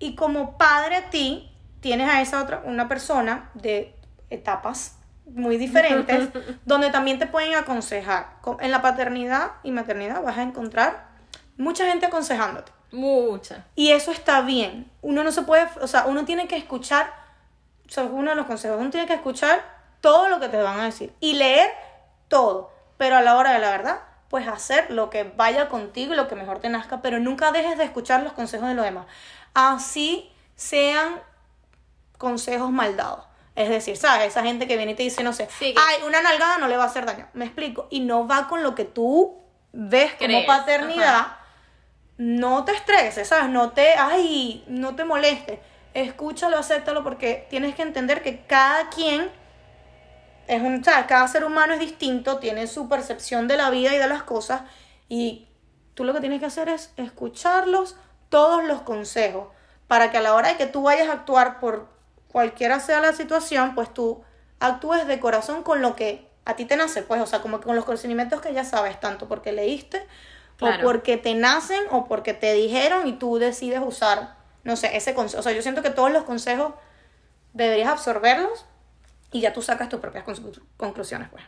y 0.00 0.16
como 0.16 0.58
padre 0.58 0.96
a 0.96 1.10
ti, 1.10 1.48
tienes 1.80 2.08
a 2.08 2.20
esa 2.20 2.42
otra, 2.42 2.62
una 2.64 2.88
persona 2.88 3.50
de 3.54 3.94
etapas 4.30 4.96
muy 5.26 5.58
diferentes, 5.58 6.30
donde 6.64 6.90
también 6.90 7.18
te 7.18 7.26
pueden 7.26 7.54
aconsejar. 7.54 8.38
En 8.58 8.72
la 8.72 8.82
paternidad 8.82 9.52
y 9.62 9.70
maternidad 9.70 10.22
vas 10.22 10.38
a 10.38 10.42
encontrar 10.42 11.06
mucha 11.56 11.86
gente 11.86 12.06
aconsejándote. 12.06 12.72
Mucha. 12.90 13.66
Y 13.76 13.92
eso 13.92 14.10
está 14.10 14.40
bien. 14.40 14.90
Uno 15.02 15.22
no 15.22 15.30
se 15.30 15.42
puede, 15.42 15.68
o 15.80 15.86
sea, 15.86 16.06
uno 16.06 16.24
tiene 16.24 16.48
que 16.48 16.56
escuchar, 16.56 17.12
o 17.86 17.90
sea, 17.90 18.04
uno 18.04 18.30
de 18.30 18.36
los 18.36 18.46
consejos, 18.46 18.80
uno 18.80 18.90
tiene 18.90 19.06
que 19.06 19.14
escuchar 19.14 19.62
todo 20.00 20.28
lo 20.28 20.40
que 20.40 20.48
te 20.48 20.56
van 20.56 20.80
a 20.80 20.86
decir 20.86 21.12
y 21.20 21.34
leer 21.34 21.70
todo. 22.28 22.72
Pero 22.96 23.16
a 23.16 23.20
la 23.20 23.36
hora 23.36 23.52
de 23.52 23.58
la 23.58 23.70
verdad, 23.70 24.00
pues 24.30 24.48
hacer 24.48 24.90
lo 24.90 25.10
que 25.10 25.24
vaya 25.24 25.68
contigo 25.68 26.14
y 26.14 26.16
lo 26.16 26.26
que 26.26 26.36
mejor 26.36 26.60
te 26.60 26.68
nazca, 26.68 27.02
pero 27.02 27.18
nunca 27.18 27.52
dejes 27.52 27.76
de 27.76 27.84
escuchar 27.84 28.22
los 28.22 28.32
consejos 28.32 28.68
de 28.68 28.74
los 28.74 28.84
demás 28.84 29.06
así 29.54 30.30
sean 30.56 31.20
consejos 32.18 32.70
mal 32.70 32.96
dados. 32.96 33.24
Es 33.56 33.68
decir, 33.68 33.96
¿sabes? 33.96 34.28
Esa 34.28 34.42
gente 34.42 34.66
que 34.66 34.76
viene 34.76 34.92
y 34.92 34.94
te 34.94 35.02
dice, 35.02 35.22
no 35.22 35.32
sé, 35.32 35.48
ay, 35.60 36.02
una 36.06 36.22
nalgada 36.22 36.58
no 36.58 36.68
le 36.68 36.76
va 36.76 36.84
a 36.84 36.86
hacer 36.86 37.04
daño. 37.04 37.28
Me 37.34 37.44
explico. 37.44 37.88
Y 37.90 38.00
no 38.00 38.26
va 38.26 38.48
con 38.48 38.62
lo 38.62 38.74
que 38.74 38.84
tú 38.84 39.38
ves 39.72 40.14
como 40.14 40.46
paternidad. 40.46 41.36
No 42.16 42.64
te 42.64 42.72
estreses, 42.72 43.28
¿sabes? 43.28 43.48
No 43.48 43.72
te, 43.72 43.94
ay, 43.94 44.64
no 44.66 44.94
te 44.94 45.04
molestes. 45.04 45.58
Escúchalo, 45.94 46.58
acéptalo, 46.58 47.02
porque 47.02 47.46
tienes 47.50 47.74
que 47.74 47.82
entender 47.82 48.22
que 48.22 48.44
cada 48.46 48.88
quien 48.90 49.30
es 50.46 50.62
un, 50.62 50.84
¿sabes? 50.84 51.06
Cada 51.06 51.26
ser 51.28 51.44
humano 51.44 51.74
es 51.74 51.80
distinto, 51.80 52.38
tiene 52.38 52.66
su 52.66 52.88
percepción 52.88 53.48
de 53.48 53.56
la 53.56 53.70
vida 53.70 53.94
y 53.94 53.98
de 53.98 54.08
las 54.08 54.22
cosas. 54.22 54.62
Y 55.08 55.48
tú 55.94 56.04
lo 56.04 56.12
que 56.12 56.20
tienes 56.20 56.40
que 56.40 56.46
hacer 56.46 56.68
es 56.68 56.92
escucharlos, 56.96 57.96
todos 58.30 58.64
los 58.64 58.80
consejos 58.80 59.48
para 59.86 60.10
que 60.10 60.16
a 60.16 60.20
la 60.22 60.34
hora 60.34 60.48
de 60.48 60.56
que 60.56 60.66
tú 60.66 60.82
vayas 60.82 61.08
a 61.08 61.12
actuar 61.12 61.60
por 61.60 61.88
cualquiera 62.28 62.80
sea 62.80 63.00
la 63.00 63.12
situación, 63.12 63.74
pues 63.74 63.92
tú 63.92 64.22
actúes 64.60 65.06
de 65.06 65.20
corazón 65.20 65.62
con 65.62 65.82
lo 65.82 65.96
que 65.96 66.30
a 66.44 66.56
ti 66.56 66.64
te 66.64 66.76
nace, 66.76 67.02
pues, 67.02 67.20
o 67.20 67.26
sea, 67.26 67.42
como 67.42 67.60
con 67.60 67.76
los 67.76 67.84
conocimientos 67.84 68.40
que 68.40 68.54
ya 68.54 68.64
sabes, 68.64 68.98
tanto 68.98 69.28
porque 69.28 69.52
leíste, 69.52 70.06
o 70.60 70.68
porque 70.82 71.16
te 71.16 71.34
nacen, 71.34 71.82
o 71.90 72.06
porque 72.06 72.34
te 72.34 72.52
dijeron 72.54 73.06
y 73.06 73.14
tú 73.14 73.38
decides 73.38 73.80
usar, 73.84 74.36
no 74.62 74.76
sé, 74.76 74.96
ese 74.96 75.14
consejo. 75.14 75.40
O 75.40 75.42
sea, 75.42 75.52
yo 75.52 75.62
siento 75.62 75.82
que 75.82 75.90
todos 75.90 76.10
los 76.10 76.24
consejos 76.24 76.74
deberías 77.52 77.88
absorberlos 77.88 78.66
y 79.32 79.40
ya 79.40 79.52
tú 79.52 79.62
sacas 79.62 79.88
tus 79.88 80.00
propias 80.00 80.24
conclusiones, 80.76 81.28
pues. 81.30 81.44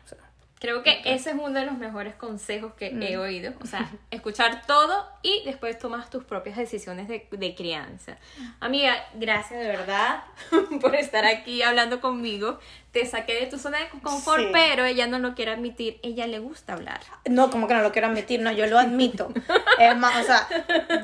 Creo 0.62 0.84
que 0.84 1.00
ese 1.04 1.30
es 1.30 1.36
uno 1.36 1.58
de 1.58 1.66
los 1.66 1.76
mejores 1.76 2.14
consejos 2.14 2.72
que 2.74 2.86
he 2.86 3.16
mm. 3.16 3.20
oído. 3.20 3.52
O 3.60 3.66
sea, 3.66 3.90
escuchar 4.12 4.64
todo 4.64 4.94
y 5.20 5.42
después 5.44 5.76
tomas 5.76 6.08
tus 6.08 6.22
propias 6.22 6.56
decisiones 6.56 7.08
de, 7.08 7.26
de 7.32 7.54
crianza. 7.56 8.16
Amiga, 8.60 8.94
gracias 9.14 9.58
de 9.58 9.66
verdad 9.66 10.22
por 10.80 10.94
estar 10.94 11.24
aquí 11.24 11.62
hablando 11.62 12.00
conmigo 12.00 12.60
te 12.92 13.06
saqué 13.06 13.40
de 13.40 13.46
tu 13.46 13.58
zona 13.58 13.78
de 13.78 13.88
confort, 13.88 14.44
pero 14.52 14.84
ella 14.84 15.06
no 15.06 15.18
lo 15.18 15.34
quiere 15.34 15.50
admitir, 15.52 15.98
ella 16.02 16.26
le 16.26 16.38
gusta 16.38 16.74
hablar. 16.74 17.00
No, 17.24 17.50
como 17.50 17.66
que 17.66 17.72
no 17.72 17.80
lo 17.80 17.90
quiero 17.90 18.08
admitir, 18.08 18.40
no, 18.40 18.52
yo 18.52 18.66
lo 18.66 18.78
admito. 18.78 19.32
es 19.78 19.96
más, 19.96 20.22
o 20.22 20.24
sea, 20.24 20.46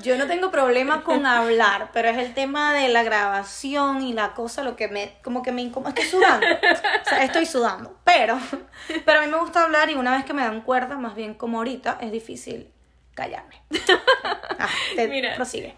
yo 0.02 0.18
no 0.18 0.26
tengo 0.26 0.50
problema 0.50 1.02
con 1.02 1.24
hablar, 1.24 1.88
pero 1.94 2.08
es 2.08 2.18
el 2.18 2.34
tema 2.34 2.74
de 2.74 2.88
la 2.88 3.02
grabación 3.02 4.02
y 4.02 4.12
la 4.12 4.34
cosa 4.34 4.62
lo 4.62 4.76
que 4.76 4.88
me, 4.88 5.14
como 5.22 5.42
que 5.42 5.50
me 5.50 5.62
incomoda, 5.62 5.90
estoy 5.90 6.04
sudando, 6.04 6.46
o 6.46 7.08
sea, 7.08 7.24
estoy 7.24 7.46
sudando, 7.46 7.98
pero, 8.04 8.38
pero 9.06 9.20
a 9.20 9.22
mí 9.24 9.30
me 9.30 9.38
gusta 9.38 9.64
hablar 9.64 9.88
y 9.88 9.94
una 9.94 10.14
vez 10.14 10.26
que 10.26 10.34
me 10.34 10.42
dan 10.42 10.60
cuerda, 10.60 10.98
más 10.98 11.14
bien 11.14 11.32
como 11.32 11.56
ahorita, 11.56 11.98
es 12.02 12.12
difícil 12.12 12.70
callarme. 13.14 13.62
Ah, 14.60 14.68
te 14.96 15.08
Mira. 15.08 15.36
prosigue. 15.36 15.76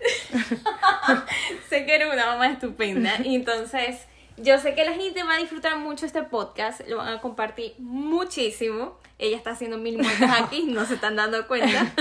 sé 1.68 1.84
que 1.84 1.94
eres 1.94 2.12
una 2.12 2.26
mamá 2.26 2.48
estupenda 2.48 3.16
y 3.22 3.34
entonces 3.34 4.06
Yo 4.36 4.58
sé 4.58 4.74
que 4.74 4.84
la 4.84 4.92
gente 4.92 5.22
va 5.22 5.34
a 5.34 5.38
disfrutar 5.38 5.76
mucho 5.78 6.06
este 6.06 6.22
podcast, 6.22 6.80
lo 6.88 6.98
van 6.98 7.14
a 7.14 7.20
compartir 7.20 7.74
muchísimo. 7.78 8.98
Ella 9.18 9.36
está 9.36 9.50
haciendo 9.50 9.76
mil 9.76 9.98
muestras 9.98 10.40
aquí, 10.40 10.62
no 10.68 10.86
se 10.86 10.94
están 10.94 11.16
dando 11.16 11.46
cuenta. 11.46 11.92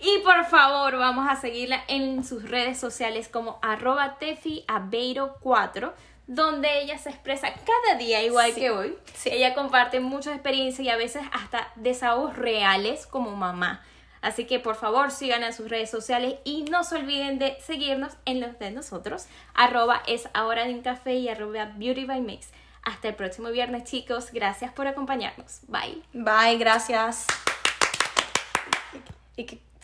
y 0.00 0.18
por 0.22 0.44
favor, 0.46 0.96
vamos 0.98 1.26
a 1.28 1.36
seguirla 1.36 1.82
en 1.88 2.24
sus 2.24 2.48
redes 2.48 2.78
sociales 2.78 3.28
como 3.28 3.58
arroba 3.62 4.18
tefiabeiro4 4.18 5.92
donde 6.26 6.80
ella 6.80 6.98
se 6.98 7.10
expresa 7.10 7.48
cada 7.52 7.98
día 7.98 8.22
igual 8.22 8.54
que 8.54 8.70
hoy. 8.70 8.96
Ella 9.24 9.54
comparte 9.54 10.00
muchas 10.00 10.34
experiencias 10.34 10.86
y 10.86 10.88
a 10.88 10.96
veces 10.96 11.22
hasta 11.32 11.72
desahogos 11.76 12.36
reales 12.36 13.06
como 13.06 13.32
mamá. 13.32 13.84
Así 14.22 14.46
que 14.46 14.60
por 14.60 14.76
favor 14.76 15.10
sigan 15.10 15.42
en 15.42 15.52
sus 15.52 15.68
redes 15.68 15.90
sociales 15.90 16.36
y 16.44 16.62
no 16.64 16.84
se 16.84 16.94
olviden 16.94 17.38
de 17.38 17.58
seguirnos 17.60 18.12
en 18.24 18.40
los 18.40 18.58
de 18.58 18.70
nosotros. 18.70 19.26
Arroba 19.52 20.02
es 20.06 20.28
ahora 20.32 20.66
en 20.66 20.80
café 20.80 21.14
y 21.14 21.28
arroba 21.28 21.72
beauty 21.76 22.06
by 22.06 22.20
mix. 22.20 22.48
Hasta 22.82 23.08
el 23.08 23.14
próximo 23.14 23.50
viernes 23.50 23.84
chicos. 23.84 24.30
Gracias 24.32 24.72
por 24.72 24.86
acompañarnos. 24.86 25.60
Bye. 25.68 26.02
Bye, 26.12 26.56
gracias. 26.58 27.26